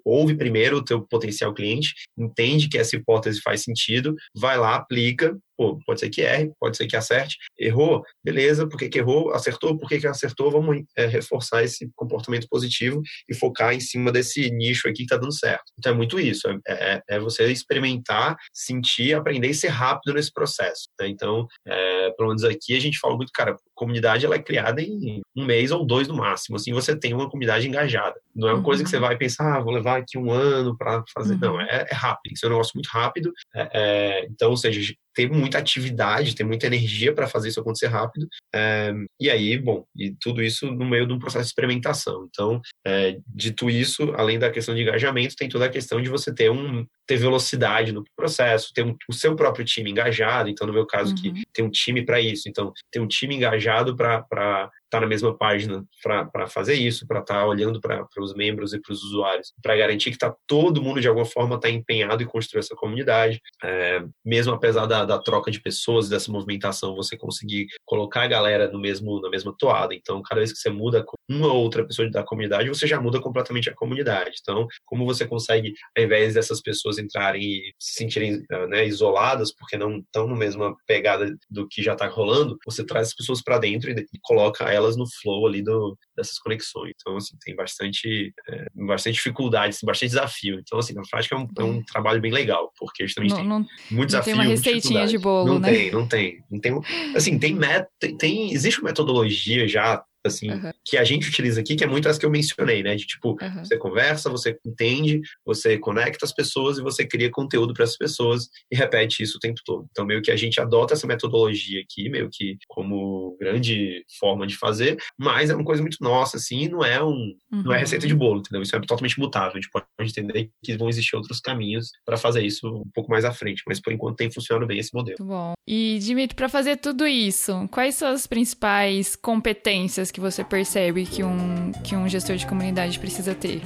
ouve 0.05 0.35
primeiro 0.35 0.77
o 0.77 0.83
teu 0.83 1.01
potencial 1.01 1.53
cliente, 1.53 1.93
entende 2.17 2.67
que 2.69 2.77
essa 2.77 2.95
hipótese 2.95 3.41
faz 3.41 3.61
sentido, 3.61 4.15
vai 4.35 4.57
lá, 4.57 4.75
aplica, 4.75 5.37
pô, 5.57 5.79
pode 5.85 5.99
ser 5.99 6.09
que 6.09 6.21
erre, 6.21 6.51
pode 6.59 6.77
ser 6.77 6.87
que 6.87 6.95
acerte, 6.95 7.37
errou, 7.57 8.03
beleza, 8.23 8.67
por 8.67 8.77
que, 8.77 8.89
que 8.89 8.99
errou, 8.99 9.31
acertou, 9.33 9.77
por 9.77 9.87
que, 9.87 9.99
que 9.99 10.07
acertou, 10.07 10.51
vamos 10.51 10.83
é, 10.97 11.05
reforçar 11.05 11.63
esse 11.63 11.89
comportamento 11.95 12.47
positivo 12.49 13.01
e 13.29 13.35
focar 13.35 13.73
em 13.73 13.79
cima 13.79 14.11
desse 14.11 14.49
nicho 14.51 14.87
aqui 14.87 15.03
que 15.03 15.07
tá 15.07 15.17
dando 15.17 15.33
certo. 15.33 15.63
Então 15.77 15.93
é 15.93 15.95
muito 15.95 16.19
isso, 16.19 16.47
é, 16.49 16.59
é, 16.67 17.01
é 17.09 17.19
você 17.19 17.51
experimentar, 17.51 18.35
sentir, 18.53 19.13
aprender 19.13 19.49
e 19.49 19.53
ser 19.53 19.69
rápido 19.69 20.13
nesse 20.13 20.31
processo. 20.31 20.89
Né? 20.99 21.07
Então, 21.07 21.47
é, 21.65 22.11
pelo 22.11 22.29
menos 22.29 22.43
aqui 22.43 22.75
a 22.75 22.81
gente 22.81 22.99
fala 22.99 23.15
muito, 23.15 23.31
cara, 23.33 23.55
comunidade 23.75 24.25
ela 24.25 24.35
é 24.35 24.39
criada 24.39 24.81
em 24.81 25.21
um 25.35 25.45
mês 25.45 25.71
ou 25.71 25.85
dois 25.85 26.07
no 26.07 26.15
máximo, 26.15 26.55
assim 26.55 26.73
você 26.73 26.95
tem 26.95 27.13
uma 27.13 27.29
comunidade 27.29 27.67
engajada. 27.67 28.15
Não 28.35 28.47
é 28.47 28.51
uma 28.51 28.57
uhum. 28.57 28.63
coisa 28.63 28.83
que 28.83 28.89
você 28.89 28.97
uhum. 28.97 29.03
vai 29.03 29.17
pensar, 29.17 29.57
ah, 29.57 29.61
vou 29.63 29.73
levar 29.73 29.99
aqui 29.99 30.17
um 30.17 30.31
ano 30.31 30.77
para 30.77 31.03
fazer. 31.13 31.33
Uhum. 31.35 31.39
Não, 31.39 31.61
é, 31.61 31.87
é, 31.89 31.93
rápido, 31.93 32.33
isso 32.33 32.45
é 32.45 32.49
um 32.49 32.51
negócio 32.51 32.71
muito 32.75 32.87
rápido. 32.87 33.31
É, 33.55 33.69
é, 33.73 34.25
então, 34.25 34.49
ou 34.49 34.57
seja, 34.57 34.93
tem 35.13 35.29
muita 35.29 35.57
atividade, 35.57 36.35
tem 36.35 36.45
muita 36.45 36.67
energia 36.67 37.13
para 37.13 37.27
fazer 37.27 37.49
isso 37.49 37.59
acontecer 37.59 37.87
rápido. 37.87 38.27
É, 38.53 38.93
e 39.19 39.29
aí, 39.29 39.57
bom, 39.57 39.85
e 39.95 40.15
tudo 40.19 40.41
isso 40.41 40.71
no 40.71 40.85
meio 40.85 41.07
de 41.07 41.13
um 41.13 41.19
processo 41.19 41.45
de 41.45 41.49
experimentação. 41.49 42.27
Então, 42.29 42.61
é, 42.85 43.17
dito 43.27 43.69
isso, 43.69 44.13
além 44.15 44.39
da 44.39 44.49
questão 44.49 44.75
de 44.75 44.81
engajamento, 44.81 45.35
tem 45.35 45.49
toda 45.49 45.65
a 45.65 45.69
questão 45.69 46.01
de 46.01 46.09
você 46.09 46.33
ter 46.33 46.51
um 46.51 46.85
ter 47.05 47.17
velocidade 47.17 47.91
no 47.91 48.03
processo, 48.15 48.73
ter 48.73 48.85
um, 48.85 48.95
o 49.09 49.13
seu 49.13 49.35
próprio 49.35 49.65
time 49.65 49.91
engajado. 49.91 50.49
Então, 50.49 50.65
no 50.65 50.73
meu 50.73 50.85
caso, 50.85 51.11
uhum. 51.11 51.15
que 51.33 51.43
tem 51.53 51.65
um 51.65 51.69
time 51.69 52.05
para 52.05 52.19
isso. 52.19 52.47
Então, 52.47 52.71
ter 52.91 52.99
um 52.99 53.07
time 53.07 53.35
engajado 53.35 53.95
para 53.95 54.19
estar 54.19 54.69
tá 54.89 54.99
na 55.01 55.07
mesma 55.07 55.35
página 55.35 55.83
para 56.01 56.47
fazer 56.47 56.75
isso, 56.75 57.05
para 57.07 57.19
estar 57.19 57.39
tá 57.41 57.45
olhando 57.45 57.81
para 57.81 58.07
os 58.19 58.33
membros 58.33 58.73
e 58.73 58.79
para 58.79 58.93
os 58.93 59.03
usuários, 59.03 59.53
para 59.61 59.75
garantir 59.75 60.11
que 60.11 60.17
tá 60.17 60.33
todo 60.47 60.81
mundo 60.81 61.01
de 61.01 61.07
alguma 61.07 61.25
forma 61.25 61.55
está 61.55 61.69
empenhado 61.69 62.23
em 62.23 62.27
construir 62.27 62.59
essa 62.59 62.75
comunidade, 62.75 63.41
é, 63.63 64.03
mesmo 64.23 64.53
apesar 64.53 64.85
da, 64.85 65.02
da 65.05 65.19
troca 65.19 65.51
de 65.51 65.61
pessoas, 65.61 66.09
dessa 66.09 66.31
movimentação, 66.31 66.95
você 66.95 67.17
conseguir 67.17 67.67
colocar 67.85 68.23
a 68.23 68.27
galera 68.27 68.71
no 68.71 68.79
mesmo 68.79 69.21
na 69.21 69.29
mesma 69.29 69.53
toada. 69.57 69.93
Então, 69.93 70.21
cada 70.21 70.39
vez 70.39 70.51
que 70.51 70.59
você 70.59 70.69
muda 70.69 71.03
uma 71.29 71.47
ou 71.47 71.63
outra 71.63 71.85
pessoa 71.85 72.09
da 72.09 72.23
comunidade, 72.23 72.69
você 72.69 72.87
já 72.87 72.99
muda 72.99 73.21
completamente 73.21 73.69
a 73.69 73.75
comunidade. 73.75 74.37
Então, 74.41 74.67
como 74.85 75.05
você 75.05 75.25
consegue, 75.27 75.73
ao 75.97 76.03
invés 76.03 76.33
dessas 76.33 76.61
pessoas 76.61 76.97
entrarem 76.97 77.41
e 77.41 77.73
se 77.79 77.93
sentirem 77.95 78.43
né, 78.69 78.85
isoladas 78.85 79.53
porque 79.53 79.77
não 79.77 79.97
estão 79.99 80.27
na 80.27 80.35
mesma 80.35 80.75
pegada 80.87 81.33
do 81.49 81.67
que 81.67 81.81
já 81.81 81.93
está 81.93 82.07
rolando, 82.07 82.57
você 82.65 82.85
traz 82.85 83.09
as 83.09 83.15
pessoas 83.15 83.41
para 83.41 83.59
dentro 83.59 83.89
e, 83.89 83.93
e 83.93 84.19
coloca 84.21 84.65
elas 84.65 84.95
no 84.95 85.05
flow 85.21 85.47
ali 85.47 85.61
do, 85.61 85.97
dessas 86.15 86.37
conexões. 86.39 86.93
Então, 86.99 87.17
assim, 87.17 87.35
tem 87.43 87.55
bastante, 87.55 88.33
é, 88.49 88.67
bastante 88.73 89.15
dificuldade, 89.15 89.75
assim, 89.75 89.85
bastante 89.85 90.09
desafio. 90.09 90.59
Então, 90.59 90.79
assim, 90.79 90.93
na 90.93 91.01
prática 91.09 91.35
é 91.35 91.37
um, 91.37 91.47
é 91.57 91.63
um 91.63 91.79
é. 91.79 91.83
trabalho 91.91 92.21
bem 92.21 92.31
legal, 92.31 92.71
porque 92.77 93.05
justamente 93.05 93.31
não, 93.31 93.37
tem 93.37 93.47
não, 93.47 93.65
muito 93.91 94.07
desafio. 94.07 94.35
Não 94.35 94.41
tem 94.43 94.49
uma 94.49 94.55
receitinha 94.55 95.07
de 95.07 95.17
bolo, 95.17 95.53
não 95.53 95.59
né? 95.59 95.69
Tem, 95.69 95.91
não 95.91 96.07
tem, 96.07 96.43
não 96.49 96.59
tem. 96.59 96.81
Assim, 97.15 97.37
tem, 97.39 97.53
met, 97.53 97.87
tem, 97.99 98.17
tem 98.17 98.53
existe 98.53 98.79
uma 98.79 98.89
metodologia 98.89 99.67
já 99.67 100.03
assim, 100.27 100.49
uhum. 100.49 100.71
que 100.85 100.97
a 100.97 101.03
gente 101.03 101.27
utiliza 101.27 101.61
aqui, 101.61 101.75
que 101.75 101.83
é 101.83 101.87
muito 101.87 102.07
as 102.07 102.17
que 102.17 102.25
eu 102.25 102.29
mencionei, 102.29 102.83
né? 102.83 102.95
De 102.95 103.05
tipo, 103.05 103.37
uhum. 103.41 103.63
você 103.63 103.77
conversa, 103.77 104.29
você 104.29 104.57
entende, 104.65 105.21
você 105.45 105.77
conecta 105.77 106.25
as 106.25 106.33
pessoas 106.33 106.77
e 106.77 106.81
você 106.81 107.05
cria 107.05 107.29
conteúdo 107.29 107.73
para 107.73 107.83
as 107.83 107.97
pessoas 107.97 108.47
e 108.71 108.75
repete 108.75 109.23
isso 109.23 109.37
o 109.37 109.39
tempo 109.39 109.61
todo. 109.65 109.87
Então, 109.91 110.05
meio 110.05 110.21
que 110.21 110.31
a 110.31 110.35
gente 110.35 110.59
adota 110.59 110.93
essa 110.93 111.07
metodologia 111.07 111.81
aqui, 111.81 112.09
meio 112.09 112.29
que 112.31 112.57
como 112.67 113.37
grande 113.39 114.03
forma 114.19 114.47
de 114.47 114.55
fazer, 114.57 114.97
mas 115.17 115.49
é 115.49 115.55
uma 115.55 115.65
coisa 115.65 115.81
muito 115.81 115.97
nossa, 116.01 116.37
assim, 116.37 116.67
não 116.67 116.83
é 116.83 117.03
um, 117.03 117.33
uhum. 117.51 117.63
não 117.63 117.73
é 117.73 117.79
receita 117.79 118.07
de 118.07 118.15
bolo, 118.15 118.39
entendeu? 118.39 118.61
Isso 118.61 118.75
é 118.75 118.79
totalmente 118.79 119.19
mutável. 119.19 119.53
A 119.53 119.61
gente 119.61 119.69
pode 119.71 119.85
entender 120.01 120.49
que 120.63 120.77
vão 120.77 120.89
existir 120.89 121.15
outros 121.15 121.39
caminhos 121.39 121.89
para 122.05 122.17
fazer 122.17 122.45
isso 122.45 122.67
um 122.67 122.89
pouco 122.93 123.09
mais 123.09 123.25
à 123.25 123.31
frente, 123.31 123.63
mas 123.67 123.79
por 123.79 123.91
enquanto 123.93 124.17
tem 124.17 124.31
funcionado 124.31 124.67
bem 124.67 124.79
esse 124.79 124.93
modelo. 124.93 125.17
Muito 125.19 125.29
bom. 125.29 125.53
E, 125.67 125.99
Dimitri, 125.99 126.35
para 126.35 126.49
fazer 126.49 126.77
tudo 126.77 127.07
isso, 127.07 127.67
quais 127.71 127.95
são 127.95 128.09
as 128.09 128.27
principais 128.27 129.15
competências 129.15 130.11
que 130.13 130.21
você 130.21 130.43
percebe 130.43 131.07
que 131.07 131.23
um, 131.23 131.71
que 131.83 131.95
um 131.95 132.07
gestor 132.07 132.35
de 132.35 132.45
comunidade 132.45 132.99
precisa 132.99 133.33
ter? 133.33 133.63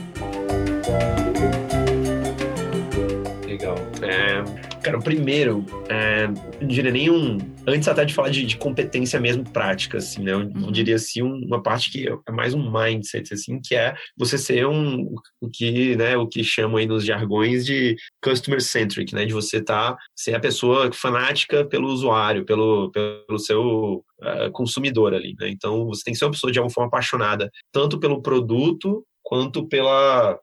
Cara, 4.87 4.99
o 4.99 5.03
primeiro, 5.03 5.65
é, 5.89 6.27
não 6.27 6.67
diria 6.67 6.91
nenhum. 6.91 7.37
Antes 7.67 7.87
até 7.89 8.05
de 8.05 8.13
falar 8.13 8.29
de, 8.29 8.45
de 8.45 8.55
competência 8.55 9.19
mesmo 9.19 9.43
prática, 9.43 9.97
assim, 9.97 10.23
né? 10.23 10.31
Eu, 10.31 10.39
uhum. 10.39 10.65
eu 10.65 10.71
diria 10.71 10.95
assim, 10.95 11.21
uma 11.21 11.61
parte 11.61 11.91
que 11.91 12.07
é 12.07 12.31
mais 12.31 12.53
um 12.53 12.71
mindset, 12.71 13.33
assim, 13.33 13.59
que 13.61 13.75
é 13.75 13.93
você 14.17 14.37
ser 14.37 14.65
um 14.65 15.13
o 15.41 15.49
que, 15.49 15.95
né, 15.97 16.15
o 16.15 16.25
que 16.25 16.43
chamam 16.43 16.77
aí 16.77 16.85
nos 16.85 17.03
jargões 17.03 17.65
de 17.65 17.97
customer 18.23 18.61
centric, 18.61 19.13
né? 19.13 19.25
De 19.25 19.33
você 19.33 19.61
tá 19.61 19.97
ser 20.15 20.35
a 20.35 20.39
pessoa 20.39 20.89
fanática 20.93 21.65
pelo 21.65 21.89
usuário, 21.89 22.45
pelo, 22.45 22.89
pelo 22.91 23.39
seu 23.39 24.05
uh, 24.21 24.51
consumidor 24.53 25.13
ali, 25.13 25.35
né? 25.37 25.49
Então 25.49 25.85
você 25.87 26.01
tem 26.03 26.13
que 26.13 26.17
ser 26.17 26.25
uma 26.25 26.31
pessoa 26.31 26.51
de 26.51 26.59
alguma 26.59 26.73
forma 26.73 26.87
apaixonada 26.87 27.51
tanto 27.73 27.99
pelo 27.99 28.21
produto 28.21 29.03
quanto 29.21 29.67
pela 29.67 30.39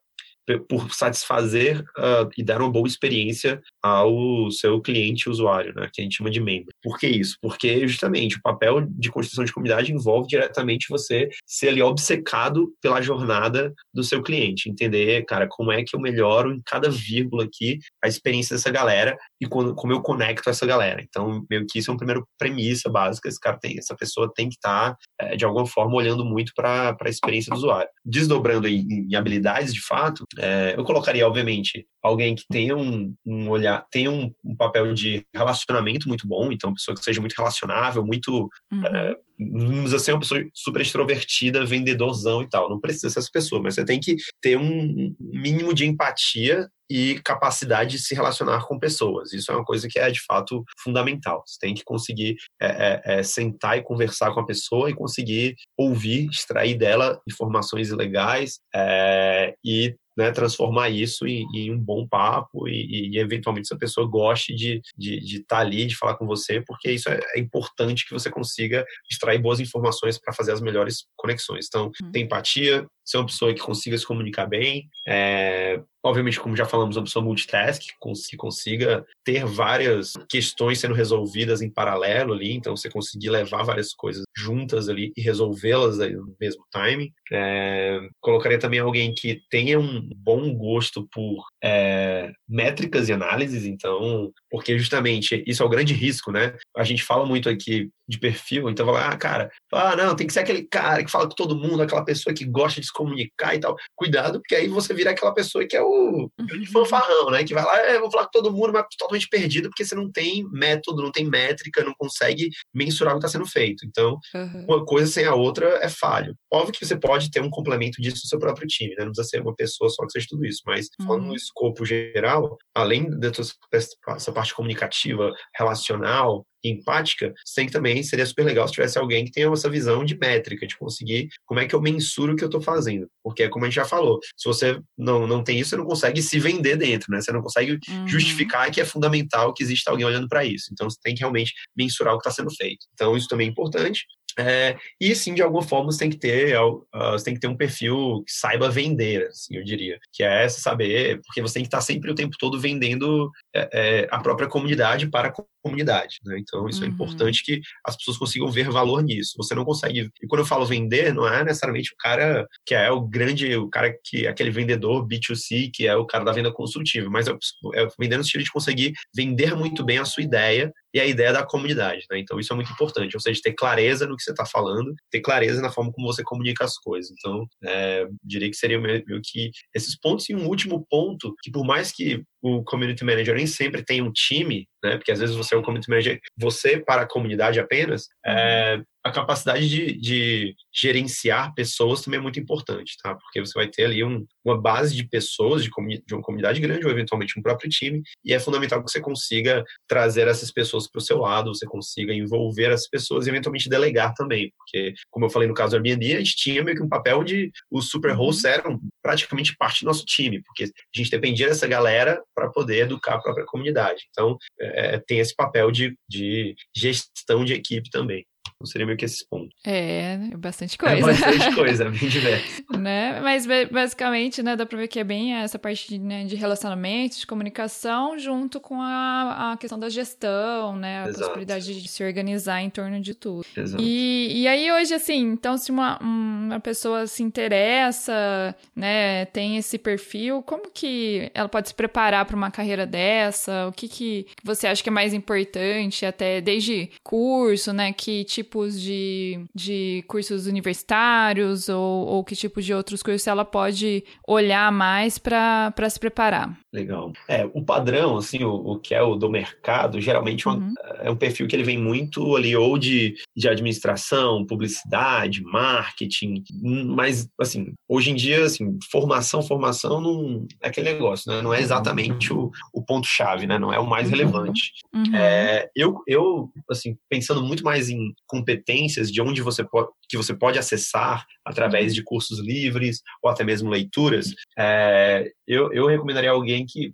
por 0.69 0.93
satisfazer 0.93 1.81
uh, 1.99 2.29
e 2.37 2.43
dar 2.43 2.61
uma 2.61 2.71
boa 2.71 2.87
experiência 2.87 3.61
ao 3.83 4.51
seu 4.51 4.81
cliente 4.81 5.29
usuário, 5.29 5.75
né, 5.75 5.89
que 5.93 6.01
a 6.01 6.05
gente 6.05 6.17
chama 6.17 6.31
de 6.31 6.41
membro. 6.41 6.73
Por 6.83 6.99
que 6.99 7.07
isso? 7.07 7.37
Porque 7.41 7.87
justamente 7.87 8.37
o 8.37 8.43
papel 8.43 8.87
de 8.89 9.11
construção 9.11 9.45
de 9.45 9.53
comunidade 9.53 9.93
envolve 9.93 10.29
diretamente 10.29 10.87
você 10.89 11.29
ser 11.47 11.69
ali 11.69 11.83
obcecado 11.83 12.73
pela 12.83 13.01
jornada 13.01 13.73
do 13.93 14.03
seu 14.03 14.23
cliente, 14.23 14.69
entender, 14.69 15.25
cara, 15.25 15.47
como 15.49 15.73
é 15.73 15.83
que 15.83 15.97
eu 15.97 16.01
melhoro 16.01 16.53
em 16.53 16.63
cada 16.65 16.91
vírgula 16.91 17.45
aqui 17.45 17.79
a 18.03 18.09
experiência 18.09 18.57
dessa 18.57 18.71
galera 18.71 19.17
e 19.41 19.47
quando, 19.47 19.75
como 19.75 19.93
eu 19.93 20.03
conecto 20.03 20.49
essa 20.51 20.67
galera. 20.67 21.03
Então, 21.03 21.45
meio 21.51 21.67
que 21.67 21.79
isso 21.79 21.91
é 21.91 21.93
uma 21.93 21.99
primeira 21.99 22.23
premissa 22.39 22.89
básica, 22.91 23.29
esse 23.29 23.41
cara 23.41 23.59
tem, 23.59 23.79
essa 23.79 23.95
pessoa 23.95 24.31
tem 24.35 24.49
que 24.49 24.57
estar 24.57 24.93
tá, 24.93 24.99
é, 25.21 25.37
de 25.37 25.45
alguma 25.45 25.67
forma 25.67 25.95
olhando 25.95 26.25
muito 26.25 26.53
para 26.55 26.97
a 26.99 27.09
experiência 27.09 27.51
do 27.51 27.57
usuário. 27.57 27.89
Desdobrando 28.05 28.69
em, 28.69 28.87
em 29.11 29.15
habilidades, 29.15 29.73
de 29.73 29.81
fato, 29.81 30.25
é, 30.39 30.75
eu 30.77 30.85
colocaria, 30.85 31.27
obviamente, 31.27 31.87
alguém 32.03 32.35
que 32.35 32.45
tenha 32.51 32.77
um, 32.77 33.15
um 33.25 33.49
olhar, 33.49 33.85
tenha 33.91 34.11
um, 34.11 34.33
um, 34.45 34.55
papel 34.55 34.93
de 34.93 35.25
relacionamento 35.35 36.09
muito 36.09 36.27
bom, 36.27 36.53
então 36.53 36.71
uma 36.71 36.77
pessoa 36.77 36.95
que 36.95 37.03
seja 37.03 37.21
muito 37.21 37.35
relacionável, 37.35 38.05
muito, 38.05 38.49
uhum. 38.73 38.87
é, 38.87 39.17
vamos 39.39 39.85
dizer 39.85 39.97
assim, 39.97 40.13
uma 40.13 40.21
pessoa 40.21 40.45
super 40.53 40.83
extrovertida, 40.83 41.65
vendedorzão 41.65 42.43
e 42.43 42.49
tal. 42.49 42.69
Não 42.69 42.81
precisa 42.81 43.11
ser 43.11 43.19
essa 43.21 43.31
pessoa, 43.33 43.63
mas 43.63 43.75
você 43.75 43.85
tem 43.85 44.01
que 44.01 44.17
ter 44.41 44.57
um 44.57 45.15
mínimo 45.19 45.73
de 45.75 45.87
empatia 45.87 46.69
e 46.91 47.21
capacidade 47.25 47.93
de 47.93 48.03
se 48.03 48.15
relacionar 48.15 48.67
com 48.67 48.79
pessoas. 48.79 49.33
Isso 49.33 49.51
é 49.51 49.55
uma 49.57 49.65
coisa 49.65 49.89
que 49.89 49.99
é 49.99 50.11
de 50.11 50.21
fato 50.23 50.63
fundamental. 50.79 51.43
Você 51.47 51.59
tem 51.59 51.75
que 51.75 51.85
conseguir 51.85 52.37
é, 52.61 52.67
é, 52.67 53.19
é, 53.19 53.23
sentar 53.23 53.79
e 53.79 53.83
conversar 53.83 54.33
com 54.35 54.41
a 54.41 54.47
pessoa 54.47 54.91
e 54.91 54.95
conseguir 54.95 55.55
ouvir, 55.77 56.29
extrair 56.31 56.77
dela 56.77 57.21
informações 57.29 57.91
legais 57.91 58.59
é, 58.75 59.55
e 59.65 59.97
né, 60.17 60.31
transformar 60.31 60.91
isso 60.91 61.27
em, 61.27 61.47
em, 61.55 61.73
um 61.73 61.79
bom 61.79 62.07
papo 62.07 62.69
e, 62.69 63.15
e, 63.15 63.19
eventualmente 63.19 63.67
essa 63.67 63.79
pessoa 63.79 64.09
goste 64.09 64.55
de 64.55 64.77
estar 64.77 64.93
de, 64.97 65.21
de 65.21 65.45
tá 65.45 65.59
ali, 65.59 65.87
de 65.87 65.97
falar 65.97 66.17
com 66.17 66.27
você, 66.27 66.61
porque 66.61 66.91
isso 66.91 67.09
é, 67.09 67.21
é, 67.35 67.41
importante 67.41 68.07
que 68.07 68.13
você 68.13 68.31
consiga 68.31 68.85
extrair 69.11 69.41
boas 69.41 69.61
informações 69.61 70.19
para 70.19 70.33
fazer 70.33 70.53
as 70.53 70.61
melhores 70.61 71.07
conexões. 71.17 71.67
Então, 71.69 71.91
hum. 72.03 72.11
tem 72.13 72.25
empatia, 72.25 72.87
ser 73.05 73.19
uma 73.19 73.27
pessoa 73.27 73.53
que 73.53 73.61
consiga 73.61 73.99
se 73.99 74.07
comunicar 74.07 74.47
bem, 74.47 74.89
é, 75.07 75.81
obviamente, 76.05 76.39
como 76.39 76.57
já 76.57 76.67
falamos, 76.67 76.97
uma 76.97 77.05
pessoa 77.05 77.25
multitask, 77.25 77.83
que 77.83 78.37
consiga 78.37 79.05
ter 79.25 79.45
várias 79.45 80.13
questões 80.29 80.79
sendo 80.79 80.95
resolvidas 80.95 81.63
em 81.63 81.71
paralelo 81.71 82.35
ali, 82.35 82.53
então 82.53 82.77
você 82.77 82.91
conseguir 82.91 83.31
levar 83.31 83.63
várias 83.63 83.95
coisas 83.95 84.23
juntas 84.37 84.89
ali 84.89 85.13
e 85.17 85.23
resolvê-las 85.23 85.99
no 85.99 86.37
mesmo 86.39 86.65
time. 86.71 87.13
É, 87.33 88.01
colocaria 88.21 88.59
também 88.59 88.81
alguém 88.81 89.15
que 89.15 89.41
tenha 89.51 89.81
um 89.81 90.09
bom 90.15 90.55
gosto 90.55 91.09
por 91.11 91.45
é, 91.63 92.31
métricas 92.47 93.09
e 93.09 93.13
análises, 93.13 93.65
então, 93.65 94.31
porque 94.51 94.79
justamente 94.79 95.43
isso 95.47 95.63
é 95.63 95.67
o 95.67 95.71
grande 95.71 95.95
risco, 95.95 96.31
né? 96.31 96.55
A 96.77 96.85
gente 96.85 97.03
fala 97.03 97.25
muito 97.25 97.49
aqui 97.49 97.89
de 98.09 98.19
perfil, 98.19 98.69
então 98.69 98.87
fala, 98.87 99.09
ah, 99.09 99.17
cara, 99.17 99.51
ah, 99.73 99.97
não, 99.97 100.15
tem 100.15 100.27
que 100.27 100.33
ser 100.33 100.41
aquele 100.41 100.67
cara 100.67 101.03
que 101.05 101.11
fala 101.11 101.29
com 101.29 101.35
todo 101.35 101.57
mundo, 101.57 101.83
aquela 101.83 102.05
pessoa 102.05 102.35
que 102.35 102.45
gosta 102.45 102.81
de 102.81 102.87
se 102.87 102.93
comunicar 102.93 103.55
e 103.55 103.61
tal. 103.61 103.77
Cuidado, 103.97 104.41
porque 104.41 104.55
aí 104.55 104.69
você 104.69 104.93
vira 104.93 105.11
aquela 105.11 105.33
pessoa 105.33 105.67
que 105.67 105.77
é 105.77 105.83
o 105.83 106.29
uhum. 106.39 106.67
fanfarrão, 106.73 107.31
né? 107.31 107.45
Que 107.45 107.55
vai 107.55 107.65
lá, 107.65 107.79
é, 107.79 107.99
vou 107.99 108.11
falar 108.11 108.25
com 108.25 108.31
todo 108.31 108.53
mundo, 108.53 108.73
mas 108.73 108.85
totalmente 108.99 109.29
perdido, 109.29 109.69
porque 109.69 109.85
você 109.85 109.95
não 109.95 110.11
tem 110.11 110.45
método, 110.51 111.03
não 111.03 111.11
tem 111.11 111.29
métrica, 111.29 111.85
não 111.85 111.95
consegue 111.97 112.51
mensurar 112.75 113.15
o 113.15 113.19
que 113.19 113.27
está 113.27 113.39
sendo 113.39 113.49
feito. 113.49 113.87
Então, 113.87 114.19
uhum. 114.35 114.65
uma 114.69 114.85
coisa 114.85 115.11
sem 115.11 115.25
a 115.25 115.35
outra 115.35 115.79
é 115.83 115.89
falho. 115.89 116.35
Óbvio 116.53 116.75
que 116.75 116.85
você 116.85 116.97
pode 116.97 117.31
ter 117.31 117.41
um 117.41 117.51
complemento 117.51 118.01
disso 118.01 118.21
no 118.25 118.29
seu 118.29 118.39
próprio 118.39 118.67
time, 118.67 118.95
né? 118.97 119.05
Não 119.05 119.13
precisa 119.13 119.29
ser 119.29 119.41
uma 119.41 119.55
pessoa 119.55 119.89
só 119.89 120.05
que 120.05 120.13
seja 120.13 120.27
tudo 120.29 120.45
isso, 120.45 120.61
mas 120.67 120.89
falando 121.05 121.23
uhum. 121.23 121.29
no 121.29 121.37
escopo 121.37 121.85
geral, 121.85 122.57
além 122.75 123.09
dessa 123.19 124.33
parte 124.33 124.55
comunicativa, 124.55 125.33
relacional, 125.57 126.45
empática, 126.69 127.33
tem 127.55 127.67
que 127.67 127.73
também 127.73 128.03
seria 128.03 128.27
super 128.27 128.45
legal 128.45 128.67
se 128.67 128.75
tivesse 128.75 128.99
alguém 128.99 129.25
que 129.25 129.33
tenha 129.33 129.51
essa 129.53 129.71
visão 129.71 130.05
de 130.05 130.17
métrica, 130.17 130.67
de 130.67 130.77
conseguir 130.77 131.29
como 131.45 131.61
é 131.61 131.67
que 131.67 131.75
eu 131.75 131.81
mensuro 131.81 132.33
o 132.33 132.37
que 132.37 132.45
eu 132.45 132.49
estou 132.49 132.61
fazendo. 132.61 133.09
Porque, 133.23 133.49
como 133.49 133.65
a 133.65 133.69
gente 133.69 133.77
já 133.77 133.85
falou, 133.85 134.19
se 134.37 134.47
você 134.47 134.81
não, 134.97 135.27
não 135.27 135.43
tem 135.43 135.59
isso, 135.59 135.71
você 135.71 135.77
não 135.77 135.85
consegue 135.85 136.23
se 136.23 136.39
vender 136.39 136.77
dentro, 136.77 137.11
né? 137.11 137.21
Você 137.21 137.33
não 137.33 137.43
consegue 137.43 137.79
uhum. 137.89 138.09
justificar 138.09 138.71
que 138.71 138.81
é 138.81 138.85
fundamental 138.85 139.53
que 139.53 139.63
exista 139.63 139.91
alguém 139.91 140.07
olhando 140.07 140.29
para 140.29 140.45
isso. 140.45 140.71
Então, 140.73 140.89
você 140.89 140.99
tem 141.03 141.15
que 141.15 141.21
realmente 141.21 141.53
mensurar 141.77 142.15
o 142.15 142.19
que 142.19 142.29
está 142.29 142.43
sendo 142.43 142.55
feito. 142.55 142.87
Então, 142.95 143.17
isso 143.17 143.29
também 143.29 143.49
é 143.49 143.51
importante. 143.51 144.05
É, 144.39 144.77
e 145.01 145.15
sim, 145.15 145.35
de 145.35 145.43
alguma 145.43 145.63
forma, 145.63 145.91
você 145.91 145.99
tem 145.99 146.11
que 146.11 146.19
ter, 146.19 146.59
uh, 146.59 146.85
você 147.13 147.25
tem 147.25 147.35
que 147.35 147.41
ter 147.41 147.49
um 147.49 147.57
perfil 147.57 148.23
que 148.27 148.33
saiba 148.33 148.71
vender, 148.71 149.29
assim, 149.29 149.57
eu 149.57 149.65
diria. 149.65 149.99
Que 150.13 150.23
é 150.23 150.49
saber, 150.49 151.21
porque 151.25 151.41
você 151.41 151.55
tem 151.55 151.63
que 151.63 151.69
estar 151.69 151.81
sempre 151.81 152.11
o 152.11 152.15
tempo 152.15 152.37
todo 152.39 152.61
vendendo 152.61 153.31
é, 153.55 153.69
é, 153.73 154.09
a 154.11 154.19
própria 154.19 154.49
comunidade 154.49 155.09
para 155.09 155.29
a 155.29 155.33
comunidade. 155.63 156.19
Né? 156.25 156.39
Então, 156.39 156.69
isso 156.69 156.83
é 156.83 156.87
uhum. 156.87 156.91
é 156.91 156.95
importante 156.95 157.43
que 157.45 157.61
as 157.85 157.97
pessoas 157.97 158.19
consigam 158.19 158.51
ver 158.51 158.71
valor 158.71 159.03
nisso. 159.03 159.35
Você 159.37 159.55
não 159.55 159.65
consegue. 159.65 160.11
E 160.23 160.27
quando 160.27 160.41
eu 160.41 160.47
falo 160.47 160.67
vender, 160.67 161.13
não 161.15 161.27
é 161.27 161.45
necessariamente 161.45 161.93
o 161.93 161.97
cara 161.99 162.47
que 162.67 162.75
é 162.75 162.91
o 162.91 163.01
grande, 163.01 163.57
o 163.57 163.69
cara 163.69 163.95
que 164.05 164.27
aquele 164.27 164.51
vendedor 164.51 165.07
B2C, 165.07 165.71
que 165.73 165.87
é 165.87 165.97
o 165.97 166.07
cara 166.07 166.25
da 166.25 166.33
venda 166.33 166.53
consultiva, 166.53 167.09
mas 167.09 167.29
é, 167.29 167.33
é 167.75 167.89
vender 167.99 168.17
no 168.17 168.23
estilo 168.23 168.45
de 168.45 168.53
conseguir 168.53 168.93
vender 169.15 169.55
muito 169.55 169.85
bem 169.85 169.99
a 169.99 170.05
sua 170.05 170.23
ideia 170.23 170.73
e 170.95 171.01
a 171.01 171.05
ideia 171.05 171.33
da 171.33 171.45
comunidade. 171.45 172.07
Né? 172.09 172.21
Então, 172.21 172.39
isso 172.39 172.53
é 172.53 172.57
muito 172.57 172.73
importante. 172.73 173.17
Ou 173.17 173.21
seja, 173.21 173.41
ter 173.43 173.53
clareza 173.53 174.07
no 174.07 174.17
que 174.17 174.23
você 174.23 174.31
está 174.31 174.47
falando, 174.47 174.95
ter 175.11 175.21
clareza 175.21 175.61
na 175.61 175.71
forma 175.71 175.93
como 175.93 176.07
você 176.07 176.23
comunica 176.23 176.65
as 176.65 176.79
coisas. 176.79 177.11
Então, 177.19 177.45
é, 177.65 178.07
diria 178.23 178.49
que 178.49 178.57
seria 178.57 178.81
meio 178.81 179.03
que 179.23 179.51
esses 179.75 179.99
pontos. 179.99 180.29
E 180.31 180.35
um 180.37 180.47
último 180.47 180.87
ponto, 180.89 181.35
que 181.43 181.51
por 181.51 181.65
mais 181.65 181.91
que 181.91 182.23
o 182.41 182.63
community 182.63 183.05
manager 183.05 183.35
nem 183.35 183.47
sempre 183.47 183.83
tem 183.83 184.03
um 184.03 184.13
time, 184.13 184.69
né? 184.83 184.97
Porque 184.97 185.11
às 185.11 185.19
vezes 185.19 185.35
você 185.35 185.55
é 185.55 185.59
um 185.59 185.63
community 185.63 185.91
manager, 185.91 186.21
você 186.37 186.79
para 186.79 187.03
a 187.03 187.09
comunidade 187.09 187.59
apenas, 187.59 188.07
é, 188.25 188.81
a 189.05 189.13
capacidade 189.13 189.69
de, 189.69 189.93
de, 190.01 190.57
gerenciar 190.73 191.55
pessoas 191.55 192.01
também 192.01 192.19
é 192.19 192.23
muito 192.23 192.41
importante, 192.41 192.97
tá? 193.03 193.15
Porque 193.15 193.39
você 193.39 193.53
vai 193.53 193.69
ter 193.69 193.85
ali 193.85 194.03
um, 194.03 194.27
uma 194.43 194.59
base 194.59 194.97
de 194.97 195.07
pessoas, 195.07 195.63
de, 195.63 195.71
de, 196.07 196.15
uma 196.15 196.23
comunidade 196.23 196.59
grande, 196.59 196.87
ou 196.87 196.91
eventualmente 196.91 197.39
um 197.39 197.43
próprio 197.43 197.69
time, 197.69 198.03
e 198.25 198.33
é 198.33 198.41
fundamental 198.41 198.83
que 198.83 198.91
você 198.91 199.03
consiga 199.03 199.63
trazer 199.87 200.27
essas 200.27 200.51
pessoas 200.51 200.91
para 200.91 200.99
o 200.99 201.03
seu 201.03 201.19
lado, 201.19 201.55
você 201.55 201.67
consiga 201.67 202.15
envolver 202.15 202.71
as 202.73 202.89
pessoas 202.89 203.27
e 203.27 203.31
eventualmente 203.31 203.69
delegar 203.69 204.15
também, 204.15 204.51
porque, 204.57 204.95
como 205.11 205.27
eu 205.27 205.31
falei 205.31 205.47
no 205.47 205.55
caso 205.55 205.73
do 205.73 205.87
Airbnb, 205.87 206.15
a 206.15 206.19
gente 206.19 206.37
tinha 206.37 206.65
meio 206.65 206.77
que 206.77 206.83
um 206.83 206.89
papel 206.89 207.23
de 207.23 207.53
os 207.71 207.91
super 207.91 208.13
hosts 208.13 208.45
uhum. 208.45 208.51
eram 208.51 208.81
praticamente 209.03 209.55
parte 209.57 209.85
do 209.85 209.89
nosso 209.89 210.07
time, 210.07 210.43
porque 210.43 210.65
a 210.65 210.99
gente 210.99 211.11
dependia 211.11 211.49
dessa 211.49 211.67
galera 211.67 212.23
para 212.35 212.49
poder 212.49 212.85
educar 212.85 213.17
a 213.17 213.21
própria 213.21 213.45
comunidade. 213.45 214.05
Então, 214.11 214.39
é, 214.59 214.99
tem 214.99 215.19
esse 215.19 215.35
papel 215.35 215.71
de, 215.71 215.95
de 216.09 216.55
gestão 216.75 217.45
de 217.45 217.53
equipe 217.53 217.91
também. 217.91 218.25
Então 218.65 218.67
seria 218.67 218.87
meio 218.87 218.97
que 218.97 219.05
esses 219.05 219.23
pontos. 219.23 219.51
É, 219.65 220.19
é 220.33 220.37
bastante 220.37 220.79
coisa. 220.79 220.97
É 220.97 221.01
bastante 221.01 221.55
coisa, 221.55 221.91
bem 221.91 222.09
diverso. 222.09 222.65
né? 222.79 223.21
Mas 223.21 223.47
basicamente, 223.71 224.43
né, 224.43 224.57
dá 224.57 224.65
pra 224.65 224.79
ver 224.79 224.89
que 224.89 224.99
é 224.99 225.05
bem 225.05 225.35
essa 225.35 225.59
parte 225.59 225.89
de, 225.89 225.99
né, 225.99 226.25
de 226.25 226.35
relacionamento, 226.35 227.19
de 227.19 227.27
comunicação, 227.27 228.19
junto 228.19 228.61
com 228.61 228.81
a, 228.81 229.53
a 229.53 229.57
questão 229.59 229.79
da 229.79 229.89
gestão, 229.89 230.77
né? 230.77 231.05
A 231.05 231.09
Exato. 231.09 231.19
possibilidade 231.21 231.83
de 231.83 231.89
se 231.89 232.03
organizar 232.03 232.63
em 232.63 232.71
torno 232.71 233.01
de 233.01 233.15
tudo. 233.15 233.45
Exato. 233.55 233.83
E, 233.83 234.43
e 234.43 234.49
aí 234.49 234.73
hoje, 234.73 234.95
assim, 234.95 235.21
então 235.21 235.59
se 235.59 235.71
uma, 235.71 235.99
uma 236.01 236.61
pessoa 236.61 237.07
se 237.07 237.23
interessa, 237.23 238.55
né, 238.75 239.27
tem 239.27 239.59
esse 239.59 239.77
perfil, 239.79 240.43
como 240.43 240.71
que 240.73 241.31
ela 241.35 241.49
pode 241.49 241.69
se 241.69 241.75
preparar 241.75 242.25
para 242.25 242.37
uma 242.37 242.51
carreira 242.51 242.87
dessa? 242.87 243.69
O 243.69 243.73
que 243.73 243.89
que 243.89 244.27
você 244.43 244.67
acha 244.67 244.83
que 244.83 244.89
é 244.89 244.93
mais 244.93 245.13
importante, 245.13 246.07
até 246.07 246.41
desde 246.41 246.91
curso, 247.03 247.73
né, 247.73 247.93
que 247.93 248.25
tipo 248.25 248.54
tipos 248.55 248.81
de, 248.81 249.45
de 249.55 250.05
cursos 250.07 250.47
universitários 250.47 251.69
ou, 251.69 252.07
ou 252.07 252.25
que 252.25 252.37
tipo 252.37 252.63
de 252.63 252.73
outros 252.73 253.03
cursos 253.03 253.27
ela 253.27 253.45
pode 253.45 254.05
olhar 254.27 254.71
mais 254.71 255.19
para 255.19 255.73
se 255.91 255.99
preparar? 255.99 256.57
Legal. 256.73 257.13
É, 257.29 257.45
o 257.53 257.65
padrão, 257.65 258.17
assim, 258.17 258.45
o, 258.45 258.53
o 258.53 258.79
que 258.79 258.95
é 258.95 259.03
o 259.03 259.17
do 259.17 259.29
mercado, 259.29 260.01
geralmente 260.01 260.47
é 260.47 260.51
uhum. 260.51 260.75
é 261.01 261.11
um 261.11 261.17
perfil 261.17 261.49
que 261.49 261.57
ele 261.57 261.65
vem 261.65 261.79
muito 261.79 262.37
ali 262.37 262.57
ou 262.57 262.79
de, 262.79 263.15
de 263.37 263.49
administração, 263.49 264.47
publicidade, 264.47 265.43
marketing, 265.43 266.43
mas, 266.87 267.29
assim, 267.41 267.73
hoje 267.89 268.11
em 268.11 268.15
dia, 268.15 268.45
assim, 268.45 268.79
formação, 268.91 269.43
formação 269.43 270.01
não 270.01 270.47
é 270.63 270.69
aquele 270.69 270.93
negócio, 270.93 271.31
né? 271.33 271.43
Não 271.43 271.53
é 271.53 271.61
exatamente 271.61 272.33
o, 272.33 272.51
o 272.73 272.83
ponto-chave, 272.83 273.47
né? 273.47 273.59
Não 273.59 273.73
é 273.73 273.79
o 273.79 273.87
mais 273.87 274.07
uhum. 274.07 274.17
relevante. 274.17 274.73
Uhum. 274.93 275.15
É, 275.15 275.69
eu, 275.75 276.03
eu, 276.07 276.51
assim, 276.71 276.97
pensando 277.09 277.43
muito 277.43 277.65
mais 277.65 277.89
em 277.89 278.15
competências 278.35 279.13
de 279.13 279.23
onde 279.23 279.41
você 279.41 279.63
pode, 279.63 279.89
que 280.15 280.25
você 280.25 280.35
pode 280.35 280.59
acessar 280.59 281.25
através 281.45 281.95
de 281.95 282.03
cursos 282.03 282.39
livres 282.39 283.01
ou 283.23 283.31
até 283.31 283.45
mesmo 283.45 283.69
leituras, 283.69 284.33
é, 284.59 285.31
eu, 285.47 285.73
eu 285.73 285.87
recomendaria 285.87 286.31
alguém 286.31 286.65
que, 286.67 286.93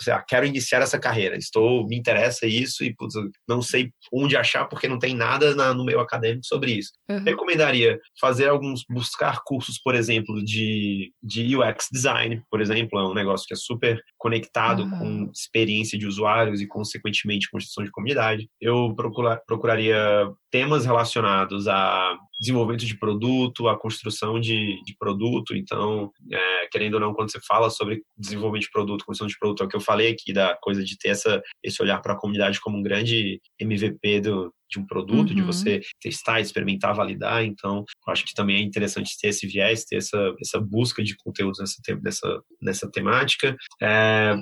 sei 0.00 0.12
lá, 0.12 0.22
quero 0.22 0.44
iniciar 0.44 0.82
essa 0.82 0.98
carreira, 0.98 1.36
estou, 1.36 1.86
me 1.86 1.96
interessa 1.96 2.46
isso 2.46 2.84
e 2.84 2.94
putz, 2.94 3.14
não 3.48 3.62
sei 3.62 3.90
onde 4.12 4.36
achar 4.36 4.66
porque 4.66 4.88
não 4.88 4.98
tem 4.98 5.14
nada 5.14 5.54
na, 5.54 5.72
no 5.72 5.84
meio 5.84 6.00
acadêmico 6.00 6.44
sobre 6.44 6.72
isso. 6.72 6.92
Uhum. 7.08 7.22
Recomendaria 7.22 7.98
fazer 8.20 8.48
alguns, 8.48 8.84
buscar 8.88 9.40
cursos, 9.44 9.78
por 9.78 9.94
exemplo, 9.94 10.44
de, 10.44 11.12
de 11.22 11.56
UX 11.56 11.88
design, 11.90 12.42
por 12.50 12.60
exemplo, 12.60 12.98
é 12.98 13.08
um 13.08 13.14
negócio 13.14 13.46
que 13.46 13.54
é 13.54 13.56
super 13.56 14.02
conectado 14.18 14.82
uhum. 14.82 14.90
com 14.90 15.30
experiência 15.32 15.98
de 15.98 16.06
usuários 16.06 16.60
e, 16.60 16.66
consequentemente, 16.66 17.50
construção 17.50 17.84
de 17.84 17.90
comunidade. 17.90 18.48
Eu 18.60 18.94
procura, 18.94 19.40
procuraria 19.46 20.28
temas 20.50 20.84
relacionados 20.84 21.68
a 21.68 22.16
desenvolvimento 22.38 22.86
de 22.86 22.98
produto, 22.98 23.68
a 23.68 23.78
construção 23.78 24.40
de, 24.40 24.82
de 24.84 24.96
produto. 24.98 25.56
Então, 25.56 26.10
é, 26.32 26.66
querendo 26.70 26.94
ou 26.94 27.00
não, 27.00 27.14
quando 27.14 27.30
você 27.30 27.40
fala 27.46 27.70
sobre 27.70 28.02
desenvolvimento 28.16 28.64
de 28.64 28.70
produto, 28.70 29.04
construção 29.04 29.26
de 29.26 29.38
produto, 29.38 29.62
é 29.62 29.66
o 29.66 29.68
que 29.68 29.76
eu 29.76 29.80
falei 29.80 30.12
aqui 30.12 30.32
da 30.32 30.56
coisa 30.60 30.84
de 30.84 30.96
ter 30.96 31.08
essa, 31.08 31.42
esse 31.62 31.82
olhar 31.82 32.00
para 32.00 32.12
a 32.12 32.18
comunidade 32.18 32.60
como 32.60 32.78
um 32.78 32.82
grande 32.82 33.40
MVP 33.60 34.20
do, 34.20 34.52
de 34.70 34.78
um 34.78 34.86
produto, 34.86 35.30
uhum. 35.30 35.36
de 35.36 35.42
você 35.42 35.80
testar, 36.00 36.40
experimentar, 36.40 36.94
validar. 36.94 37.44
Então, 37.44 37.84
eu 38.06 38.12
acho 38.12 38.24
que 38.24 38.34
também 38.34 38.56
é 38.56 38.60
interessante 38.60 39.16
ter 39.20 39.28
esse 39.28 39.46
viés, 39.46 39.84
ter 39.84 39.96
essa, 39.96 40.34
essa 40.40 40.60
busca 40.60 41.02
de 41.02 41.16
conteúdos 41.16 41.58
nessa, 41.58 42.00
nessa, 42.02 42.42
nessa 42.60 42.90
temática. 42.90 43.56
É, 43.82 44.36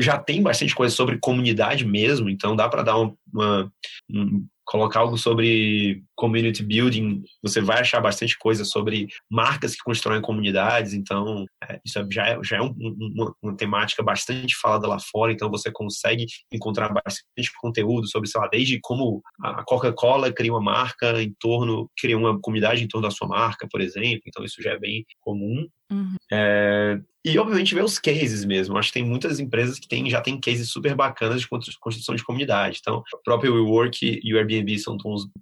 já 0.00 0.18
tem 0.18 0.42
bastante 0.42 0.74
coisa 0.74 0.94
sobre 0.94 1.18
comunidade 1.18 1.84
mesmo, 1.86 2.30
então 2.30 2.56
dá 2.56 2.68
para 2.68 2.82
dar 2.82 2.96
uma, 2.96 3.14
uma 3.32 3.72
um, 4.10 4.46
colocar 4.64 5.00
algo 5.00 5.18
sobre 5.18 6.02
community 6.16 6.62
building, 6.62 7.22
você 7.42 7.60
vai 7.60 7.80
achar 7.80 8.00
bastante 8.00 8.38
coisa 8.38 8.64
sobre 8.64 9.08
marcas 9.30 9.74
que 9.74 9.82
constroem 9.82 10.20
comunidades, 10.20 10.92
então 10.94 11.44
é, 11.68 11.80
isso 11.84 11.98
é, 11.98 12.06
já 12.10 12.26
é, 12.28 12.38
já 12.42 12.56
é 12.56 12.62
um, 12.62 12.74
uma, 12.78 13.34
uma, 13.42 13.56
temática 13.56 14.02
bastante 14.02 14.54
falada 14.60 14.86
lá 14.86 14.98
fora, 14.98 15.32
então 15.32 15.50
você 15.50 15.70
consegue 15.70 16.26
encontrar 16.52 16.92
bastante 16.92 17.50
conteúdo 17.60 18.08
sobre, 18.08 18.28
sei 18.28 18.40
lá, 18.40 18.48
desde 18.48 18.78
como 18.82 19.22
a 19.42 19.62
Coca-Cola 19.64 20.32
cria 20.32 20.52
uma 20.52 20.62
marca 20.62 21.22
em 21.22 21.34
torno, 21.38 21.90
cria 21.98 22.16
uma 22.16 22.38
comunidade 22.40 22.82
em 22.82 22.88
torno 22.88 23.08
da 23.08 23.14
sua 23.14 23.28
marca, 23.28 23.66
por 23.70 23.80
exemplo, 23.80 24.22
então 24.26 24.44
isso 24.44 24.62
já 24.62 24.72
é 24.72 24.78
bem 24.78 25.04
comum. 25.20 25.66
Uhum. 25.92 26.16
É, 26.32 26.98
E, 27.24 27.38
obviamente, 27.38 27.74
ver 27.74 27.84
os 27.84 27.98
cases 27.98 28.44
mesmo. 28.44 28.76
Acho 28.76 28.88
que 28.88 29.00
tem 29.00 29.04
muitas 29.04 29.40
empresas 29.40 29.78
que 29.78 29.88
tem, 29.88 30.08
já 30.10 30.20
têm 30.20 30.40
cases 30.40 30.70
super 30.70 30.94
bacanas 30.94 31.40
de 31.40 31.48
construção 31.48 32.14
de 32.14 32.24
comunidade. 32.24 32.78
Então, 32.80 33.02
o 33.14 33.22
próprio 33.22 33.54
WeWork 33.54 34.20
e 34.22 34.34
o 34.34 34.36
Airbnb 34.36 34.78
são 34.78 34.96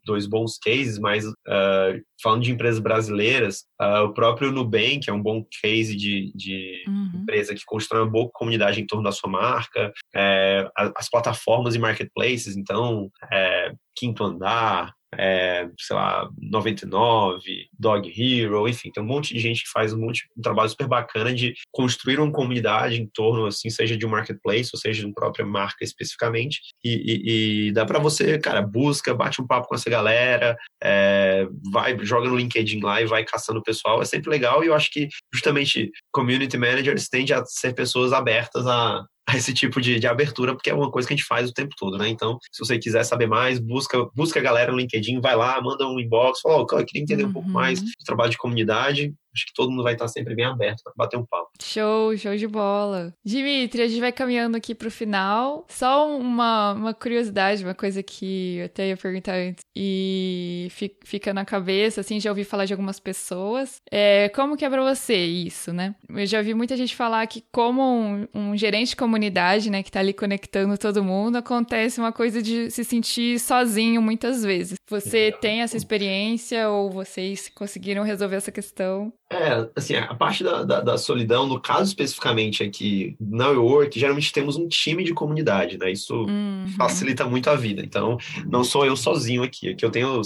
dois 0.05 0.27
bons 0.27 0.59
cases, 0.63 0.99
mas 0.99 1.27
uh, 1.27 2.03
falando 2.23 2.43
de 2.43 2.53
empresas 2.53 2.79
brasileiras, 2.79 3.65
uh, 3.81 4.05
o 4.05 4.15
próprio 4.15 4.53
Nubank 4.53 5.09
é 5.09 5.13
um 5.13 5.23
bom 5.23 5.45
case 5.61 5.97
de, 5.97 6.33
de 6.35 6.85
uhum. 6.87 7.23
empresa 7.23 7.55
que 7.55 7.63
constrói 7.67 8.03
uma 8.03 8.11
boa 8.11 8.31
comunidade 8.33 8.81
em 8.81 8.87
torno 8.87 9.05
da 9.05 9.13
sua 9.13 9.31
marca. 9.31 9.93
É, 10.15 10.69
as 10.77 11.11
plataformas 11.11 11.75
e 11.75 11.79
marketplaces, 11.79 12.57
então, 12.57 13.11
é, 13.31 13.73
Quinto 13.97 14.25
Andar, 14.25 14.95
é, 15.19 15.69
sei 15.79 15.97
lá, 15.97 16.29
99, 16.41 17.67
Dog 17.79 18.09
Hero, 18.09 18.69
enfim, 18.69 18.91
tem 18.91 19.03
um 19.03 19.07
monte 19.07 19.35
de 19.35 19.41
gente 19.41 19.65
que 19.65 19.71
faz 19.71 19.93
um, 19.93 19.99
monte, 19.99 20.27
um 20.37 20.43
trabalho 20.43 20.69
super 20.69 20.87
bacana 20.87 21.35
de 21.35 21.55
construir 21.71 22.19
uma 22.19 22.33
comunidade 22.33 23.01
em 23.01 23.07
torno, 23.07 23.47
assim, 23.47 23.69
seja 23.71 23.97
de 23.97 24.07
um 24.07 24.11
marketplace, 24.11 24.71
ou 24.73 24.79
seja 24.79 25.01
de 25.01 25.07
uma 25.07 25.15
própria 25.15 25.45
marca 25.45 25.85
especificamente, 25.85 26.61
e, 26.85 26.93
e, 26.93 27.69
e 27.69 27.73
dá 27.73 27.85
para 27.85 27.99
você, 27.99 28.39
cara, 28.39 28.63
busca, 28.63 29.15
bate 29.15 29.41
um 29.41 29.47
papo 29.47 29.69
com 29.69 29.75
essa 29.75 29.91
galera, 29.91 30.57
é, 30.83 31.47
vai, 31.71 31.97
joga 32.05 32.29
no 32.29 32.37
LinkedIn 32.37 32.81
lá 32.81 33.01
e 33.01 33.07
vai 33.07 33.25
caçando 33.25 33.61
o 33.61 33.63
pessoal, 33.63 34.01
é 34.01 34.05
sempre 34.05 34.31
legal, 34.31 34.65
e 34.65 34.69
eu 34.69 34.75
acho 34.75 34.91
que 34.91 35.09
justamente 35.33 35.91
community 36.13 36.57
managers 36.57 37.09
tendem 37.09 37.37
a 37.37 37.45
ser 37.45 37.75
pessoas 37.75 38.13
abertas 38.13 38.67
a, 38.67 39.05
a 39.29 39.37
esse 39.37 39.53
tipo 39.55 39.81
de, 39.81 39.99
de, 39.99 40.07
abertura, 40.07 40.55
porque 40.55 40.70
é 40.70 40.75
uma 40.75 40.91
coisa 40.91 41.07
que 41.07 41.14
a 41.14 41.16
gente 41.16 41.27
faz 41.27 41.49
o 41.49 41.53
tempo 41.53 41.75
todo, 41.77 41.97
né? 41.97 42.09
Então, 42.09 42.39
se 42.51 42.64
você 42.64 42.79
quiser 42.79 43.05
saber 43.05 43.27
mais, 43.27 43.59
busca, 43.59 44.05
busca 44.14 44.41
a 44.41 44.43
galera 44.43 44.73
no 44.73 44.79
LinkedIn, 44.79 45.20
vai 45.20 45.37
lá, 45.37 45.61
manda 45.61 45.87
um 45.87 45.99
inbox, 45.99 46.41
fala, 46.41 46.59
oh, 46.59 46.79
eu 46.79 46.85
queria 46.85 47.03
entender 47.03 47.25
um 47.25 47.33
pouco 47.33 47.49
mais 47.49 47.81
uhum. 47.81 47.87
de 47.87 48.05
trabalho 48.05 48.31
de 48.31 48.39
comunidade, 48.39 49.14
acho 49.35 49.47
que 49.47 49.53
todo 49.55 49.70
mundo 49.70 49.83
vai 49.83 49.95
estar 49.95 50.09
sempre 50.09 50.35
bem 50.35 50.45
aberto 50.45 50.83
para 50.83 50.93
bater 50.97 51.16
um 51.16 51.24
papo. 51.24 51.51
Show, 51.61 52.16
show 52.16 52.37
de 52.37 52.47
bola. 52.47 53.14
Dimitri, 53.24 53.83
a 53.83 53.89
gente 53.89 54.01
vai 54.01 54.12
caminhando 54.12 54.57
aqui 54.57 54.74
para 54.74 54.89
o 54.89 54.91
final. 54.91 55.64
Só 55.68 56.09
uma, 56.16 56.72
uma 56.72 56.95
curiosidade, 56.95 57.64
uma 57.64 57.74
coisa 57.74 58.03
que 58.03 58.57
eu 58.57 58.66
até 58.66 58.89
ia 58.89 58.97
perguntar 58.97 59.35
antes 59.35 59.64
e 59.74 60.68
fica 61.05 61.33
na 61.33 61.45
cabeça, 61.45 62.01
assim, 62.01 62.20
já 62.20 62.30
ouvi 62.30 62.45
falar 62.45 62.64
de 62.64 62.72
algumas 62.72 63.01
pessoas. 63.01 63.80
É, 63.91 64.28
como 64.30 64.57
que 64.57 64.64
é 64.64 64.70
para 64.70 64.83
você 64.83 65.16
isso, 65.16 65.72
né? 65.72 65.95
Eu 66.09 66.26
já 66.26 66.39
ouvi 66.39 66.55
muita 66.55 66.76
gente 66.76 66.95
falar 66.95 67.26
que 67.26 67.43
como 67.51 67.83
um, 67.83 68.28
um 68.35 68.57
gerente 68.57 68.91
de 68.91 68.97
comunidade, 68.97 69.70
né, 69.70 69.83
que 69.83 69.91
tá 69.91 70.01
ali 70.01 70.12
conectando 70.12 70.76
todo 70.76 71.05
mundo, 71.05 71.37
acontece 71.37 72.01
uma 72.01 72.12
coisa 72.12 72.43
de 72.43 72.70
se 72.70 72.85
sentir 72.85 73.39
sozinho 73.39 74.03
muitas 74.03 74.43
vezes. 74.43 74.78
Você 74.89 75.33
tem 75.41 75.62
essa 75.62 75.76
experiência 75.76 76.68
ou 76.68 76.91
vocês 76.91 77.49
conseguiram 77.49 78.03
resolver 78.03 78.37
essa 78.37 78.53
questão? 78.53 79.12
É, 79.33 79.70
assim, 79.74 79.95
a 79.95 80.14
parte 80.14 80.45
da, 80.45 80.62
da, 80.62 80.80
da, 80.80 80.99
solidão, 80.99 81.47
no 81.47 81.59
caso 81.61 81.85
especificamente 81.85 82.62
aqui 82.62 83.16
na 83.18 83.49
WeWork, 83.49 83.99
geralmente 83.99 84.30
temos 84.30 84.57
um 84.57 84.68
time 84.68 85.03
de 85.03 85.14
comunidade, 85.14 85.78
né? 85.78 85.91
Isso 85.91 86.14
uhum. 86.14 86.66
facilita 86.76 87.24
muito 87.24 87.49
a 87.49 87.57
vida. 87.57 87.83
Então, 87.83 88.18
não 88.47 88.62
sou 88.62 88.85
eu 88.85 88.95
sozinho 88.95 89.43
aqui. 89.43 89.70
Aqui 89.70 89.85
eu 89.85 89.91
tenho, 89.91 90.20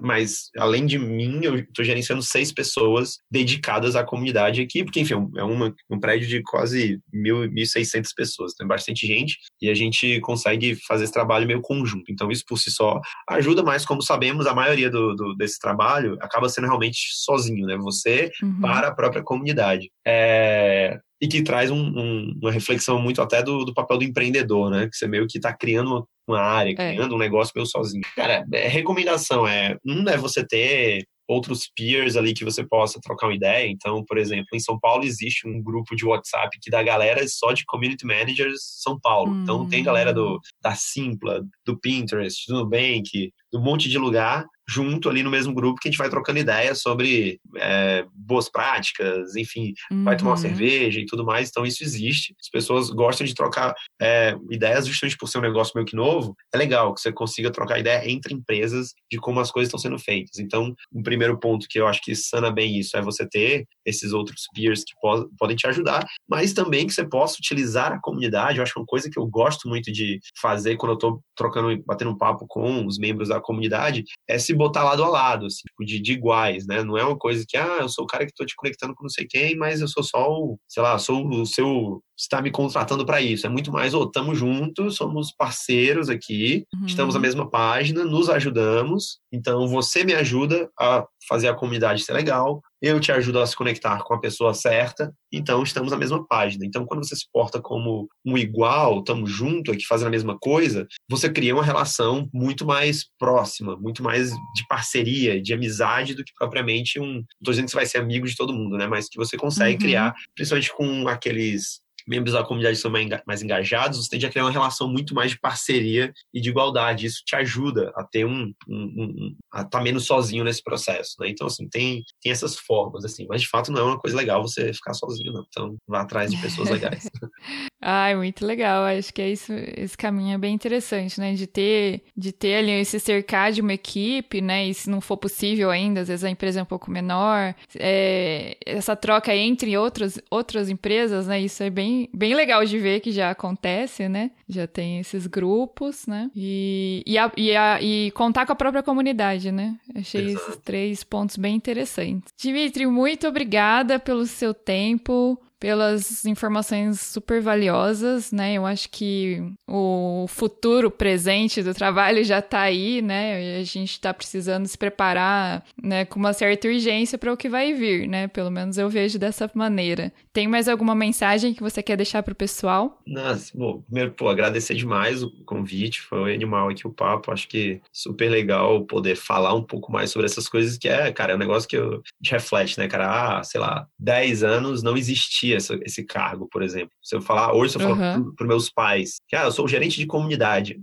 mas 0.00 0.50
além 0.58 0.84
de 0.86 0.98
mim, 0.98 1.40
eu 1.44 1.56
estou 1.56 1.84
gerenciando 1.84 2.22
seis 2.22 2.52
pessoas 2.52 3.18
dedicadas 3.30 3.94
à 3.94 4.02
comunidade 4.02 4.60
aqui, 4.60 4.82
porque, 4.82 5.00
enfim, 5.00 5.14
é 5.36 5.44
uma, 5.44 5.72
um 5.88 6.00
prédio 6.00 6.26
de 6.26 6.42
quase 6.42 7.00
1.600 7.14 8.08
pessoas, 8.16 8.54
tem 8.54 8.66
bastante 8.66 9.06
gente, 9.06 9.38
e 9.60 9.70
a 9.70 9.74
gente 9.74 10.20
consegue 10.20 10.74
fazer 10.74 11.04
esse 11.04 11.12
trabalho 11.12 11.46
meio 11.46 11.60
conjunto. 11.60 12.10
Então, 12.10 12.30
isso 12.30 12.44
por 12.46 12.58
si 12.58 12.72
só 12.72 13.00
ajuda, 13.28 13.62
mas 13.62 13.84
como 13.84 14.02
sabemos, 14.02 14.46
a 14.46 14.54
maioria 14.54 14.90
do, 14.90 15.14
do 15.14 15.34
desse 15.36 15.60
trabalho 15.60 16.16
acaba 16.20 16.48
sendo 16.48 16.66
realmente 16.66 16.98
sozinho, 17.12 17.66
né? 17.66 17.76
Você 17.76 18.31
uhum. 18.42 18.60
para 18.60 18.88
a 18.88 18.94
própria 18.94 19.22
comunidade. 19.22 19.90
É, 20.06 20.98
e 21.20 21.28
que 21.28 21.42
traz 21.42 21.70
um, 21.70 21.78
um, 21.78 22.38
uma 22.42 22.50
reflexão 22.50 23.00
muito 23.00 23.22
até 23.22 23.42
do, 23.42 23.64
do, 23.64 23.72
papel 23.72 23.98
do 23.98 24.04
empreendedor, 24.04 24.70
né? 24.70 24.88
Que 24.88 24.96
você 24.96 25.06
meio 25.06 25.26
que 25.28 25.38
está 25.38 25.52
criando 25.52 25.88
uma, 25.88 26.06
uma 26.26 26.40
área, 26.40 26.70
é. 26.70 26.94
criando 26.94 27.14
um 27.14 27.18
negócio 27.18 27.52
meio 27.54 27.66
sozinho. 27.66 28.02
Cara, 28.16 28.44
é, 28.52 28.66
recomendação 28.66 29.46
é, 29.46 29.76
um 29.86 30.08
é 30.08 30.16
você 30.16 30.44
ter 30.44 31.04
outros 31.28 31.70
peers 31.76 32.16
ali 32.16 32.34
que 32.34 32.44
você 32.44 32.66
possa 32.66 33.00
trocar 33.00 33.28
uma 33.28 33.34
ideia. 33.34 33.68
Então, 33.68 34.04
por 34.04 34.18
exemplo, 34.18 34.48
em 34.52 34.60
São 34.60 34.78
Paulo 34.78 35.04
existe 35.04 35.46
um 35.46 35.62
grupo 35.62 35.94
de 35.94 36.04
WhatsApp 36.04 36.58
que 36.60 36.70
dá 36.70 36.82
galera 36.82 37.26
só 37.28 37.52
de 37.52 37.64
community 37.66 38.04
managers 38.04 38.58
São 38.82 38.98
Paulo. 39.00 39.32
Hum. 39.32 39.42
Então 39.42 39.68
tem 39.68 39.82
galera 39.82 40.12
do 40.12 40.40
da 40.60 40.74
Simpla, 40.74 41.42
do 41.64 41.78
Pinterest, 41.78 42.44
do 42.48 42.58
Nubank, 42.58 43.32
do 43.52 43.60
monte 43.60 43.88
de 43.88 43.98
lugar 43.98 44.46
junto 44.68 45.08
ali 45.08 45.22
no 45.22 45.30
mesmo 45.30 45.52
grupo 45.52 45.80
que 45.80 45.88
a 45.88 45.90
gente 45.90 45.98
vai 45.98 46.08
trocando 46.08 46.38
ideias 46.38 46.80
sobre 46.80 47.40
é, 47.56 48.04
boas 48.14 48.48
práticas, 48.48 49.34
enfim, 49.36 49.72
uhum. 49.90 50.04
vai 50.04 50.16
tomar 50.16 50.30
uma 50.30 50.36
uhum. 50.36 50.42
cerveja 50.42 51.00
e 51.00 51.06
tudo 51.06 51.24
mais. 51.24 51.48
Então, 51.50 51.66
isso 51.66 51.82
existe. 51.82 52.34
As 52.40 52.48
pessoas 52.48 52.90
gostam 52.90 53.26
de 53.26 53.34
trocar 53.34 53.74
é, 54.00 54.36
ideias 54.50 54.86
justamente 54.86 55.16
por 55.16 55.28
ser 55.28 55.38
um 55.38 55.42
negócio 55.42 55.72
meio 55.74 55.86
que 55.86 55.96
novo. 55.96 56.34
É 56.54 56.58
legal 56.58 56.94
que 56.94 57.00
você 57.00 57.12
consiga 57.12 57.50
trocar 57.50 57.78
ideia 57.78 58.08
entre 58.10 58.34
empresas 58.34 58.92
de 59.10 59.18
como 59.18 59.40
as 59.40 59.50
coisas 59.50 59.68
estão 59.68 59.78
sendo 59.78 59.98
feitas. 59.98 60.38
Então, 60.38 60.74
um 60.92 61.02
primeiro 61.02 61.38
ponto 61.38 61.66
que 61.68 61.78
eu 61.78 61.86
acho 61.86 62.00
que 62.02 62.14
sana 62.14 62.50
bem 62.50 62.78
isso 62.78 62.96
é 62.96 63.02
você 63.02 63.28
ter 63.28 63.66
esses 63.84 64.12
outros 64.12 64.46
peers 64.54 64.84
que 64.84 64.94
po 65.00 65.28
podem 65.38 65.56
te 65.56 65.66
ajudar, 65.66 66.06
mas 66.28 66.52
também 66.52 66.86
que 66.86 66.92
você 66.92 67.06
possa 67.06 67.36
utilizar 67.38 67.92
a 67.92 68.00
comunidade. 68.00 68.58
Eu 68.58 68.62
acho 68.62 68.72
que 68.72 68.80
uma 68.80 68.86
coisa 68.86 69.10
que 69.10 69.18
eu 69.18 69.26
gosto 69.26 69.68
muito 69.68 69.92
de 69.92 70.20
fazer 70.40 70.76
quando 70.76 70.92
eu 70.92 70.94
estou 70.94 71.22
trocando, 71.36 71.82
batendo 71.84 72.10
um 72.10 72.16
papo 72.16 72.46
com 72.48 72.86
os 72.86 72.98
membros 72.98 73.28
da 73.28 73.40
comunidade 73.42 74.04
é 74.28 74.38
se 74.38 74.54
botar 74.54 74.84
lado 74.84 75.04
a 75.04 75.08
lado, 75.08 75.46
assim, 75.46 75.62
tipo, 75.66 75.84
de, 75.84 76.00
de, 76.00 76.12
iguais, 76.12 76.66
né? 76.66 76.82
Não 76.82 76.96
é 76.96 77.04
uma 77.04 77.18
coisa 77.18 77.44
que, 77.46 77.56
ah, 77.56 77.78
eu 77.80 77.88
sou 77.88 78.04
o 78.04 78.06
cara 78.06 78.24
que 78.24 78.30
estou 78.30 78.46
te 78.46 78.54
conectando 78.56 78.94
com 78.94 79.02
não 79.02 79.10
sei 79.10 79.26
quem, 79.28 79.56
mas 79.56 79.80
eu 79.80 79.88
sou 79.88 80.02
só 80.02 80.30
o, 80.30 80.58
sei 80.68 80.82
lá, 80.82 80.98
sou 80.98 81.26
o 81.28 81.46
seu 81.46 82.02
está 82.22 82.40
me 82.40 82.50
contratando 82.50 83.04
para 83.04 83.20
isso. 83.20 83.46
É 83.46 83.50
muito 83.50 83.72
mais, 83.72 83.94
ô, 83.94 84.02
oh, 84.02 84.04
estamos 84.04 84.38
juntos, 84.38 84.96
somos 84.96 85.32
parceiros 85.36 86.08
aqui, 86.08 86.64
uhum. 86.74 86.86
estamos 86.86 87.14
na 87.14 87.20
mesma 87.20 87.48
página, 87.48 88.04
nos 88.04 88.28
ajudamos. 88.28 89.18
Então, 89.32 89.66
você 89.66 90.04
me 90.04 90.14
ajuda 90.14 90.70
a 90.78 91.04
fazer 91.32 91.48
a 91.48 91.54
comunidade 91.54 92.02
ser 92.02 92.12
legal, 92.12 92.60
eu 92.82 93.00
te 93.00 93.10
ajudo 93.10 93.40
a 93.40 93.46
se 93.46 93.56
conectar 93.56 94.02
com 94.02 94.12
a 94.12 94.20
pessoa 94.20 94.52
certa, 94.52 95.10
então 95.32 95.62
estamos 95.62 95.90
na 95.90 95.96
mesma 95.96 96.26
página. 96.26 96.66
Então, 96.66 96.84
quando 96.84 97.02
você 97.02 97.16
se 97.16 97.24
porta 97.32 97.58
como 97.58 98.06
um 98.22 98.36
igual, 98.36 98.98
estamos 98.98 99.30
juntos 99.30 99.72
aqui 99.72 99.86
fazendo 99.86 100.08
a 100.08 100.10
mesma 100.10 100.36
coisa, 100.38 100.86
você 101.08 101.30
cria 101.30 101.54
uma 101.54 101.64
relação 101.64 102.28
muito 102.34 102.66
mais 102.66 103.06
próxima, 103.18 103.76
muito 103.76 104.02
mais 104.02 104.30
de 104.30 104.66
parceria, 104.68 105.40
de 105.40 105.54
amizade 105.54 106.14
do 106.14 106.22
que 106.22 106.32
propriamente 106.38 107.00
um. 107.00 107.14
Não 107.14 107.20
estou 107.40 107.52
dizendo 107.52 107.64
que 107.64 107.70
você 107.70 107.76
vai 107.78 107.86
ser 107.86 107.98
amigo 107.98 108.26
de 108.26 108.36
todo 108.36 108.52
mundo, 108.52 108.76
né? 108.76 108.86
Mas 108.86 109.08
que 109.08 109.16
você 109.16 109.38
consegue 109.38 109.72
uhum. 109.72 109.78
criar, 109.78 110.14
principalmente 110.34 110.70
com 110.74 111.08
aqueles 111.08 111.80
membros 112.06 112.34
da 112.34 112.44
comunidade 112.44 112.76
são 112.76 112.90
mais 113.26 113.42
engajados, 113.42 113.98
você 113.98 114.10
tende 114.10 114.26
a 114.26 114.30
criar 114.30 114.44
uma 114.44 114.50
relação 114.50 114.88
muito 114.88 115.14
mais 115.14 115.30
de 115.30 115.38
parceria 115.38 116.12
e 116.32 116.40
de 116.40 116.50
igualdade. 116.50 117.06
Isso 117.06 117.22
te 117.24 117.36
ajuda 117.36 117.92
a 117.96 118.04
ter 118.04 118.24
um, 118.24 118.52
um, 118.68 118.84
um 118.84 119.36
a 119.52 119.58
estar 119.58 119.78
tá 119.78 119.82
menos 119.82 120.06
sozinho 120.06 120.44
nesse 120.44 120.62
processo, 120.62 121.16
né? 121.20 121.28
Então, 121.28 121.46
assim, 121.46 121.68
tem, 121.68 122.02
tem 122.20 122.32
essas 122.32 122.56
formas, 122.56 123.04
assim, 123.04 123.26
mas 123.28 123.42
de 123.42 123.48
fato 123.48 123.70
não 123.70 123.80
é 123.80 123.84
uma 123.84 123.98
coisa 123.98 124.16
legal 124.16 124.42
você 124.42 124.72
ficar 124.72 124.94
sozinho, 124.94 125.32
não. 125.32 125.44
Então, 125.48 125.76
vá 125.86 126.00
atrás 126.00 126.30
de 126.30 126.40
pessoas 126.40 126.70
legais. 126.70 127.08
Ai, 127.80 128.14
muito 128.14 128.46
legal. 128.46 128.84
Acho 128.84 129.12
que 129.12 129.20
é 129.20 129.30
isso, 129.30 129.52
esse 129.52 129.96
caminho 129.96 130.34
é 130.34 130.38
bem 130.38 130.54
interessante, 130.54 131.18
né? 131.18 131.34
De 131.34 131.46
ter, 131.46 132.04
de 132.16 132.32
ter 132.32 132.56
ali 132.56 132.70
esse 132.70 133.00
cercar 133.00 133.50
de 133.50 133.60
uma 133.60 133.72
equipe, 133.72 134.40
né? 134.40 134.66
E 134.68 134.74
se 134.74 134.88
não 134.88 135.00
for 135.00 135.16
possível 135.16 135.70
ainda, 135.70 136.00
às 136.00 136.08
vezes 136.08 136.24
a 136.24 136.30
empresa 136.30 136.60
é 136.60 136.62
um 136.62 136.66
pouco 136.66 136.90
menor, 136.90 137.54
é, 137.76 138.56
essa 138.64 138.94
troca 138.94 139.34
entre 139.34 139.76
outros, 139.76 140.18
outras 140.30 140.68
empresas, 140.68 141.26
né? 141.26 141.40
Isso 141.40 141.62
é 141.62 141.70
bem 141.70 141.91
bem, 142.12 142.34
legal 142.34 142.64
de 142.64 142.78
ver 142.78 143.00
que 143.00 143.12
já 143.12 143.30
acontece, 143.30 144.08
né? 144.08 144.30
Já 144.48 144.66
tem 144.66 144.98
esses 144.98 145.26
grupos, 145.26 146.06
né? 146.06 146.30
E, 146.34 147.02
e, 147.06 147.18
a, 147.18 147.32
e, 147.36 147.56
a, 147.56 147.82
e 147.82 148.10
contar 148.12 148.46
com 148.46 148.52
a 148.52 148.56
própria 148.56 148.82
comunidade, 148.82 149.50
né? 149.50 149.76
Achei 149.94 150.26
Exato. 150.26 150.50
esses 150.50 150.60
três 150.62 151.04
pontos 151.04 151.36
bem 151.36 151.54
interessantes. 151.54 152.32
Dimitri, 152.36 152.86
muito 152.86 153.26
obrigada 153.26 153.98
pelo 153.98 154.26
seu 154.26 154.52
tempo 154.54 155.38
pelas 155.62 156.24
informações 156.24 157.00
super 157.00 157.40
valiosas, 157.40 158.32
né? 158.32 158.54
Eu 158.54 158.66
acho 158.66 158.88
que 158.90 159.40
o 159.70 160.26
futuro 160.28 160.90
presente 160.90 161.62
do 161.62 161.72
trabalho 161.72 162.24
já 162.24 162.40
está 162.40 162.62
aí, 162.62 163.00
né? 163.00 163.40
E 163.40 163.60
a 163.60 163.62
gente 163.64 163.92
está 163.92 164.12
precisando 164.12 164.66
se 164.66 164.76
preparar, 164.76 165.64
né, 165.80 166.04
com 166.04 166.18
uma 166.18 166.32
certa 166.32 166.66
urgência 166.66 167.16
para 167.16 167.32
o 167.32 167.36
que 167.36 167.48
vai 167.48 167.72
vir, 167.74 168.08
né? 168.08 168.26
Pelo 168.26 168.50
menos 168.50 168.76
eu 168.76 168.90
vejo 168.90 169.20
dessa 169.20 169.48
maneira. 169.54 170.12
Tem 170.32 170.48
mais 170.48 170.68
alguma 170.68 170.96
mensagem 170.96 171.54
que 171.54 171.62
você 171.62 171.80
quer 171.80 171.96
deixar 171.96 172.24
para 172.24 172.32
o 172.32 172.36
pessoal? 172.36 173.00
Nossa, 173.06 173.56
bom, 173.56 173.82
primeiro, 173.82 174.10
pô, 174.10 174.28
agradecer 174.28 174.74
demais 174.74 175.22
o 175.22 175.30
convite, 175.44 176.00
foi 176.00 176.34
animal 176.34 176.70
aqui 176.70 176.88
o 176.88 176.92
papo, 176.92 177.30
acho 177.30 177.46
que 177.46 177.80
super 177.92 178.28
legal 178.28 178.84
poder 178.84 179.14
falar 179.14 179.54
um 179.54 179.62
pouco 179.62 179.92
mais 179.92 180.10
sobre 180.10 180.26
essas 180.26 180.48
coisas 180.48 180.76
que 180.76 180.88
é, 180.88 181.12
cara, 181.12 181.34
é 181.34 181.36
um 181.36 181.38
negócio 181.38 181.68
que 181.68 181.76
eu, 181.76 181.92
a 181.94 182.24
gente 182.24 182.32
reflete, 182.32 182.78
né, 182.80 182.88
cara? 182.88 183.38
Ah, 183.38 183.44
sei 183.44 183.60
lá, 183.60 183.86
10 184.00 184.42
anos 184.42 184.82
não 184.82 184.96
existia 184.96 185.51
essa, 185.54 185.78
esse 185.82 186.04
cargo, 186.04 186.48
por 186.50 186.62
exemplo. 186.62 186.90
Se 187.02 187.16
eu 187.16 187.20
falar, 187.20 187.54
hoje, 187.54 187.72
se 187.72 187.78
eu 187.78 187.82
falar 187.82 188.18
uhum. 188.18 188.34
para 188.34 188.46
meus 188.46 188.70
pais 188.70 189.20
que 189.28 189.36
ah, 189.36 189.44
eu 189.44 189.52
sou 189.52 189.68
gerente 189.68 189.96
de 189.96 190.06
comunidade, 190.06 190.78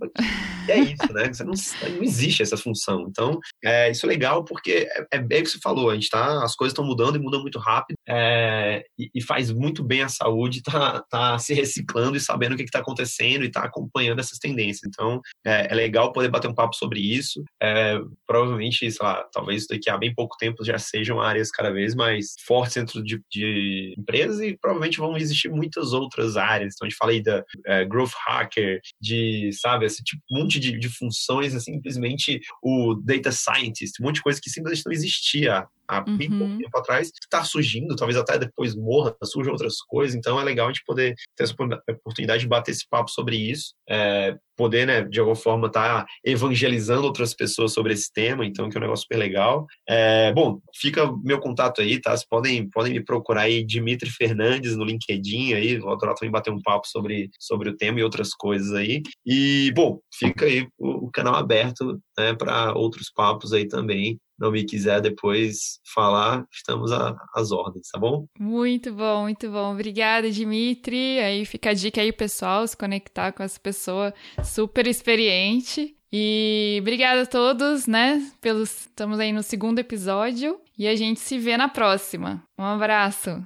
é 0.67 0.79
isso, 0.79 1.13
né? 1.13 1.31
Não, 1.39 1.53
não 1.95 2.03
existe 2.03 2.41
essa 2.41 2.57
função. 2.57 3.05
Então, 3.09 3.39
é, 3.63 3.91
isso 3.91 4.05
é 4.05 4.09
legal 4.09 4.43
porque 4.43 4.87
é, 4.91 5.17
é 5.17 5.19
bem 5.19 5.41
o 5.41 5.43
que 5.43 5.49
você 5.49 5.59
falou, 5.61 5.89
a 5.89 5.93
gente 5.93 6.09
tá, 6.09 6.43
as 6.43 6.55
coisas 6.55 6.71
estão 6.71 6.85
mudando 6.85 7.15
e 7.15 7.19
mudam 7.19 7.41
muito 7.41 7.59
rápido. 7.59 7.97
É, 8.09 8.83
e, 8.97 9.11
e, 9.13 9.21
faz 9.21 9.51
muito 9.51 9.83
bem 9.83 10.01
à 10.01 10.09
saúde, 10.09 10.63
tá, 10.63 11.03
tá 11.09 11.37
se 11.37 11.53
reciclando 11.53 12.17
e 12.17 12.19
sabendo 12.19 12.53
o 12.53 12.57
que 12.57 12.63
está 12.63 12.79
acontecendo 12.79 13.45
e 13.45 13.51
tá 13.51 13.61
acompanhando 13.61 14.19
essas 14.19 14.39
tendências. 14.39 14.81
Então, 14.87 15.21
é, 15.45 15.71
é, 15.71 15.75
legal 15.75 16.11
poder 16.11 16.29
bater 16.29 16.47
um 16.47 16.55
papo 16.55 16.75
sobre 16.75 16.99
isso. 16.99 17.43
É, 17.61 17.99
provavelmente, 18.25 18.89
sei 18.91 19.05
lá, 19.05 19.23
talvez 19.31 19.67
daqui 19.67 19.89
a 19.89 19.97
bem 19.97 20.13
pouco 20.13 20.35
tempo 20.37 20.65
já 20.65 20.79
sejam 20.79 21.21
áreas 21.21 21.51
cada 21.51 21.71
vez 21.71 21.93
mais 21.93 22.33
fortes 22.47 22.75
dentro 22.75 23.03
de, 23.03 23.21
de 23.31 23.93
empresas 23.97 24.39
e 24.39 24.57
provavelmente 24.57 24.97
vão 24.97 25.15
existir 25.15 25.49
muitas 25.49 25.93
outras 25.93 26.35
áreas. 26.35 26.73
Então, 26.73 26.87
a 26.87 26.89
gente 26.89 26.97
fala 26.97 27.11
aí 27.11 27.21
da 27.21 27.43
é, 27.67 27.85
growth 27.85 28.13
hacker, 28.25 28.79
de, 28.99 29.51
sabe, 29.53 29.85
esse 29.85 30.03
tipo, 30.03 30.21
um 30.31 30.39
monte 30.39 30.59
de, 30.59 30.79
de 30.79 30.89
funções, 30.89 31.53
é 31.53 31.59
simplesmente 31.59 32.39
o 32.63 32.95
data 32.95 33.31
scientist, 33.31 34.01
um 34.01 34.05
monte 34.05 34.15
de 34.15 34.23
coisa 34.23 34.39
que 34.41 34.49
simplesmente 34.49 34.85
não 34.85 34.93
existia 34.93 35.67
há 35.89 36.05
uhum. 36.07 36.17
bem 36.17 36.29
pouco 36.29 36.57
tempo 36.57 36.77
atrás, 36.77 37.07
está 37.07 37.43
surgindo, 37.43 37.95
talvez 37.95 38.17
até 38.17 38.37
depois 38.37 38.75
morra, 38.75 39.15
surjam 39.23 39.51
outras 39.51 39.81
coisas, 39.81 40.15
então 40.15 40.39
é 40.39 40.43
legal 40.43 40.67
a 40.67 40.69
gente 40.71 40.83
poder 40.85 41.15
ter 41.35 41.43
essa 41.43 41.55
oportunidade 41.89 42.43
de 42.43 42.47
bater 42.47 42.71
esse 42.71 42.87
papo 42.87 43.09
sobre 43.09 43.35
isso, 43.35 43.73
é, 43.89 44.37
poder, 44.55 44.85
né, 44.85 45.03
de 45.03 45.19
alguma 45.19 45.37
forma 45.37 45.67
estar 45.67 46.03
tá 46.03 46.05
evangelizando 46.23 47.05
outras 47.05 47.33
pessoas 47.33 47.71
sobre 47.71 47.93
esse 47.93 48.11
tema, 48.11 48.45
então 48.45 48.69
que 48.69 48.77
é 48.77 48.79
um 48.79 48.81
negócio 48.81 49.03
super 49.03 49.17
legal. 49.17 49.65
É, 49.87 50.33
bom, 50.33 50.59
fica 50.75 51.09
meu 51.23 51.39
contato 51.39 51.79
aí, 51.79 51.99
tá? 51.99 52.11
Vocês 52.11 52.27
podem, 52.27 52.69
podem 52.69 52.91
me 52.91 53.03
procurar 53.03 53.43
aí, 53.43 53.65
Dimitri 53.65 54.09
Fernandes, 54.09 54.75
no 54.75 54.83
LinkedIn 54.83 55.53
aí, 55.53 55.77
vou 55.77 55.93
adorar 55.93 56.13
também 56.13 56.29
bater 56.29 56.51
um 56.51 56.61
papo 56.61 56.85
sobre, 56.87 57.29
sobre 57.39 57.69
o 57.69 57.77
tema 57.77 58.01
e 58.01 58.03
outras 58.03 58.33
coisas 58.33 58.73
aí. 58.73 59.01
E, 59.25 59.71
bom, 59.73 59.99
fica 60.13 60.45
aí 60.45 60.67
o, 60.77 61.05
o 61.05 61.11
canal 61.11 61.35
aberto, 61.35 61.97
né, 62.17 62.33
para 62.35 62.73
outros 62.73 63.09
papos 63.15 63.53
aí 63.53 63.65
também, 63.65 64.19
não 64.39 64.51
me 64.51 64.63
quiser 64.63 65.01
depois 65.01 65.79
falar, 65.93 66.45
estamos 66.51 66.91
às 67.35 67.51
ordens, 67.51 67.89
tá 67.91 67.99
bom? 67.99 68.25
Muito 68.39 68.93
bom, 68.93 69.23
muito 69.23 69.49
bom. 69.49 69.73
Obrigada, 69.73 70.31
Dimitri. 70.31 71.19
Aí 71.19 71.45
fica 71.45 71.71
a 71.71 71.73
dica 71.73 72.01
aí, 72.01 72.11
pessoal, 72.11 72.65
se 72.67 72.77
conectar 72.77 73.31
com 73.31 73.43
essa 73.43 73.59
pessoa 73.59 74.13
super 74.43 74.87
experiente. 74.87 75.95
E 76.11 76.79
obrigada 76.81 77.21
a 77.21 77.25
todos, 77.25 77.85
né? 77.85 78.31
Pelos... 78.41 78.87
Estamos 78.87 79.19
aí 79.19 79.31
no 79.31 79.43
segundo 79.43 79.79
episódio 79.79 80.59
e 80.77 80.87
a 80.87 80.95
gente 80.95 81.19
se 81.19 81.37
vê 81.37 81.55
na 81.55 81.69
próxima. 81.69 82.43
Um 82.57 82.63
abraço. 82.63 83.43